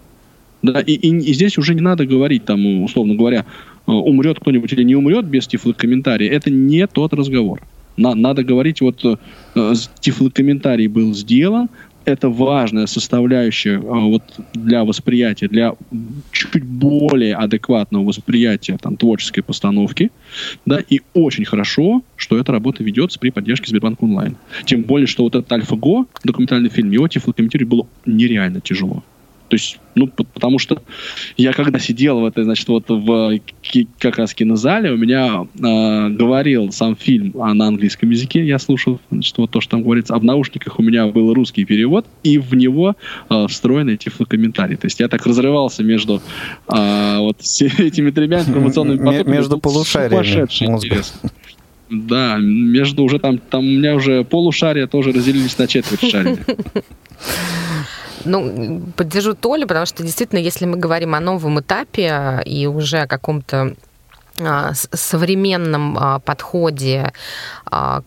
Да, 0.63 0.81
и, 0.81 0.93
и, 0.93 1.09
и 1.09 1.33
здесь 1.35 1.59
уже 1.59 1.75
не 1.75 1.81
надо 1.81 2.07
говорить, 2.07 2.45
там, 2.45 2.83
условно 2.83 3.15
говоря, 3.15 3.45
э, 3.87 3.91
умрет 3.93 4.41
кто-нибудь 4.41 4.73
или 4.73 4.83
не 4.83 4.97
умрет 4.97 5.25
без 5.25 5.47
тифлокомментария. 5.47 6.31
Это 6.31 6.51
не 6.51 6.87
тот 6.87 7.13
разговор. 7.13 7.61
На, 7.97 8.15
надо 8.15 8.43
говорить, 8.43 8.81
вот 8.81 9.05
э, 9.05 9.75
тифлокомментарий 10.01 10.87
был 10.87 11.15
сделан, 11.15 11.69
это 12.09 12.29
важная 12.29 12.87
составляющая 12.87 13.79
вот 13.79 14.23
для 14.55 14.85
восприятия, 14.85 15.49
для 15.49 15.75
чуть 16.33 16.65
более 16.65 17.35
адекватного 17.35 18.05
восприятия 18.05 18.79
там, 18.81 18.97
творческой 18.97 19.43
постановки, 19.43 20.11
да, 20.67 20.81
и 20.89 21.01
очень 21.15 21.45
хорошо, 21.45 22.03
что 22.17 22.39
эта 22.39 22.53
работа 22.53 22.83
ведется 22.83 23.19
при 23.19 23.31
поддержке 23.31 23.69
Сбербанк 23.69 24.03
онлайн. 24.03 24.37
Тем 24.65 24.83
более, 24.83 25.07
что 25.07 25.25
вот 25.25 25.35
этот 25.35 25.53
Альфа-Го, 25.53 26.07
документальный 26.25 26.71
фильм, 26.71 26.91
его 26.91 27.09
тифлокомментировать 27.09 27.69
было 27.69 27.87
нереально 28.07 28.61
тяжело. 28.61 29.03
То 29.49 29.55
есть, 29.55 29.79
ну, 29.95 30.07
потому 30.07 30.59
что 30.59 30.83
я 31.37 31.53
когда 31.53 31.79
сидел 31.79 32.21
в 32.21 32.27
этой, 32.27 32.45
значит, 32.45 32.69
вот 32.69 32.85
в 32.89 33.41
как 33.99 34.19
раз 34.19 34.35
кинозале, 34.35 34.93
у 34.93 34.97
меня 34.97 35.47
э, 35.59 36.09
говорил 36.11 36.71
сам 36.71 36.97
фильм 36.97 37.35
а 37.41 37.55
на 37.55 37.69
английском 37.69 38.11
языке, 38.11 38.45
я 38.45 38.59
слушал, 38.59 39.01
значит, 39.11 39.39
вот 39.39 39.51
то, 39.51 39.61
что 39.61 39.73
там 39.73 39.83
говорится, 39.83 40.15
а 40.15 40.19
в 40.19 40.25
наушниках 40.25 40.79
у 40.79 40.83
меня 40.83 41.07
был 41.07 41.33
русский 41.33 41.65
перевод, 41.65 42.07
и 42.23 42.39
в 42.39 42.55
него 42.55 42.95
э, 43.31 43.47
встроенный 43.49 43.97
тифлокомментарий. 43.97 44.77
То 44.77 44.87
есть 44.87 45.01
я 45.01 45.09
так 45.09 45.25
разрывался 45.27 45.83
между 45.83 46.21
э, 46.69 47.19
вот 47.19 47.39
этими 47.61 48.11
тремя 48.11 48.41
информационными 48.41 48.99
потоками. 49.05 49.35
Между 49.35 49.59
полушариями 49.59 50.71
мозга. 50.71 51.03
Да, 51.91 52.37
между 52.39 53.03
уже 53.03 53.19
там, 53.19 53.39
там 53.39 53.61
у 53.61 53.71
меня 53.71 53.95
уже 53.95 54.23
полушария 54.23 54.87
тоже 54.87 55.13
разделились 55.13 55.57
на 55.57 55.67
четверть 55.67 56.11
шария. 56.11 56.39
Ну, 58.25 58.83
поддержу 58.97 59.35
Толю, 59.35 59.67
потому 59.67 59.87
что 59.87 60.03
действительно, 60.03 60.39
если 60.39 60.67
мы 60.67 60.77
говорим 60.77 61.15
о 61.15 61.21
новом 61.21 61.61
этапе 61.61 62.43
и 62.45 62.67
уже 62.67 62.99
о 62.99 63.07
каком-то 63.07 63.75
а, 64.41 64.73
современном 64.75 65.99
а, 65.99 66.19
подходе 66.21 67.13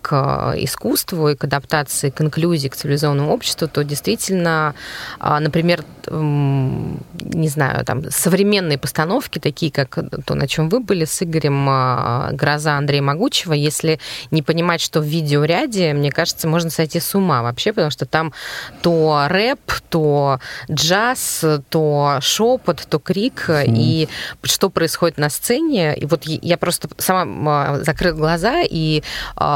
к 0.01 0.53
искусству 0.57 1.29
и 1.29 1.35
к 1.35 1.43
адаптации, 1.43 2.09
к 2.09 2.21
инклюзии, 2.21 2.67
к 2.67 2.75
цивилизованному 2.75 3.31
обществу, 3.31 3.67
то 3.67 3.83
действительно, 3.83 4.73
например, 5.19 5.83
не 6.09 7.47
знаю, 7.47 7.85
там 7.85 8.09
современные 8.09 8.77
постановки, 8.77 9.39
такие 9.39 9.71
как 9.71 9.99
то, 10.25 10.35
на 10.35 10.47
чем 10.47 10.69
вы 10.69 10.79
были 10.79 11.05
с 11.05 11.21
Игорем 11.21 12.35
«Гроза» 12.35 12.77
Андрея 12.77 13.01
Могучего, 13.01 13.53
если 13.53 13.99
не 14.31 14.41
понимать, 14.41 14.81
что 14.81 14.99
в 14.99 15.05
видеоряде, 15.05 15.93
мне 15.93 16.11
кажется, 16.11 16.47
можно 16.47 16.69
сойти 16.69 16.99
с 16.99 17.15
ума 17.15 17.41
вообще, 17.43 17.73
потому 17.73 17.91
что 17.91 18.05
там 18.05 18.33
то 18.81 19.25
рэп, 19.27 19.59
то 19.89 20.39
джаз, 20.69 21.45
то 21.69 22.17
шепот, 22.21 22.85
то 22.89 22.99
крик, 22.99 23.49
mm. 23.49 23.65
и 23.67 24.09
что 24.43 24.69
происходит 24.69 25.17
на 25.17 25.29
сцене, 25.29 25.95
и 25.95 26.05
вот 26.05 26.23
я 26.25 26.57
просто 26.57 26.89
сама 26.97 27.79
закрыла 27.83 28.15
глаза 28.15 28.61
и 28.63 29.03
а, 29.35 29.50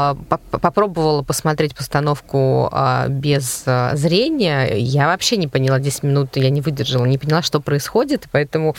попробовала 0.50 1.22
посмотреть 1.22 1.74
постановку 1.74 2.68
а, 2.72 3.08
без 3.08 3.62
а, 3.66 3.94
зрения. 3.94 4.76
Я 4.76 5.06
вообще 5.08 5.36
не 5.36 5.48
поняла 5.48 5.78
10 5.78 6.02
минут, 6.02 6.36
я 6.36 6.50
не 6.50 6.60
выдержала, 6.60 7.04
не 7.04 7.18
поняла, 7.18 7.42
что 7.42 7.60
происходит. 7.60 8.28
Поэтому 8.32 8.74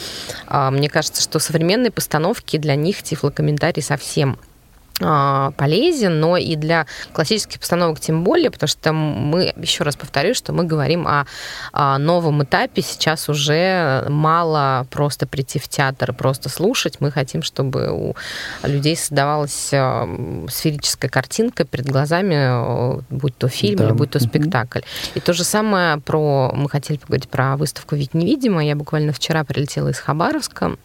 мне 0.49 0.89
кажется, 0.89 1.22
что 1.22 1.39
современные 1.39 1.91
постановки 1.91 2.57
для 2.57 2.76
них 2.76 3.03
тифлокомментарий 3.03 3.82
совсем 3.82 4.38
а, 4.39 4.57
полезен, 4.99 6.19
но 6.19 6.37
и 6.37 6.55
для 6.55 6.87
классических 7.13 7.59
постановок 7.59 7.99
тем 7.99 8.23
более, 8.23 8.49
потому 8.49 8.67
что 8.67 8.93
мы, 8.93 9.53
еще 9.57 9.83
раз 9.83 9.95
повторю, 9.95 10.33
что 10.33 10.53
мы 10.53 10.63
говорим 10.63 11.07
о, 11.07 11.25
о 11.71 11.97
новом 11.99 12.43
этапе. 12.43 12.81
Сейчас 12.81 13.29
уже 13.29 14.05
мало 14.09 14.87
просто 14.89 15.27
прийти 15.27 15.59
в 15.59 15.67
театр 15.67 16.11
и 16.11 16.13
просто 16.13 16.49
слушать. 16.49 16.97
Мы 16.99 17.11
хотим, 17.11 17.43
чтобы 17.43 17.91
у 17.91 18.15
людей 18.63 18.95
создавалась 18.95 19.69
а, 19.73 20.07
сферическая 20.49 21.09
картинка 21.09 21.63
перед 21.63 21.85
глазами, 21.85 23.01
будь 23.09 23.37
то 23.37 23.47
фильм 23.47 23.77
да. 23.77 23.85
или 23.85 23.91
будь 23.91 24.11
то 24.11 24.19
спектакль. 24.19 24.81
И 25.13 25.19
то 25.19 25.33
же 25.33 25.43
самое 25.43 25.97
про... 25.97 26.51
Мы 26.55 26.69
хотели 26.69 26.97
поговорить 26.97 27.29
про 27.29 27.55
выставку 27.55 27.95
«Ведь 27.95 28.13
невидимо». 28.13 28.65
Я 28.65 28.75
буквально 28.75 29.13
вчера 29.13 29.43
прилетела 29.43 29.89
из 29.89 29.99
Хабаровска 29.99 30.77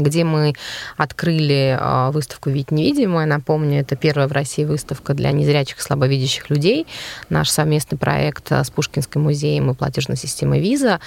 где 0.00 0.24
мы 0.24 0.54
открыли 0.96 1.78
э, 1.80 2.10
выставку 2.10 2.50
«Вид 2.50 2.70
невидимое». 2.70 3.26
Напомню, 3.26 3.80
это 3.80 3.96
первая 3.96 4.28
в 4.28 4.32
России 4.32 4.64
выставка 4.64 5.14
для 5.14 5.30
незрячих 5.32 5.78
и 5.78 5.82
слабовидящих 5.82 6.50
людей. 6.50 6.86
Наш 7.30 7.50
совместный 7.50 7.98
проект 7.98 8.50
э, 8.52 8.64
с 8.64 8.70
Пушкинским 8.70 9.22
музеем 9.22 9.70
и 9.70 9.74
платежной 9.74 10.16
системой 10.16 10.60
«Виза». 10.60 11.00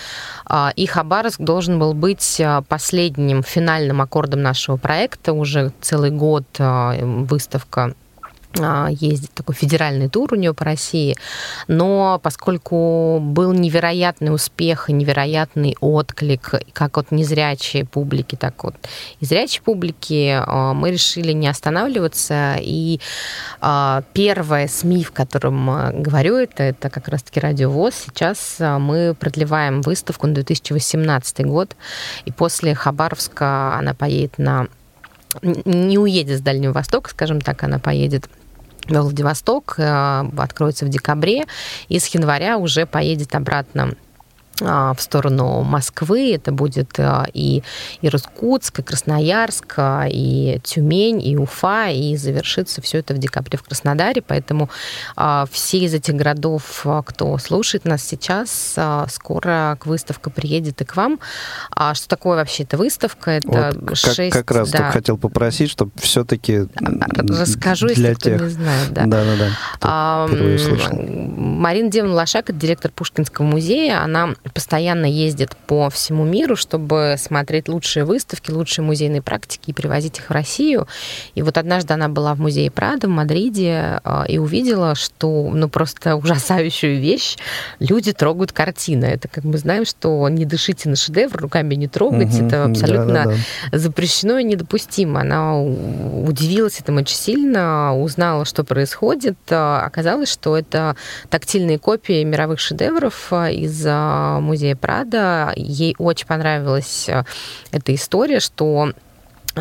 И 0.76 0.86
Хабаровск 0.86 1.42
должен 1.42 1.80
был 1.80 1.94
быть 1.94 2.42
последним 2.68 3.44
финальным 3.44 4.02
аккордом 4.02 4.42
нашего 4.42 4.78
проекта. 4.78 5.34
Уже 5.34 5.72
целый 5.82 6.12
год 6.12 6.46
выставка 6.58 7.94
а, 8.58 8.88
ездит 8.90 9.32
такой 9.34 9.54
федеральный 9.54 10.10
тур 10.10 10.34
у 10.34 10.36
нее 10.36 10.56
по 10.56 10.66
России, 10.66 11.16
но 11.68 12.20
поскольку 12.24 13.20
был 13.22 13.54
невероятный 13.54 14.34
успех 14.34 14.90
и 14.90 14.94
невероятный 14.94 15.76
отклик 15.80 16.56
как 16.74 16.98
от 16.98 17.12
незрячей 17.12 17.86
публики, 17.86 18.36
так 18.36 18.64
вот 18.64 18.76
и 19.20 19.26
зрячей 19.26 19.62
публики, 19.62 20.42
а, 20.46 20.74
мы 20.74 20.92
решили 20.92 21.32
не 21.32 21.48
останавливаться. 21.48 22.56
И 22.60 23.00
а, 23.62 24.02
первое 24.14 24.68
СМИ, 24.68 25.04
в 25.04 25.12
котором 25.12 26.02
говорю 26.02 26.36
это, 26.36 26.64
это 26.64 26.90
как 26.90 27.08
раз-таки 27.08 27.40
Радио 27.40 27.70
ВОЗ. 27.70 27.94
Сейчас 28.06 28.56
мы 28.60 29.14
продлеваем 29.14 29.82
выставку 29.82 30.26
на 30.26 30.34
2018 30.34 31.46
год, 31.46 31.76
и 32.26 32.32
после 32.32 32.74
Хабаровска 32.74 33.76
она 33.76 33.94
поедет 33.94 34.40
на 34.40 34.68
не 35.44 35.98
уедет 35.98 36.40
с 36.40 36.42
Дальнего 36.42 36.74
Востока, 36.74 37.12
скажем 37.12 37.40
так, 37.40 37.64
она 37.64 37.78
поедет 37.78 38.28
во 38.90 39.02
Владивосток, 39.04 39.76
э, 39.78 40.30
откроется 40.38 40.86
в 40.86 40.90
декабре, 40.90 41.46
и 41.88 42.00
с 42.00 42.08
января 42.08 42.58
уже 42.58 42.86
поедет 42.86 43.36
обратно 43.36 43.96
в 44.60 44.98
сторону 45.00 45.62
Москвы. 45.64 46.34
Это 46.34 46.52
будет 46.52 47.00
а, 47.00 47.26
и 47.34 47.64
Иркутск, 48.02 48.80
и 48.80 48.84
Красноярск, 48.84 49.74
а, 49.78 50.08
и 50.10 50.60
Тюмень, 50.64 51.22
и 51.26 51.38
Уфа, 51.38 51.90
и 51.90 52.16
завершится 52.18 52.82
все 52.82 53.00
это 53.00 53.14
в 53.14 53.18
декабре 53.18 53.58
в 53.58 53.64
Краснодаре. 53.64 54.22
Поэтому 54.22 54.70
все 55.52 55.80
из 55.80 55.94
этих 55.94 56.16
городов, 56.16 56.86
кто 57.06 57.38
слушает 57.38 57.86
нас 57.86 58.04
сейчас, 58.04 58.76
скоро 59.10 59.78
к 59.80 59.86
выставка 59.86 60.30
приедет 60.30 60.82
и 60.82 60.86
к 60.86 60.96
вам. 60.96 61.20
А 61.72 61.94
что 61.94 62.08
такое 62.08 62.38
вообще 62.38 62.64
эта 62.64 62.78
выставка? 62.78 63.32
Это 63.32 63.74
вот 63.76 63.98
6... 63.98 64.32
Как, 64.32 64.46
как 64.46 64.58
раз 64.58 64.72
да. 64.72 64.92
хотел 64.92 65.18
попросить, 65.18 65.70
чтобы 65.70 65.92
все-таки 65.96 66.68
Расскажу, 67.28 67.88
для 67.88 68.10
если 68.10 68.14
тех... 68.16 68.36
кто 68.36 68.46
не 68.46 68.52
знает. 68.52 68.94
Да, 68.94 69.06
да, 69.06 69.24
да. 69.24 69.50
да. 69.82 70.28
Марина 70.30 71.90
Девна 71.90 72.14
Лошак, 72.14 72.58
директор 72.58 72.92
Пушкинского 72.92 73.46
музея, 73.46 74.02
она 74.04 74.36
постоянно 74.54 75.06
ездит 75.06 75.56
по 75.68 75.90
всему 75.90 76.26
миру, 76.26 76.56
чтобы 76.56 77.16
смотреть 77.18 77.68
лучшие 77.68 78.06
выставки, 78.06 78.52
лучшие 78.52 78.86
музейные 78.86 79.22
практики 79.22 79.70
и 79.70 79.74
привозить 79.74 80.20
их 80.20 80.30
в 80.30 80.32
Россию. 80.32 80.88
И 81.36 81.42
вот 81.42 81.58
однажды 81.58 81.94
она 81.94 82.10
была 82.10 82.34
в 82.36 82.40
музее 82.40 82.72
Прада 82.72 83.08
в 83.08 83.12
Мадриде 83.12 84.00
а, 84.04 84.26
и 84.28 84.38
увидела, 84.38 84.96
что 84.96 85.50
ну 85.54 85.70
просто 85.70 86.16
ужасающую 86.16 87.00
вещь. 87.00 87.38
Люди 87.80 88.14
трогают 88.14 88.52
картины. 88.52 89.06
Это 89.06 89.28
как 89.28 89.44
мы 89.44 89.58
знаем, 89.58 89.86
что 89.86 90.28
не 90.30 90.46
дышите 90.46 90.90
на 90.90 90.96
шедевр, 90.96 91.38
руками 91.38 91.76
не 91.76 91.88
трогать. 91.88 92.34
Угу, 92.34 92.46
это 92.46 92.66
абсолютно 92.66 93.14
да, 93.14 93.24
да, 93.26 93.36
да. 93.72 93.78
запрещено 93.78 94.40
и 94.40 94.44
недопустимо. 94.44 95.22
Она 95.22 95.60
удивилась 95.62 96.80
этому 96.80 97.00
очень 97.00 97.16
сильно, 97.16 97.96
узнала, 97.98 98.46
что 98.46 98.64
происходит. 98.64 99.38
А, 99.50 99.84
оказалось, 99.86 100.32
что 100.32 100.58
это 100.58 100.96
тактильные 101.30 101.80
копии 101.80 102.24
мировых 102.24 102.60
шедевров 102.60 103.28
а, 103.32 103.50
из 103.50 103.86
музея 104.40 104.76
Прада. 104.76 105.54
Ей 105.56 105.96
очень 105.98 106.28
понравилась 106.28 107.08
э, 107.10 107.24
эта 107.72 107.94
история, 107.94 108.40
что 108.40 108.94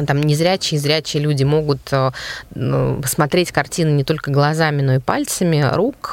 там 0.06 0.20
незрячие 0.22 0.78
и 0.78 0.80
зрячие 0.80 1.22
люди 1.22 1.44
могут 1.44 1.80
э, 1.92 2.10
ну, 2.54 3.02
смотреть 3.04 3.52
картины 3.52 3.90
не 3.90 4.04
только 4.04 4.30
глазами, 4.30 4.82
но 4.82 4.94
и 4.94 4.98
пальцами 4.98 5.66
рук. 5.72 6.12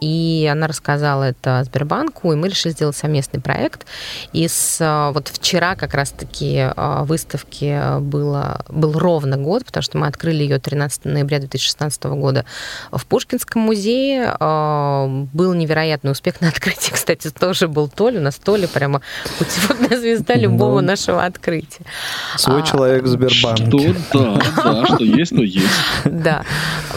И 0.00 0.48
она 0.50 0.66
рассказала 0.66 1.24
это 1.24 1.62
Сбербанку, 1.64 2.32
и 2.32 2.36
мы 2.36 2.48
решили 2.48 2.72
сделать 2.72 2.96
совместный 2.96 3.40
проект. 3.40 3.86
И 4.32 4.46
с, 4.46 4.80
э, 4.80 5.12
вот 5.12 5.28
вчера 5.28 5.74
как 5.74 5.94
раз-таки 5.94 6.70
э, 6.74 7.02
выставки 7.04 7.98
было, 8.00 8.64
был 8.68 8.98
ровно 8.98 9.36
год, 9.36 9.64
потому 9.64 9.82
что 9.82 9.98
мы 9.98 10.06
открыли 10.06 10.42
ее 10.42 10.58
13 10.58 11.04
ноября 11.06 11.38
2016 11.40 12.04
года 12.04 12.44
в 12.90 13.04
Пушкинском 13.06 13.62
музее. 13.62 14.36
Был 14.38 15.54
невероятный 15.54 16.12
успех 16.12 16.40
на 16.40 16.48
открытии, 16.48 16.90
кстати, 16.92 17.30
тоже 17.30 17.68
был 17.68 17.88
Толя. 17.88 18.20
У 18.20 18.22
нас 18.22 18.36
Толя 18.36 18.68
прямо 18.68 19.00
путеводная 19.38 19.98
звезда 19.98 20.34
любого 20.34 20.80
ну, 20.80 20.88
нашего 20.88 21.24
открытия. 21.24 21.84
Свой 22.36 22.62
а, 22.62 22.62
человек 22.62 23.06
Сбербанке. 23.28 23.94
Что, 24.08 24.18
да, 24.18 24.40
да, 24.64 24.86
что 24.94 25.04
есть, 25.04 25.34
то 25.34 25.42
есть. 25.42 25.66
Да, 26.04 26.44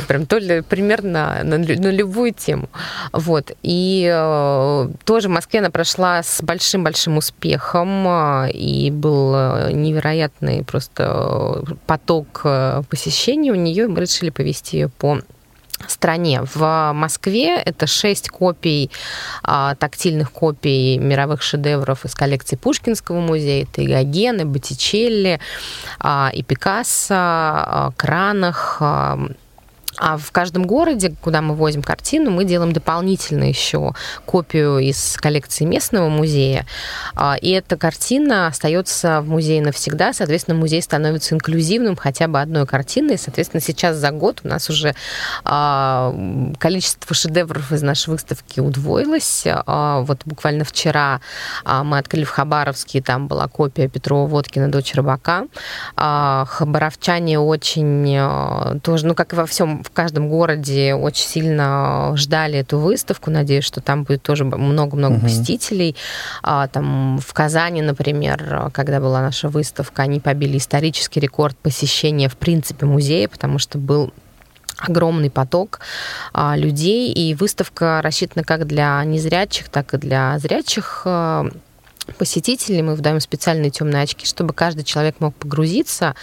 прям 0.07 0.25
то 0.25 0.37
ли 0.37 0.61
примерно 0.61 1.41
на, 1.43 1.57
на 1.57 1.89
любую 1.91 2.33
тему. 2.33 2.69
Вот. 3.11 3.51
И 3.63 4.09
э, 4.11 4.89
тоже 5.03 5.27
в 5.27 5.31
Москве 5.31 5.59
она 5.59 5.69
прошла 5.69 6.23
с 6.23 6.41
большим-большим 6.41 7.17
успехом, 7.17 8.07
э, 8.07 8.51
и 8.51 8.91
был 8.91 9.33
э, 9.35 9.71
невероятный 9.71 10.63
просто 10.63 11.63
поток 11.85 12.43
посещений 12.89 13.51
у 13.51 13.55
нее, 13.55 13.85
и 13.85 13.87
мы 13.87 14.01
решили 14.01 14.29
повести 14.29 14.77
ее 14.77 14.89
по 14.89 15.19
стране. 15.87 16.41
В 16.53 16.91
Москве 16.93 17.57
это 17.57 17.87
шесть 17.87 18.29
копий, 18.29 18.91
а, 19.43 19.75
тактильных 19.75 20.31
копий 20.31 20.97
мировых 20.97 21.41
шедевров 21.41 22.05
из 22.05 22.15
коллекции 22.15 22.55
Пушкинского 22.55 23.19
музея. 23.19 23.63
Это 23.63 23.81
и 23.81 23.87
Гоген, 23.87 24.41
и 24.41 24.43
Боттичелли, 24.43 25.39
а, 25.99 26.31
и 26.33 26.43
Пикассо, 26.43 27.15
а, 27.15 27.91
Кранах, 27.95 28.81
а, 29.97 30.17
в 30.17 30.31
каждом 30.31 30.65
городе, 30.65 31.13
куда 31.21 31.41
мы 31.41 31.55
возим 31.55 31.81
картину, 31.81 32.31
мы 32.31 32.45
делаем 32.45 32.73
дополнительно 32.73 33.45
еще 33.45 33.93
копию 34.25 34.79
из 34.79 35.17
коллекции 35.17 35.65
местного 35.65 36.09
музея. 36.09 36.65
А, 37.15 37.35
и 37.39 37.51
эта 37.51 37.77
картина 37.77 38.47
остается 38.47 39.21
в 39.21 39.29
музее 39.29 39.61
навсегда. 39.61 40.13
Соответственно, 40.13 40.57
музей 40.57 40.81
становится 40.81 41.35
инклюзивным 41.35 41.95
хотя 41.95 42.27
бы 42.27 42.41
одной 42.41 42.65
картиной. 42.65 43.17
Соответственно, 43.17 43.61
сейчас 43.61 43.97
за 43.97 44.11
год 44.11 44.41
у 44.43 44.47
нас 44.47 44.69
уже 44.69 44.95
а, 45.43 46.13
количество 46.59 47.15
шедевров 47.15 47.71
из 47.71 47.81
нашей 47.81 48.09
выставки 48.09 48.59
удвоилось. 48.59 49.43
А, 49.45 50.01
вот 50.01 50.21
буквально 50.25 50.65
вчера 50.65 51.21
мы 51.65 51.97
открыли 51.97 52.23
в 52.23 52.29
Хабаровске, 52.29 53.01
там 53.01 53.27
была 53.27 53.47
копия 53.47 53.87
Петрова 53.87 54.27
Водкина 54.27 54.69
«Дочь 54.69 54.93
рыбака». 54.93 55.45
Хабаровчане 55.95 57.39
очень 57.39 58.79
тоже, 58.81 59.05
ну, 59.05 59.15
как 59.15 59.33
и 59.33 59.35
во 59.35 59.45
всем 59.45 59.84
в 59.85 59.91
каждом 59.91 60.29
городе 60.29 60.93
очень 60.95 61.27
сильно 61.27 62.13
ждали 62.15 62.59
эту 62.59 62.79
выставку. 62.79 63.31
Надеюсь, 63.31 63.63
что 63.63 63.81
там 63.81 64.03
будет 64.03 64.23
тоже 64.23 64.43
много-много 64.45 65.15
угу. 65.15 65.21
посетителей. 65.21 65.95
А, 66.43 66.67
там 66.67 67.19
в 67.19 67.33
Казани, 67.33 67.81
например, 67.81 68.71
когда 68.73 68.99
была 68.99 69.21
наша 69.21 69.49
выставка, 69.49 70.03
они 70.03 70.19
побили 70.19 70.57
исторический 70.57 71.19
рекорд 71.19 71.57
посещения, 71.57 72.29
в 72.29 72.37
принципе, 72.37 72.85
музея, 72.85 73.27
потому 73.27 73.59
что 73.59 73.77
был 73.77 74.11
огромный 74.77 75.29
поток 75.29 75.79
а, 76.33 76.55
людей, 76.57 77.11
и 77.11 77.33
выставка 77.33 78.01
рассчитана 78.03 78.43
как 78.43 78.65
для 78.67 79.03
незрячих, 79.03 79.69
так 79.69 79.93
и 79.93 79.97
для 79.97 80.37
зрячих 80.39 81.03
а, 81.05 81.47
посетителей, 82.13 82.81
мы 82.81 82.95
выдаем 82.95 83.19
специальные 83.19 83.71
темные 83.71 84.03
очки, 84.03 84.25
чтобы 84.25 84.53
каждый 84.53 84.83
человек 84.83 85.15
мог 85.19 85.35
погрузиться. 85.35 86.15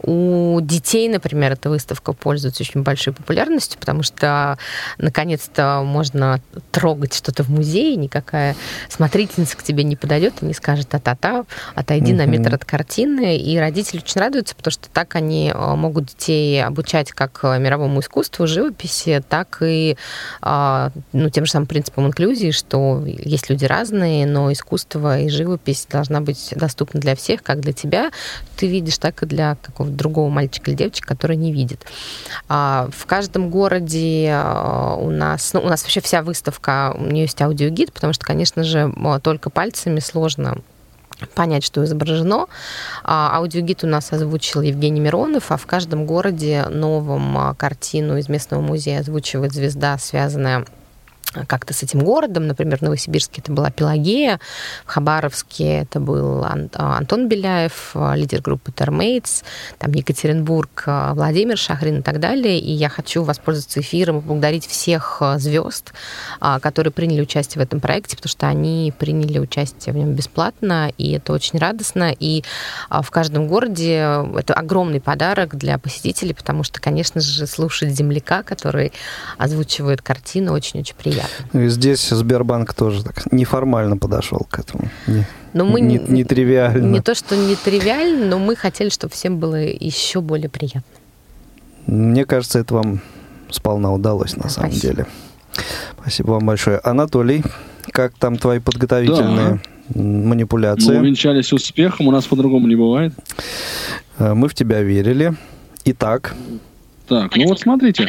У 0.00 0.60
детей, 0.60 1.08
например, 1.08 1.52
эта 1.52 1.70
выставка 1.70 2.12
пользуется 2.12 2.62
очень 2.62 2.82
большой 2.82 3.12
популярностью, 3.12 3.78
потому 3.80 4.02
что 4.02 4.58
наконец-то 4.98 5.82
можно 5.84 6.40
трогать 6.70 7.14
что-то 7.14 7.42
в 7.42 7.48
музее, 7.50 7.96
никакая 7.96 8.56
смотрительница 8.88 9.56
к 9.56 9.62
тебе 9.62 9.84
не 9.84 9.96
подойдет 9.96 10.34
и 10.42 10.46
не 10.46 10.54
скажет 10.54 10.88
та-та-та, 10.88 11.44
отойди 11.74 12.12
mm-hmm. 12.12 12.16
на 12.16 12.26
метр 12.26 12.54
от 12.54 12.64
картины. 12.64 13.36
И 13.36 13.58
родители 13.58 13.98
очень 13.98 14.20
радуются, 14.20 14.54
потому 14.54 14.72
что 14.72 14.88
так 14.90 15.14
они 15.14 15.52
э, 15.54 15.74
могут 15.74 16.06
детей 16.06 16.62
обучать 16.62 17.12
как 17.12 17.42
мировому 17.42 18.00
искусству, 18.00 18.46
живописи, 18.46 19.22
так 19.28 19.58
и 19.62 19.96
э, 20.42 20.90
ну, 21.12 21.30
тем 21.30 21.46
же 21.46 21.52
самым 21.52 21.66
принципам 21.66 22.06
инклюзии, 22.06 22.50
что 22.50 23.02
есть 23.06 23.50
люди 23.50 23.64
разные, 23.64 24.26
но 24.26 24.52
искусство 24.52 25.21
и 25.26 25.30
живопись 25.30 25.86
должна 25.90 26.20
быть 26.20 26.52
доступна 26.56 27.00
для 27.00 27.14
всех, 27.14 27.42
как 27.42 27.60
для 27.60 27.72
тебя 27.72 28.10
ты 28.56 28.66
видишь, 28.66 28.98
так 28.98 29.22
и 29.22 29.26
для 29.26 29.56
какого-то 29.56 29.94
другого 29.94 30.28
мальчика 30.30 30.70
или 30.70 30.78
девочки, 30.78 31.02
который 31.02 31.36
не 31.36 31.52
видит. 31.52 31.84
А 32.48 32.88
в 32.92 33.06
каждом 33.06 33.50
городе 33.50 34.30
а, 34.32 34.96
у 34.96 35.10
нас, 35.10 35.52
ну, 35.52 35.60
у 35.60 35.68
нас 35.68 35.82
вообще 35.82 36.00
вся 36.00 36.22
выставка, 36.22 36.94
у 36.96 37.04
нее 37.04 37.22
есть 37.22 37.40
аудиогид, 37.40 37.92
потому 37.92 38.12
что, 38.12 38.24
конечно 38.24 38.64
же, 38.64 38.92
только 39.22 39.50
пальцами 39.50 40.00
сложно 40.00 40.58
понять, 41.34 41.64
что 41.64 41.84
изображено. 41.84 42.46
А, 43.04 43.36
аудиогид 43.36 43.84
у 43.84 43.86
нас 43.86 44.12
озвучил 44.12 44.60
Евгений 44.60 45.00
Миронов, 45.00 45.50
а 45.52 45.56
в 45.56 45.66
каждом 45.66 46.06
городе 46.06 46.66
новом 46.68 47.54
картину 47.56 48.16
из 48.16 48.28
местного 48.28 48.60
музея 48.60 49.00
озвучивает 49.00 49.52
звезда, 49.52 49.98
связанная 49.98 50.64
как-то 51.46 51.74
с 51.74 51.82
этим 51.82 52.00
городом. 52.00 52.46
Например, 52.46 52.78
в 52.78 52.82
Новосибирске 52.82 53.40
это 53.40 53.52
была 53.52 53.70
Пелагея, 53.70 54.38
в 54.86 54.90
Хабаровске 54.90 55.80
это 55.80 56.00
был 56.00 56.44
а, 56.44 56.98
Антон 56.98 57.28
Беляев, 57.28 57.92
а, 57.94 58.14
лидер 58.14 58.40
группы 58.40 58.72
Термейтс, 58.72 59.42
там 59.78 59.92
Екатеринбург, 59.92 60.84
а, 60.86 61.14
Владимир 61.14 61.56
Шахрин 61.56 62.00
и 62.00 62.02
так 62.02 62.20
далее. 62.20 62.58
И 62.58 62.72
я 62.72 62.88
хочу 62.88 63.22
воспользоваться 63.22 63.80
эфиром 63.80 64.18
и 64.18 64.20
поблагодарить 64.20 64.66
всех 64.66 65.22
звезд, 65.36 65.92
которые 66.40 66.92
приняли 66.92 67.22
участие 67.22 67.62
в 67.62 67.66
этом 67.66 67.80
проекте, 67.80 68.16
потому 68.16 68.30
что 68.30 68.48
они 68.48 68.92
приняли 68.96 69.38
участие 69.38 69.92
в 69.92 69.96
нем 69.96 70.12
бесплатно, 70.12 70.90
и 70.98 71.12
это 71.12 71.32
очень 71.32 71.58
радостно. 71.58 72.14
И 72.18 72.42
в 72.90 73.10
каждом 73.10 73.46
городе 73.48 74.24
это 74.36 74.54
огромный 74.54 75.00
подарок 75.00 75.56
для 75.56 75.78
посетителей, 75.78 76.34
потому 76.34 76.62
что, 76.64 76.80
конечно 76.80 77.20
же, 77.20 77.46
слушать 77.46 77.90
земляка, 77.90 78.42
который 78.42 78.92
озвучивает 79.38 80.02
картину, 80.02 80.52
очень-очень 80.52 80.94
приятно 80.96 81.21
приятно. 81.22 81.58
И 81.66 81.68
здесь 81.68 82.08
Сбербанк 82.08 82.74
тоже 82.74 83.04
так 83.04 83.32
неформально 83.32 83.96
подошел 83.96 84.46
к 84.50 84.58
этому. 84.58 84.88
Не, 85.06 85.26
но 85.52 85.64
мы 85.64 85.80
не, 85.80 85.98
не 85.98 86.24
тривиально. 86.24 86.86
Не 86.86 87.00
то, 87.00 87.14
что 87.14 87.36
не 87.36 87.56
тривиально, 87.56 88.26
но 88.26 88.38
мы 88.38 88.56
хотели, 88.56 88.88
чтобы 88.88 89.12
всем 89.12 89.38
было 89.38 89.56
еще 89.56 90.20
более 90.20 90.48
приятно. 90.48 90.82
Мне 91.86 92.24
кажется, 92.24 92.58
это 92.58 92.74
вам 92.74 93.00
сполна 93.50 93.92
удалось 93.92 94.36
на 94.36 94.48
самом 94.48 94.72
Спасибо. 94.72 94.94
деле. 94.94 95.06
Спасибо 96.00 96.30
вам 96.32 96.46
большое. 96.46 96.78
Анатолий, 96.78 97.42
как 97.90 98.14
там 98.14 98.36
твои 98.36 98.58
подготовительные 98.58 99.60
да. 99.88 100.00
манипуляции? 100.00 100.92
Мы 100.92 101.00
увенчались 101.00 101.52
успехом, 101.52 102.08
у 102.08 102.10
нас 102.10 102.26
по-другому 102.26 102.66
не 102.66 102.76
бывает. 102.76 103.12
Э, 104.18 104.34
мы 104.34 104.48
в 104.48 104.54
тебя 104.54 104.82
верили. 104.82 105.34
Итак. 105.84 106.34
Так, 107.08 107.36
ну 107.36 107.46
вот 107.48 107.60
смотрите. 107.60 108.08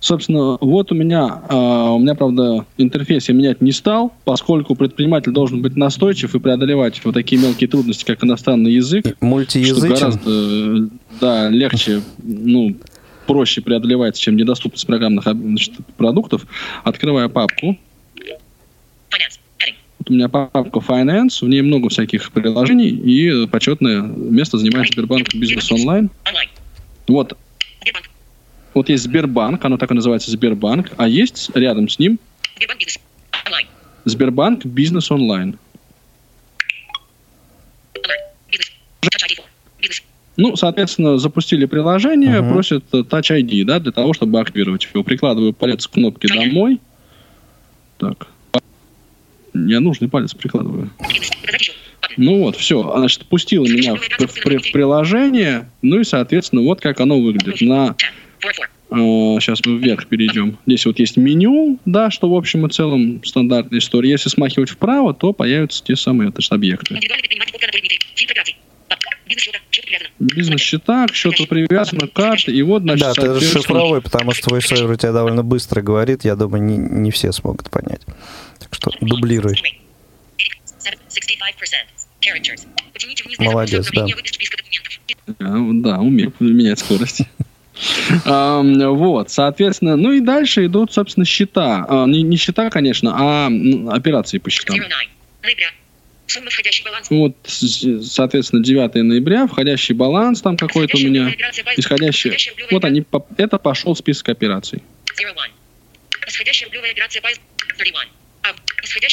Собственно, 0.00 0.56
вот 0.62 0.90
у 0.92 0.94
меня, 0.94 1.42
э, 1.50 1.54
у 1.54 1.98
меня, 1.98 2.14
правда, 2.14 2.64
интерфейс 2.78 3.28
я 3.28 3.34
менять 3.34 3.60
не 3.60 3.70
стал, 3.70 4.14
поскольку 4.24 4.74
предприниматель 4.74 5.30
должен 5.30 5.60
быть 5.60 5.76
настойчив 5.76 6.34
и 6.34 6.38
преодолевать 6.38 7.04
вот 7.04 7.12
такие 7.12 7.40
мелкие 7.40 7.68
трудности, 7.68 8.04
как 8.04 8.24
иностранный 8.24 8.72
язык. 8.72 9.14
Мультиязычен. 9.20 9.94
Что 9.94 9.94
гораздо, 9.94 10.88
да, 11.20 11.48
легче, 11.50 12.00
ну, 12.22 12.74
проще 13.26 13.60
преодолевается, 13.60 14.22
чем 14.22 14.36
недоступность 14.36 14.86
программных 14.86 15.24
значит, 15.24 15.74
продуктов. 15.98 16.46
Открываю 16.82 17.28
папку. 17.28 17.76
Вот 19.98 20.08
у 20.08 20.12
меня 20.14 20.30
папка 20.30 20.78
Finance, 20.78 21.44
в 21.44 21.48
ней 21.48 21.60
много 21.60 21.90
всяких 21.90 22.32
приложений, 22.32 22.88
и 22.88 23.46
почетное 23.48 24.00
место 24.00 24.56
занимает 24.56 24.90
Сбербанк 24.90 25.34
Бизнес 25.34 25.70
Онлайн. 25.70 26.10
Вот 27.06 27.36
вот 28.74 28.88
есть 28.88 29.04
Сбербанк, 29.04 29.64
оно 29.64 29.76
так 29.76 29.90
и 29.90 29.94
называется 29.94 30.30
Сбербанк, 30.30 30.92
а 30.96 31.08
есть 31.08 31.50
рядом 31.54 31.88
с 31.88 31.98
ним 31.98 32.18
Сбербанк 34.04 34.64
Бизнес 34.64 35.10
Онлайн. 35.10 35.58
Ну, 40.36 40.56
соответственно, 40.56 41.18
запустили 41.18 41.66
приложение, 41.66 42.38
uh-huh. 42.38 42.50
просят 42.50 42.84
Touch 42.92 43.30
ID, 43.30 43.64
да, 43.64 43.78
для 43.78 43.92
того, 43.92 44.14
чтобы 44.14 44.40
активировать 44.40 44.88
его. 44.90 45.04
Прикладываю 45.04 45.52
палец 45.52 45.86
к 45.86 45.90
кнопке 45.90 46.28
«Домой». 46.28 46.80
Так. 47.98 48.26
Я 49.52 49.80
нужный 49.80 50.08
палец 50.08 50.32
прикладываю. 50.32 50.90
Ну 52.16 52.40
вот, 52.40 52.56
все. 52.56 52.82
Значит, 52.96 53.26
пустила 53.26 53.64
меня 53.66 53.96
в, 53.96 54.00
в, 54.00 54.28
в 54.28 54.72
приложение. 54.72 55.68
Ну 55.82 56.00
и, 56.00 56.04
соответственно, 56.04 56.62
вот 56.62 56.80
как 56.80 57.00
оно 57.00 57.20
выглядит. 57.20 57.60
На 57.60 57.94
Сейчас 58.90 59.60
мы 59.64 59.78
вверх 59.78 60.06
перейдем. 60.06 60.58
Здесь 60.66 60.86
вот 60.86 60.98
есть 60.98 61.16
меню, 61.16 61.78
да, 61.84 62.10
что 62.10 62.28
в 62.28 62.34
общем 62.34 62.66
и 62.66 62.70
целом 62.70 63.22
стандартная 63.24 63.78
история. 63.78 64.10
Если 64.10 64.28
смахивать 64.28 64.70
вправо, 64.70 65.14
то 65.14 65.32
появятся 65.32 65.84
те 65.84 65.94
самые 65.94 66.30
это 66.30 66.40
объекты. 66.50 66.98
Бизнес-счета, 70.18 71.06
к 71.06 71.14
счету 71.14 71.46
привязаны, 71.46 72.08
карты, 72.08 72.52
и 72.52 72.62
вот, 72.62 72.82
значит, 72.82 73.06
Да, 73.06 73.14
ты 73.14 73.34
расшифровой, 73.34 74.02
потому 74.02 74.32
что 74.32 74.48
твой 74.48 74.60
сервер 74.60 74.90
у 74.90 74.96
тебя 74.96 75.12
довольно 75.12 75.42
быстро 75.42 75.80
говорит, 75.80 76.24
я 76.24 76.36
думаю, 76.36 76.62
не, 76.62 76.76
не 76.76 77.10
все 77.10 77.32
смогут 77.32 77.70
понять. 77.70 78.02
Так 78.58 78.74
что 78.74 78.90
дублируй. 79.00 79.54
Молодец, 83.38 83.88
да. 83.94 84.06
Да, 85.38 86.00
умею 86.00 86.32
менять 86.40 86.80
скорость. 86.80 87.22
Вот, 88.24 89.30
соответственно, 89.30 89.96
ну 89.96 90.12
и 90.12 90.20
дальше 90.20 90.66
идут, 90.66 90.92
собственно, 90.92 91.24
счета. 91.24 91.86
А, 91.88 92.06
не, 92.06 92.22
не 92.22 92.36
счета, 92.36 92.70
конечно, 92.70 93.14
а 93.16 93.50
операции 93.94 94.38
по 94.38 94.50
счетам. 94.50 94.76
Вот, 97.10 97.36
соответственно, 97.44 98.62
9 98.62 98.94
ноября, 98.94 99.46
входящий 99.46 99.94
баланс 99.94 100.40
там 100.42 100.56
какой-то 100.56 100.96
у 100.96 101.00
меня, 101.00 101.34
исходящий. 101.76 102.36
Вот 102.70 102.84
они, 102.84 103.04
это 103.36 103.58
пошел 103.58 103.96
список 103.96 104.28
операций. 104.28 104.82
Исходящая 106.26 106.68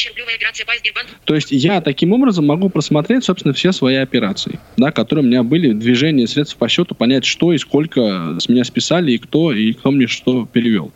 рублевая 0.08 0.36
операция 0.36 0.66
по 0.66 0.76
Сбербанку. 0.76 1.12
То 1.24 1.34
есть 1.34 1.50
я 1.50 1.80
таким 1.80 2.12
образом 2.12 2.46
могу 2.46 2.68
просмотреть, 2.68 3.24
собственно, 3.24 3.54
все 3.54 3.72
свои 3.72 3.96
операции, 3.96 4.58
да, 4.76 4.90
которые 4.90 5.24
у 5.24 5.28
меня 5.28 5.42
были, 5.42 5.72
движения 5.72 6.26
средств 6.26 6.56
по 6.56 6.68
счету, 6.68 6.94
понять, 6.94 7.24
что 7.24 7.52
и 7.52 7.58
сколько 7.58 8.36
с 8.38 8.48
меня 8.48 8.64
списали, 8.64 9.12
и 9.12 9.18
кто, 9.18 9.52
и 9.52 9.72
кто 9.72 9.90
мне 9.90 10.06
что 10.06 10.46
перевел. 10.46 10.92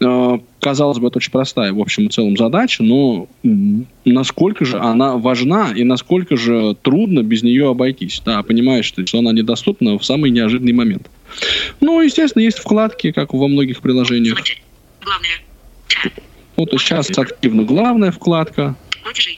Э, 0.00 0.38
казалось 0.60 0.98
бы, 0.98 1.08
это 1.08 1.18
очень 1.18 1.32
простая, 1.32 1.72
в 1.72 1.80
общем 1.80 2.06
и 2.06 2.10
целом, 2.10 2.36
задача, 2.36 2.82
но 2.82 3.28
насколько 4.04 4.64
же 4.64 4.78
она 4.78 5.16
важна 5.16 5.72
и 5.74 5.84
насколько 5.84 6.36
же 6.36 6.76
трудно 6.82 7.22
без 7.22 7.42
нее 7.42 7.70
обойтись. 7.70 8.22
Да, 8.24 8.42
понимаешь, 8.42 8.86
что 8.86 9.18
она 9.18 9.32
недоступна 9.32 9.98
в 9.98 10.04
самый 10.04 10.30
неожиданный 10.30 10.72
момент. 10.72 11.10
Ну, 11.80 12.00
естественно, 12.00 12.42
есть 12.42 12.58
вкладки, 12.58 13.12
как 13.12 13.34
во 13.34 13.48
многих 13.48 13.80
приложениях. 13.80 14.38
Главное. 15.02 15.47
Вот 16.58 16.70
сейчас 16.72 17.16
активно 17.16 17.62
главная 17.62 18.10
вкладка. 18.10 18.74
Платежи. 19.04 19.36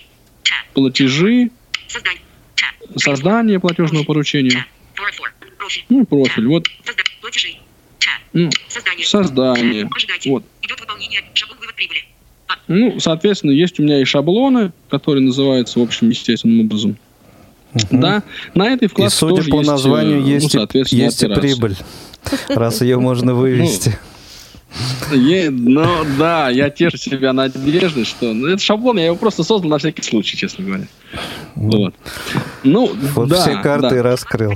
Платежи. 0.72 1.50
Создание. 1.86 2.22
Создание 2.96 3.60
платежного 3.60 4.04
поручения. 4.04 4.66
Ну, 5.90 6.06
профиль. 6.06 6.46
Вот. 6.46 6.66
Платежи. 7.20 7.56
Ну, 8.32 8.48
создание. 8.68 9.04
Создание. 9.06 9.90
Вот. 10.26 10.44
Идет 10.62 10.80
выполнение. 10.80 11.20
Шаблон 11.34 11.58
вывод 11.58 11.74
прибыли. 11.74 11.98
А. 12.48 12.54
Ну, 12.68 12.98
соответственно, 12.98 13.50
есть 13.50 13.78
у 13.78 13.82
меня 13.82 14.00
и 14.00 14.04
шаблоны, 14.04 14.72
которые 14.88 15.22
называются, 15.22 15.78
в 15.78 15.82
общем, 15.82 16.08
естественным 16.08 16.60
образом. 16.60 16.96
Угу. 17.74 17.86
Да, 17.90 18.22
на 18.54 18.68
этой 18.68 18.88
вкладке 18.88 19.14
И 19.14 19.18
судя 19.18 19.36
тоже 19.36 19.50
по 19.50 19.56
есть, 19.56 19.68
названию, 19.68 20.20
ну, 20.20 20.26
есть, 20.26 20.54
есть 20.92 21.22
и 21.22 21.26
прибыль, 21.34 21.76
раз 22.48 22.80
ее 22.80 22.98
можно 22.98 23.34
вывести. 23.34 23.98
Е, 25.12 25.50
ну 25.50 26.04
да, 26.18 26.48
я 26.50 26.70
тешу 26.70 26.96
себя 26.96 27.32
надеждой, 27.32 28.04
что 28.04 28.32
ну, 28.32 28.48
это 28.48 28.62
шаблон, 28.62 28.98
я 28.98 29.06
его 29.06 29.16
просто 29.16 29.42
создал 29.42 29.70
на 29.70 29.78
всякий 29.78 30.02
случай, 30.02 30.36
честно 30.36 30.64
говоря. 30.64 30.86
Вот. 31.54 31.94
Ну, 32.62 32.92
вот 33.14 33.28
да, 33.28 33.40
все 33.42 33.60
карты 33.60 33.96
да. 33.96 34.02
раскрыл. 34.02 34.54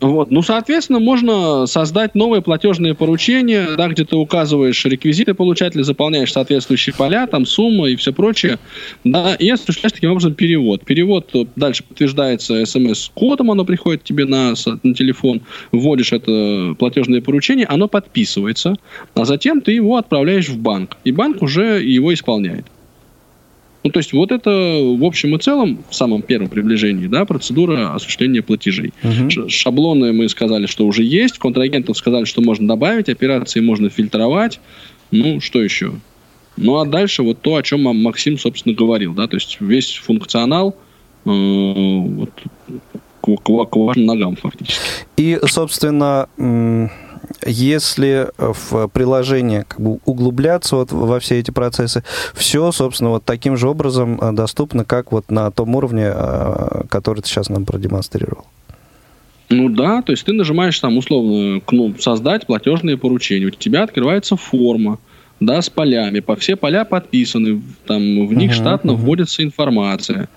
Вот. 0.00 0.30
Ну, 0.30 0.42
соответственно, 0.42 1.00
можно 1.00 1.66
создать 1.66 2.14
новые 2.14 2.42
платежные 2.42 2.94
поручения, 2.94 3.76
да, 3.76 3.88
где 3.88 4.04
ты 4.04 4.16
указываешь 4.16 4.84
реквизиты 4.84 5.32
получателя, 5.32 5.82
заполняешь 5.84 6.32
соответствующие 6.32 6.94
поля, 6.94 7.26
там 7.26 7.46
сумма 7.46 7.88
и 7.88 7.96
все 7.96 8.12
прочее, 8.12 8.58
да, 9.04 9.34
и 9.34 9.48
осуществляешь 9.48 9.92
таким 9.92 10.10
образом 10.10 10.34
перевод. 10.34 10.84
Перевод 10.84 11.30
дальше 11.56 11.82
подтверждается 11.82 12.64
смс-кодом, 12.66 13.50
оно 13.50 13.64
приходит 13.64 14.04
тебе 14.04 14.26
на, 14.26 14.54
на 14.82 14.94
телефон, 14.94 15.40
вводишь 15.72 16.12
это 16.12 16.74
платежное 16.78 17.22
поручение, 17.22 17.66
оно 17.66 17.88
подписывается, 17.88 18.76
а 19.14 19.24
затем 19.24 19.62
ты 19.62 19.72
его 19.72 19.96
отправляешь 19.96 20.48
в 20.48 20.58
банк, 20.58 20.98
и 21.04 21.12
банк 21.12 21.42
уже 21.42 21.82
его 21.82 22.12
исполняет. 22.12 22.66
Ну, 23.86 23.92
то 23.92 24.00
есть 24.00 24.12
вот 24.12 24.32
это 24.32 24.50
в 24.50 25.04
общем 25.04 25.36
и 25.36 25.38
целом 25.38 25.78
в 25.88 25.94
самом 25.94 26.20
первом 26.20 26.48
приближении, 26.48 27.06
да, 27.06 27.24
процедура 27.24 27.94
осуществления 27.94 28.42
платежей. 28.42 28.92
Угу. 29.04 29.48
Шаблоны 29.48 30.12
мы 30.12 30.28
сказали, 30.28 30.66
что 30.66 30.84
уже 30.86 31.04
есть, 31.04 31.38
контрагентов 31.38 31.96
сказали, 31.96 32.24
что 32.24 32.42
можно 32.42 32.66
добавить, 32.66 33.08
операции 33.08 33.60
можно 33.60 33.88
фильтровать. 33.88 34.58
Ну, 35.12 35.40
что 35.40 35.62
еще? 35.62 35.92
Ну, 36.56 36.78
а 36.78 36.84
дальше 36.84 37.22
вот 37.22 37.42
то, 37.42 37.54
о 37.54 37.62
чем 37.62 37.82
Максим, 37.82 38.38
собственно, 38.38 38.74
говорил, 38.74 39.14
да, 39.14 39.28
то 39.28 39.36
есть 39.36 39.58
весь 39.60 39.94
функционал 39.94 40.74
э, 41.24 41.30
вот, 41.30 42.30
к, 43.20 43.36
к, 43.36 43.66
к 43.70 43.76
вашим 43.76 44.04
ногам 44.04 44.34
фактически. 44.34 44.80
И, 45.16 45.38
собственно, 45.44 46.28
если 47.44 48.28
в 48.36 48.88
приложение 48.88 49.64
как 49.66 49.80
бы 49.80 49.98
углубляться 50.04 50.76
вот 50.76 50.92
во 50.92 51.20
все 51.20 51.38
эти 51.38 51.50
процессы, 51.50 52.02
все, 52.34 52.72
собственно, 52.72 53.10
вот 53.10 53.24
таким 53.24 53.56
же 53.56 53.68
образом 53.68 54.18
э, 54.20 54.32
доступно, 54.32 54.84
как 54.84 55.12
вот 55.12 55.30
на 55.30 55.50
том 55.50 55.74
уровне, 55.74 56.12
э, 56.14 56.82
который 56.88 57.22
ты 57.22 57.28
сейчас 57.28 57.48
нам 57.48 57.64
продемонстрировал. 57.64 58.46
Ну 59.48 59.68
да, 59.68 60.02
то 60.02 60.12
есть 60.12 60.24
ты 60.24 60.32
нажимаешь 60.32 60.78
там 60.80 60.96
условно 60.98 61.60
кнопку 61.60 62.02
«Создать 62.02 62.46
платежные 62.46 62.96
поручения», 62.96 63.46
у 63.46 63.50
тебя 63.50 63.84
открывается 63.84 64.36
форма, 64.36 64.98
да, 65.38 65.62
с 65.62 65.70
полями, 65.70 66.20
по 66.20 66.34
все 66.34 66.56
поля 66.56 66.84
подписаны, 66.84 67.62
там 67.86 68.26
в 68.26 68.34
них 68.34 68.50
uh-huh, 68.50 68.54
штатно 68.54 68.90
uh-huh. 68.92 68.96
вводится 68.96 69.44
информация 69.44 70.28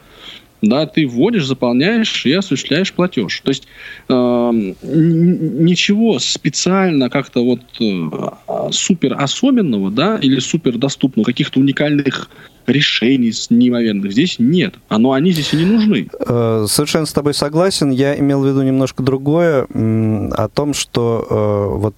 да, 0.61 0.85
ты 0.85 1.07
вводишь, 1.07 1.45
заполняешь 1.45 2.25
и 2.25 2.33
осуществляешь 2.33 2.93
платеж. 2.93 3.41
То 3.43 3.49
есть 3.49 3.67
э, 4.07 4.73
ничего 4.83 6.19
специально 6.19 7.09
как-то 7.09 7.43
вот 7.43 7.61
э, 7.79 8.71
супер 8.71 9.15
особенного, 9.19 9.91
да, 9.91 10.17
или 10.17 10.39
супер 10.39 10.77
доступного, 10.77 11.25
каких-то 11.25 11.59
уникальных 11.59 12.29
решений 12.69 13.33
неимоверных 13.49 14.11
здесь 14.11 14.37
нет. 14.39 14.75
Оно, 14.87 15.13
они 15.13 15.31
здесь 15.31 15.53
и 15.53 15.57
не 15.57 15.65
нужны. 15.65 16.07
Э, 16.27 16.65
совершенно 16.67 17.05
с 17.05 17.13
тобой 17.13 17.33
согласен. 17.33 17.89
Я 17.89 18.17
имел 18.17 18.41
в 18.41 18.47
виду 18.47 18.61
немножко 18.61 19.03
другое, 19.03 19.65
о 19.69 20.47
том, 20.53 20.73
что 20.73 21.27
э, 21.29 21.77
вот 21.77 21.95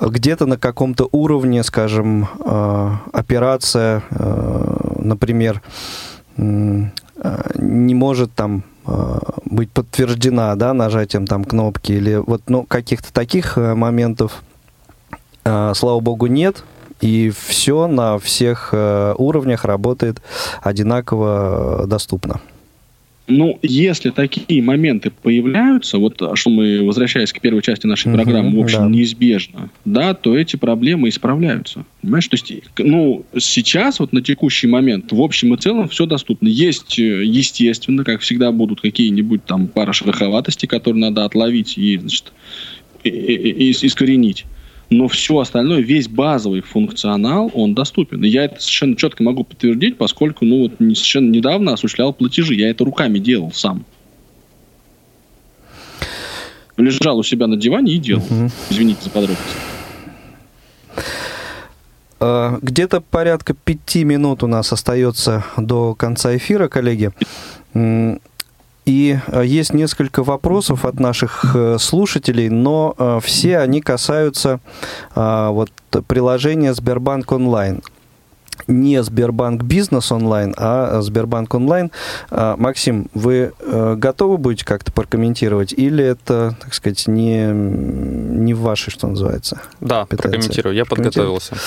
где-то 0.00 0.46
на 0.46 0.56
каком-то 0.56 1.08
уровне, 1.12 1.62
скажем, 1.62 2.28
э, 2.44 2.90
операция, 3.12 4.02
например, 4.98 5.62
не 7.56 7.94
может 7.94 8.32
там 8.34 8.62
э, 8.86 9.18
быть 9.44 9.70
подтверждена, 9.70 10.54
да, 10.54 10.72
нажатием 10.72 11.26
там 11.26 11.44
кнопки 11.44 11.92
или 11.92 12.16
вот, 12.16 12.42
ну, 12.48 12.64
каких-то 12.64 13.12
таких 13.12 13.58
э, 13.58 13.74
моментов, 13.74 14.42
э, 15.44 15.72
слава 15.74 16.00
богу, 16.00 16.26
нет. 16.26 16.64
И 17.00 17.32
все 17.34 17.86
на 17.86 18.18
всех 18.18 18.74
уровнях 18.74 19.64
работает 19.64 20.20
одинаково 20.60 21.86
доступно. 21.86 22.42
Ну, 23.30 23.58
если 23.62 24.10
такие 24.10 24.62
моменты 24.62 25.10
появляются, 25.10 25.98
вот 25.98 26.20
а 26.20 26.36
что 26.36 26.50
мы, 26.50 26.84
возвращаясь 26.84 27.32
к 27.32 27.40
первой 27.40 27.62
части 27.62 27.86
нашей 27.86 28.12
программы, 28.12 28.58
в 28.58 28.62
общем, 28.62 28.80
да. 28.80 28.88
неизбежно, 28.88 29.70
да, 29.84 30.14
то 30.14 30.36
эти 30.36 30.56
проблемы 30.56 31.08
исправляются. 31.08 31.84
Понимаешь? 32.02 32.28
То 32.28 32.34
есть, 32.34 32.52
ну, 32.78 33.24
сейчас, 33.38 34.00
вот 34.00 34.12
на 34.12 34.22
текущий 34.22 34.66
момент, 34.66 35.12
в 35.12 35.20
общем 35.20 35.54
и 35.54 35.56
целом 35.56 35.88
все 35.88 36.06
доступно. 36.06 36.48
Есть, 36.48 36.98
э, 36.98 37.24
естественно, 37.24 38.04
как 38.04 38.20
всегда, 38.20 38.52
будут 38.52 38.80
какие-нибудь 38.80 39.44
там 39.44 39.68
пара 39.68 39.92
шероховатостей, 39.92 40.68
которые 40.68 41.00
надо 41.00 41.24
отловить 41.24 41.78
и, 41.78 41.96
значит, 41.98 42.32
и, 43.04 43.08
и, 43.08 43.68
и 43.68 43.70
искоренить 43.70 44.44
но 44.90 45.06
все 45.06 45.38
остальное, 45.38 45.80
весь 45.80 46.08
базовый 46.08 46.62
функционал, 46.62 47.50
он 47.54 47.74
доступен. 47.74 48.24
И 48.24 48.28
я 48.28 48.44
это 48.44 48.60
совершенно 48.60 48.96
четко 48.96 49.22
могу 49.22 49.44
подтвердить, 49.44 49.96
поскольку, 49.96 50.44
ну, 50.44 50.62
вот 50.62 50.72
совершенно 50.78 51.30
недавно 51.30 51.72
осуществлял 51.72 52.12
платежи. 52.12 52.54
Я 52.54 52.70
это 52.70 52.84
руками 52.84 53.20
делал 53.20 53.52
сам. 53.52 53.84
Лежал 56.76 57.18
у 57.18 57.22
себя 57.22 57.46
на 57.46 57.56
диване 57.56 57.94
и 57.94 57.98
делал. 57.98 58.24
Угу. 58.24 58.50
Извините 58.70 59.04
за 59.04 59.10
подробности. 59.10 59.54
А, 62.18 62.58
где-то 62.60 63.00
порядка 63.00 63.54
пяти 63.54 64.02
минут 64.02 64.42
у 64.42 64.48
нас 64.48 64.72
остается 64.72 65.44
до 65.56 65.94
конца 65.94 66.36
эфира, 66.36 66.66
коллеги. 66.68 67.12
И 68.90 69.16
э, 69.28 69.44
есть 69.46 69.72
несколько 69.72 70.24
вопросов 70.24 70.84
от 70.84 70.98
наших 70.98 71.54
э, 71.54 71.78
слушателей, 71.78 72.48
но 72.48 72.96
э, 72.98 73.20
все 73.22 73.58
они 73.58 73.80
касаются 73.80 74.58
вот, 75.14 75.70
приложения 76.08 76.74
Сбербанк 76.74 77.30
онлайн 77.30 77.82
не 78.66 79.02
Сбербанк 79.02 79.62
Бизнес 79.62 80.12
онлайн, 80.12 80.54
а 80.56 81.00
Сбербанк 81.02 81.54
онлайн. 81.54 81.90
А, 82.30 82.56
Максим, 82.56 83.08
вы 83.14 83.52
э, 83.58 83.94
готовы 83.96 84.38
будете 84.38 84.64
как-то 84.64 84.92
прокомментировать, 84.92 85.72
или 85.72 86.04
это, 86.04 86.56
так 86.60 86.74
сказать, 86.74 87.06
не, 87.08 87.46
не 87.46 88.54
в 88.54 88.60
вашей, 88.60 88.90
что 88.90 89.06
называется? 89.06 89.60
Да, 89.80 90.06
прокомментирую, 90.06 90.74
я 90.74 90.84
подготовился. 90.84 91.56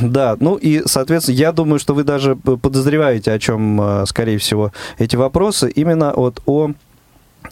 Да, 0.00 0.36
ну 0.40 0.56
и, 0.56 0.82
соответственно, 0.86 1.36
я 1.36 1.52
думаю, 1.52 1.78
что 1.78 1.94
вы 1.94 2.04
даже 2.04 2.36
подозреваете, 2.36 3.32
о 3.32 3.38
чем, 3.38 3.80
э, 3.80 4.06
скорее 4.06 4.38
всего, 4.38 4.72
эти 4.98 5.16
вопросы, 5.16 5.70
именно 5.70 6.12
вот 6.14 6.40
о 6.46 6.72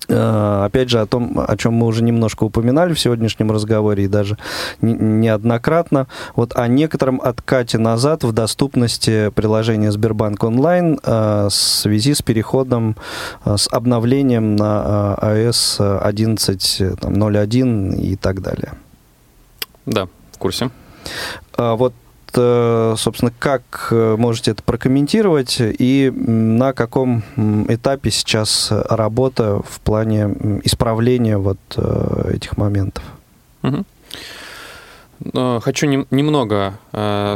опять 0.08 0.88
же, 0.90 1.00
о 1.00 1.06
том, 1.06 1.44
о 1.46 1.56
чем 1.56 1.74
мы 1.74 1.86
уже 1.86 2.02
немножко 2.02 2.44
упоминали 2.44 2.94
в 2.94 3.00
сегодняшнем 3.00 3.50
разговоре 3.50 4.04
и 4.04 4.08
даже 4.08 4.36
неоднократно, 4.80 6.06
вот 6.34 6.56
о 6.56 6.66
некотором 6.68 7.20
откате 7.22 7.78
назад 7.78 8.24
в 8.24 8.32
доступности 8.32 9.30
приложения 9.30 9.92
Сбербанк 9.92 10.42
онлайн 10.44 10.98
э, 11.02 11.46
в 11.48 11.54
связи 11.54 12.14
с 12.14 12.22
переходом, 12.22 12.96
э, 13.44 13.56
с 13.56 13.68
обновлением 13.72 14.56
на 14.56 15.16
iOS 15.20 16.02
11.01 16.02 18.00
и 18.00 18.16
так 18.16 18.42
далее. 18.42 18.72
Да, 19.86 20.08
в 20.32 20.38
курсе. 20.38 20.70
Вот 21.56 21.92
Э, 22.01 22.01
собственно, 22.34 23.32
как 23.38 23.88
э, 23.90 24.16
можете 24.18 24.52
это 24.52 24.62
прокомментировать 24.62 25.56
и 25.60 26.12
на 26.14 26.72
каком 26.72 27.22
этапе 27.68 28.10
сейчас 28.10 28.68
работа 28.70 29.60
в 29.62 29.80
плане 29.80 30.60
исправления 30.64 31.38
вот 31.38 31.58
э, 31.76 32.32
этих 32.34 32.56
моментов? 32.56 33.04
Угу. 33.62 33.84
Хочу 35.60 35.86
немного 36.10 36.74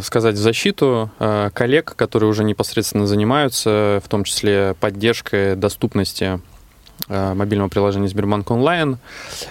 сказать 0.02 0.34
в 0.34 0.38
защиту 0.38 1.08
коллег, 1.54 1.94
которые 1.94 2.28
уже 2.28 2.42
непосредственно 2.42 3.06
занимаются, 3.06 4.02
в 4.04 4.08
том 4.08 4.24
числе 4.24 4.74
поддержкой 4.80 5.54
доступности 5.54 6.40
Э, 6.40 6.55
мобильного 7.08 7.68
приложения 7.68 8.08
Сбербанк 8.08 8.50
онлайн. 8.50 8.98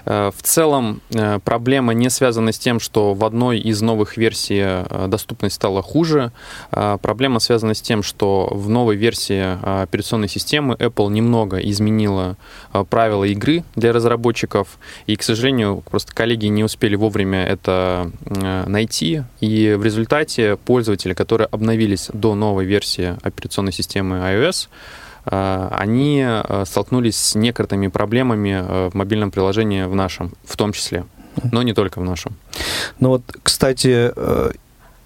Э, 0.05 0.31
в 0.35 0.41
целом 0.41 1.01
э, 1.13 1.39
проблема 1.43 1.93
не 1.93 2.09
связана 2.09 2.51
с 2.51 2.59
тем, 2.59 2.79
что 2.79 3.13
в 3.13 3.23
одной 3.23 3.59
из 3.59 3.81
новых 3.81 4.17
версий 4.17 4.85
доступность 5.07 5.55
стала 5.55 5.81
хуже. 5.81 6.31
Проблема 6.71 7.39
связана 7.39 7.73
с 7.73 7.81
тем, 7.81 8.03
что 8.03 8.49
в 8.51 8.69
новой 8.69 8.95
версии 8.95 9.57
операционной 9.83 10.27
системы 10.27 10.75
Apple 10.75 11.09
немного 11.09 11.57
изменила 11.57 12.37
правила 12.89 13.23
игры 13.23 13.63
для 13.75 13.93
разработчиков. 13.93 14.77
И, 15.07 15.15
к 15.15 15.23
сожалению, 15.23 15.83
просто 15.89 16.13
коллеги 16.13 16.47
не 16.47 16.63
успели 16.63 16.95
вовремя 16.95 17.45
это 17.45 18.11
найти. 18.67 19.23
И 19.39 19.75
в 19.77 19.83
результате 19.83 20.57
пользователи, 20.57 21.13
которые 21.13 21.47
обновились 21.47 22.09
до 22.13 22.35
новой 22.35 22.65
версии 22.65 23.15
операционной 23.23 23.71
системы 23.71 24.17
iOS, 24.17 24.67
Э, 24.67 24.69
они 25.25 26.23
э, 26.25 26.63
столкнулись 26.65 27.15
с 27.17 27.35
некоторыми 27.35 27.87
проблемами 27.87 28.61
э, 28.61 28.89
в 28.89 28.95
мобильном 28.95 29.31
приложении 29.31 29.83
в 29.83 29.95
нашем, 29.95 30.31
в 30.43 30.55
том 30.55 30.71
числе, 30.71 31.05
но 31.51 31.63
не 31.63 31.73
только 31.73 31.99
в 31.99 32.03
нашем. 32.03 32.33
Ну 32.99 33.09
вот, 33.09 33.23
кстати, 33.43 34.11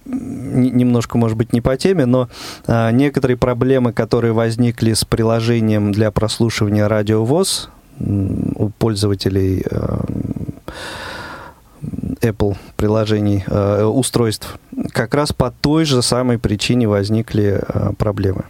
немножко, 0.05 1.17
может 1.17 1.37
быть, 1.37 1.53
не 1.53 1.61
по 1.61 1.77
теме, 1.77 2.05
но 2.05 2.29
некоторые 2.67 3.37
проблемы, 3.37 3.93
которые 3.93 4.33
возникли 4.33 4.93
с 4.93 5.05
приложением 5.05 5.91
для 5.91 6.11
прослушивания 6.11 6.87
радиовоз 6.87 7.69
у 7.99 8.69
пользователей 8.69 9.63
Apple 12.21 12.57
приложений, 12.75 13.45
устройств, 13.83 14.59
как 14.91 15.13
раз 15.13 15.31
по 15.31 15.51
той 15.51 15.85
же 15.85 16.01
самой 16.01 16.37
причине 16.39 16.87
возникли 16.87 17.61
проблемы. 17.97 18.45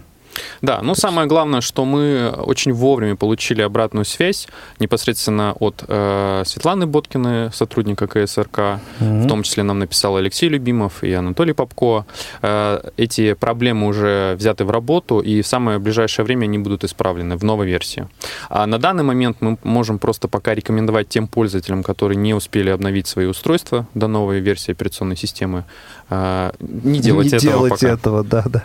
Да, 0.62 0.80
но 0.82 0.94
самое 0.94 1.26
главное, 1.26 1.60
что 1.60 1.84
мы 1.84 2.30
очень 2.30 2.72
вовремя 2.72 3.16
получили 3.16 3.62
обратную 3.62 4.04
связь 4.04 4.46
непосредственно 4.78 5.54
от 5.58 5.84
э, 5.86 6.42
Светланы 6.44 6.86
Боткиной, 6.86 7.52
сотрудника 7.52 8.06
КСРК. 8.06 8.58
Mm-hmm. 8.58 9.22
В 9.22 9.28
том 9.28 9.42
числе 9.42 9.62
нам 9.62 9.78
написал 9.78 10.16
Алексей 10.16 10.48
Любимов 10.48 11.02
и 11.02 11.12
Анатолий 11.12 11.54
Попко. 11.54 12.04
Э, 12.42 12.80
эти 12.96 13.32
проблемы 13.32 13.86
уже 13.86 14.34
взяты 14.36 14.64
в 14.64 14.70
работу, 14.70 15.20
и 15.20 15.40
в 15.42 15.46
самое 15.46 15.78
ближайшее 15.78 16.24
время 16.24 16.44
они 16.44 16.58
будут 16.58 16.84
исправлены 16.84 17.36
в 17.36 17.44
новой 17.44 17.66
версии. 17.66 18.06
А 18.48 18.66
на 18.66 18.78
данный 18.78 19.04
момент 19.04 19.38
мы 19.40 19.56
можем 19.62 19.98
просто 19.98 20.28
пока 20.28 20.54
рекомендовать 20.54 21.08
тем 21.08 21.26
пользователям, 21.26 21.82
которые 21.82 22.16
не 22.16 22.34
успели 22.34 22.70
обновить 22.70 23.06
свои 23.06 23.26
устройства 23.26 23.86
до 23.94 24.08
новой 24.08 24.40
версии 24.40 24.72
операционной 24.72 25.16
системы, 25.16 25.64
э, 26.10 26.50
не 26.60 27.00
делать 27.00 27.32
не 27.32 27.38
этого 27.38 27.52
делать 27.52 27.70
пока. 27.80 27.88
этого, 27.88 28.24
да, 28.24 28.44
да. 28.46 28.64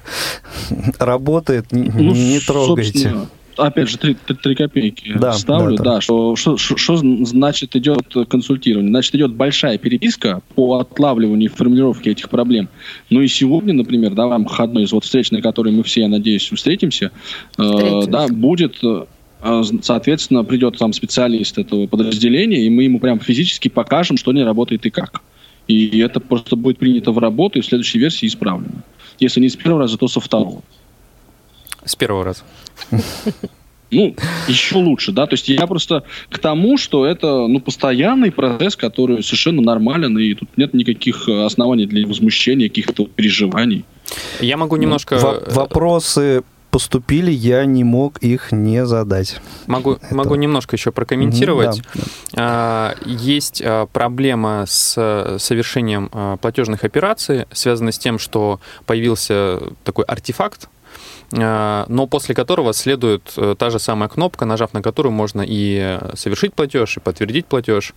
Работает, 1.00 1.72
не, 1.72 1.90
ну, 1.90 2.14
не 2.14 2.40
трогайте. 2.40 3.14
Опять 3.58 3.90
же, 3.90 3.98
три, 3.98 4.16
три 4.16 4.56
копейки 4.56 5.14
да, 5.18 5.32
ставлю, 5.32 5.78
да, 5.78 5.84
да. 5.84 5.94
да 5.96 6.02
что, 6.02 6.36
что, 6.36 6.58
что 6.58 6.98
значит 6.98 7.76
идет 7.76 8.14
консультирование? 8.28 8.90
Значит, 8.90 9.16
идет 9.16 9.34
большая 9.34 9.78
переписка 9.78 10.42
по 10.56 10.80
отлавливанию 10.80 11.50
и 11.50 11.54
формулировке 11.54 12.12
этих 12.12 12.30
проблем. 12.30 12.68
Ну 13.10 13.22
и 13.22 13.28
сегодня, 13.28 13.74
например, 13.74 14.14
да, 14.14 14.28
в 14.28 14.32
рамках 14.32 14.60
одной 14.60 14.84
из 14.84 14.92
вот 14.92 15.06
встреч, 15.06 15.32
на 15.32 15.42
которой 15.42 15.72
мы 15.72 15.84
все, 15.84 16.02
я 16.02 16.10
надеюсь, 16.10 16.52
встретимся, 16.52 17.12
э, 17.58 18.02
да, 18.08 18.28
будет 18.28 18.76
э, 18.84 19.06
соответственно, 19.82 20.44
придет 20.44 20.78
там 20.78 20.92
специалист 20.92 21.58
этого 21.58 21.88
подразделения, 21.88 22.66
и 22.66 22.70
мы 22.70 22.84
ему 22.84 23.00
прям 23.00 23.20
физически 23.20 23.70
покажем, 23.70 24.18
что 24.18 24.34
не 24.34 24.44
работает 24.44 24.86
и 24.86 24.90
как. 24.90 25.22
И 25.68 26.00
это 26.00 26.20
просто 26.20 26.56
будет 26.56 26.78
принято 26.78 27.12
в 27.12 27.18
работу 27.18 27.60
и 27.60 27.62
в 27.62 27.66
следующей 27.66 28.00
версии 28.00 28.28
исправлено. 28.28 28.84
Если 29.20 29.40
не 29.40 29.50
с 29.50 29.56
первого 29.56 29.82
раза, 29.82 29.98
то 29.98 30.08
со 30.08 30.20
второго. 30.20 30.62
С 31.84 31.96
первого 31.96 32.24
раза. 32.24 32.44
Ну, 33.92 34.16
еще 34.48 34.78
лучше, 34.78 35.12
да, 35.12 35.28
то 35.28 35.36
есть 35.36 35.48
я 35.48 35.68
просто 35.68 36.04
к 36.30 36.40
тому, 36.40 36.78
что 36.78 37.06
это, 37.06 37.48
ну, 37.48 37.60
постоянный 37.60 38.32
процесс, 38.32 38.76
который 38.76 39.24
совершенно 39.24 39.62
нормален, 39.62 40.18
и 40.18 40.34
тут 40.34 40.50
нет 40.58 40.74
никаких 40.74 41.30
оснований 41.30 41.86
для 41.86 42.06
возмущения, 42.06 42.68
каких-то 42.68 43.06
переживаний. 43.06 43.86
Я 44.42 44.58
могу 44.58 44.76
немножко... 44.76 45.18
Во- 45.20 45.44
вопросы 45.54 46.44
поступили, 46.76 47.32
я 47.32 47.64
не 47.64 47.86
мог 47.86 48.18
их 48.18 48.52
не 48.52 48.86
задать. 48.86 49.40
Могу, 49.66 49.94
Это... 49.94 50.14
могу 50.14 50.36
немножко 50.36 50.76
еще 50.76 50.92
прокомментировать. 50.92 51.80
Mm-hmm, 51.80 52.10
да. 52.34 52.96
Есть 53.06 53.62
а, 53.64 53.86
проблема 53.86 54.66
с 54.68 55.38
совершением 55.40 56.10
а, 56.12 56.36
платежных 56.36 56.84
операций, 56.84 57.46
связанная 57.54 57.94
с 57.94 57.98
тем, 57.98 58.20
что 58.20 58.60
появился 58.86 59.62
такой 59.86 60.04
артефакт, 60.04 60.68
Э, 60.68 60.75
но 61.32 62.08
после 62.10 62.36
которого 62.36 62.74
следует 62.74 63.34
э, 63.38 63.56
та 63.58 63.70
же 63.70 63.80
самая 63.80 64.10
кнопка, 64.10 64.46
нажав 64.46 64.74
на 64.74 64.82
которую 64.82 65.14
можно 65.14 65.44
и 65.46 66.00
совершить 66.14 66.54
платеж, 66.54 66.98
и 66.98 67.00
подтвердить 67.00 67.46
платеж. 67.46 67.94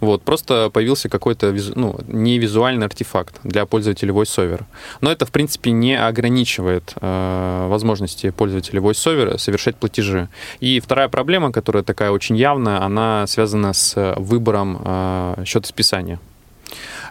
Вот, 0.00 0.22
просто 0.22 0.70
появился 0.70 1.08
какой-то 1.08 1.54
ну, 1.74 1.98
невизуальный 2.06 2.86
артефакт 2.86 3.36
для 3.44 3.66
пользователей 3.66 4.12
VoiceOver. 4.12 4.64
Но 5.00 5.10
это, 5.10 5.26
в 5.26 5.30
принципе, 5.30 5.70
не 5.70 5.98
ограничивает 5.98 6.94
э, 7.00 7.66
возможности 7.68 8.30
пользователей 8.30 8.80
VoiceOver 8.80 9.38
совершать 9.38 9.76
платежи. 9.76 10.28
И 10.60 10.80
вторая 10.80 11.08
проблема, 11.08 11.52
которая 11.52 11.82
такая 11.82 12.10
очень 12.10 12.36
явная, 12.36 12.82
она 12.82 13.26
связана 13.26 13.72
с 13.72 14.14
выбором 14.16 14.80
э, 14.84 15.44
счета 15.44 15.68
списания. 15.68 16.18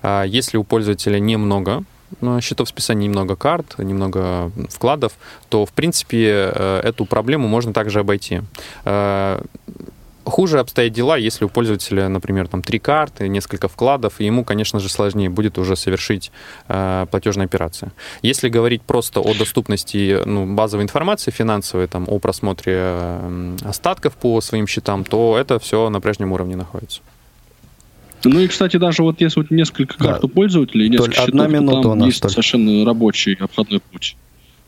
Э, 0.03 0.23
если 0.27 0.57
у 0.57 0.63
пользователя 0.63 1.19
немного 1.19 1.83
счетов 2.41 2.69
списания, 2.69 3.07
немного 3.07 3.35
карт, 3.35 3.77
немного 3.77 4.51
вкладов, 4.69 5.13
то, 5.49 5.65
в 5.65 5.71
принципе, 5.71 6.51
э, 6.53 6.81
эту 6.83 7.05
проблему 7.05 7.47
можно 7.47 7.73
также 7.73 7.99
обойти. 7.99 8.41
Э, 8.85 9.41
хуже 10.25 10.59
обстоят 10.59 10.93
дела, 10.93 11.17
если 11.17 11.45
у 11.45 11.49
пользователя, 11.49 12.07
например, 12.07 12.47
там 12.47 12.61
три 12.61 12.79
карты, 12.79 13.27
несколько 13.27 13.67
вкладов, 13.67 14.19
и 14.19 14.25
ему, 14.25 14.43
конечно 14.43 14.79
же, 14.79 14.89
сложнее 14.89 15.29
будет 15.29 15.57
уже 15.57 15.75
совершить 15.75 16.31
э, 16.67 17.05
платежные 17.09 17.45
операции. 17.45 17.91
Если 18.21 18.49
говорить 18.49 18.81
просто 18.81 19.19
о 19.19 19.33
доступности 19.33 20.19
ну, 20.25 20.45
базовой 20.55 20.83
информации 20.83 21.31
финансовой, 21.31 21.87
там, 21.87 22.05
о 22.07 22.19
просмотре 22.19 22.75
э, 22.77 23.57
остатков 23.63 24.15
по 24.15 24.41
своим 24.41 24.67
счетам, 24.67 25.03
то 25.03 25.37
это 25.37 25.59
все 25.59 25.89
на 25.89 26.01
прежнем 26.01 26.31
уровне 26.31 26.55
находится. 26.55 27.01
Ну 28.23 28.39
и, 28.39 28.47
кстати, 28.47 28.77
даже 28.77 29.03
вот 29.03 29.19
если 29.19 29.39
вот 29.39 29.51
несколько 29.51 29.97
да. 29.97 30.05
карт 30.05 30.23
у 30.23 30.27
пользователей, 30.27 30.89
несколько 30.89 31.13
счетов, 31.13 31.29
одна 31.29 31.47
минута 31.47 31.81
там 31.81 31.91
у 31.91 31.95
нас 31.95 32.07
есть 32.07 32.21
только. 32.21 32.33
совершенно 32.33 32.85
рабочий 32.85 33.33
обходной 33.33 33.79
путь. 33.79 34.15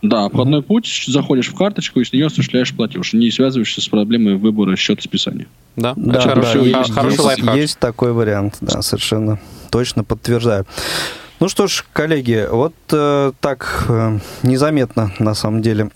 Да, 0.02 0.26
обходной 0.26 0.60
mm 0.60 0.64
путь, 0.64 1.06
заходишь 1.08 1.48
в 1.48 1.56
карточку 1.56 2.02
и 2.02 2.04
с 2.04 2.12
нее 2.12 2.26
осуществляешь 2.26 2.74
платеж, 2.74 3.14
не 3.14 3.32
связываешься 3.32 3.80
с 3.80 3.88
проблемой 3.88 4.36
выбора 4.36 4.76
счета 4.76 5.02
списания. 5.02 5.48
Да, 5.78 5.94
да, 5.96 6.22
да, 6.22 6.36
да 6.36 6.52
есть, 6.60 6.92
хороший 6.92 7.12
есть, 7.12 7.24
лайфхак. 7.24 7.56
Есть 7.56 7.80
такой 7.80 8.12
вариант, 8.12 8.58
да, 8.60 8.82
совершенно 8.82 9.40
точно 9.72 10.04
подтверждаю. 10.04 10.66
Ну 11.40 11.48
что 11.48 11.68
ж, 11.68 11.86
коллеги, 11.94 12.48
вот 12.50 12.74
э, 12.92 13.32
так 13.40 13.86
э, 13.88 14.20
незаметно 14.44 15.14
на 15.20 15.34
самом 15.34 15.62
деле 15.62 15.90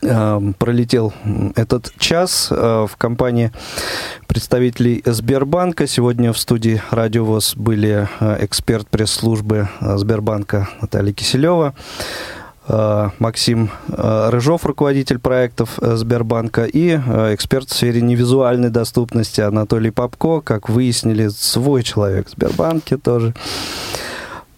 пролетел 0.00 1.12
этот 1.54 1.92
час 1.98 2.48
э, 2.50 2.86
в 2.88 2.96
компании 2.96 3.52
представителей 4.26 5.02
Сбербанка. 5.04 5.86
Сегодня 5.86 6.32
в 6.32 6.38
студии 6.38 6.82
Радио 6.90 7.24
ВОЗ 7.24 7.54
были 7.56 8.08
э, 8.20 8.44
эксперт 8.44 8.88
пресс-службы 8.88 9.68
э, 9.80 9.96
Сбербанка 9.96 10.68
Наталья 10.80 11.12
Киселева, 11.12 11.74
Максим 12.68 13.70
Рыжов, 13.86 14.66
руководитель 14.66 15.20
проектов 15.20 15.78
Сбербанка, 15.80 16.64
и 16.64 16.96
эксперт 16.96 17.68
в 17.68 17.72
сфере 17.72 18.00
невизуальной 18.00 18.70
доступности 18.70 19.40
Анатолий 19.40 19.92
Попко, 19.92 20.40
как 20.40 20.68
выяснили, 20.68 21.28
свой 21.28 21.84
человек 21.84 22.26
в 22.26 22.32
Сбербанке 22.32 22.96
тоже. 22.96 23.34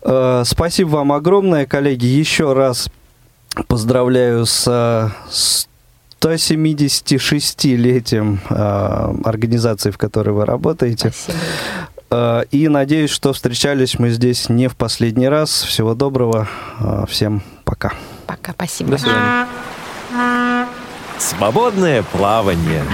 Спасибо 0.01 0.89
вам 0.89 1.13
огромное, 1.13 1.67
коллеги. 1.67 2.07
Еще 2.07 2.55
раз 2.55 2.89
Поздравляю 3.67 4.47
с 4.47 5.67
176-летием 6.21 8.39
э, 8.49 9.15
организации, 9.25 9.91
в 9.91 9.99
которой 9.99 10.31
вы 10.31 10.45
работаете. 10.45 11.11
Спасибо. 11.11 11.39
Э, 12.11 12.45
и 12.51 12.69
надеюсь, 12.69 13.11
что 13.11 13.33
встречались 13.33 13.99
мы 13.99 14.11
здесь 14.11 14.49
не 14.49 14.69
в 14.69 14.77
последний 14.77 15.29
раз. 15.29 15.63
Всего 15.63 15.95
доброго. 15.95 16.49
Э, 16.81 17.05
всем 17.09 17.43
пока. 17.65 17.93
Пока, 18.27 18.53
спасибо. 18.53 18.93
До 18.93 18.99
свидания. 18.99 19.47
Свободное 21.19 22.03
плавание. 22.03 22.85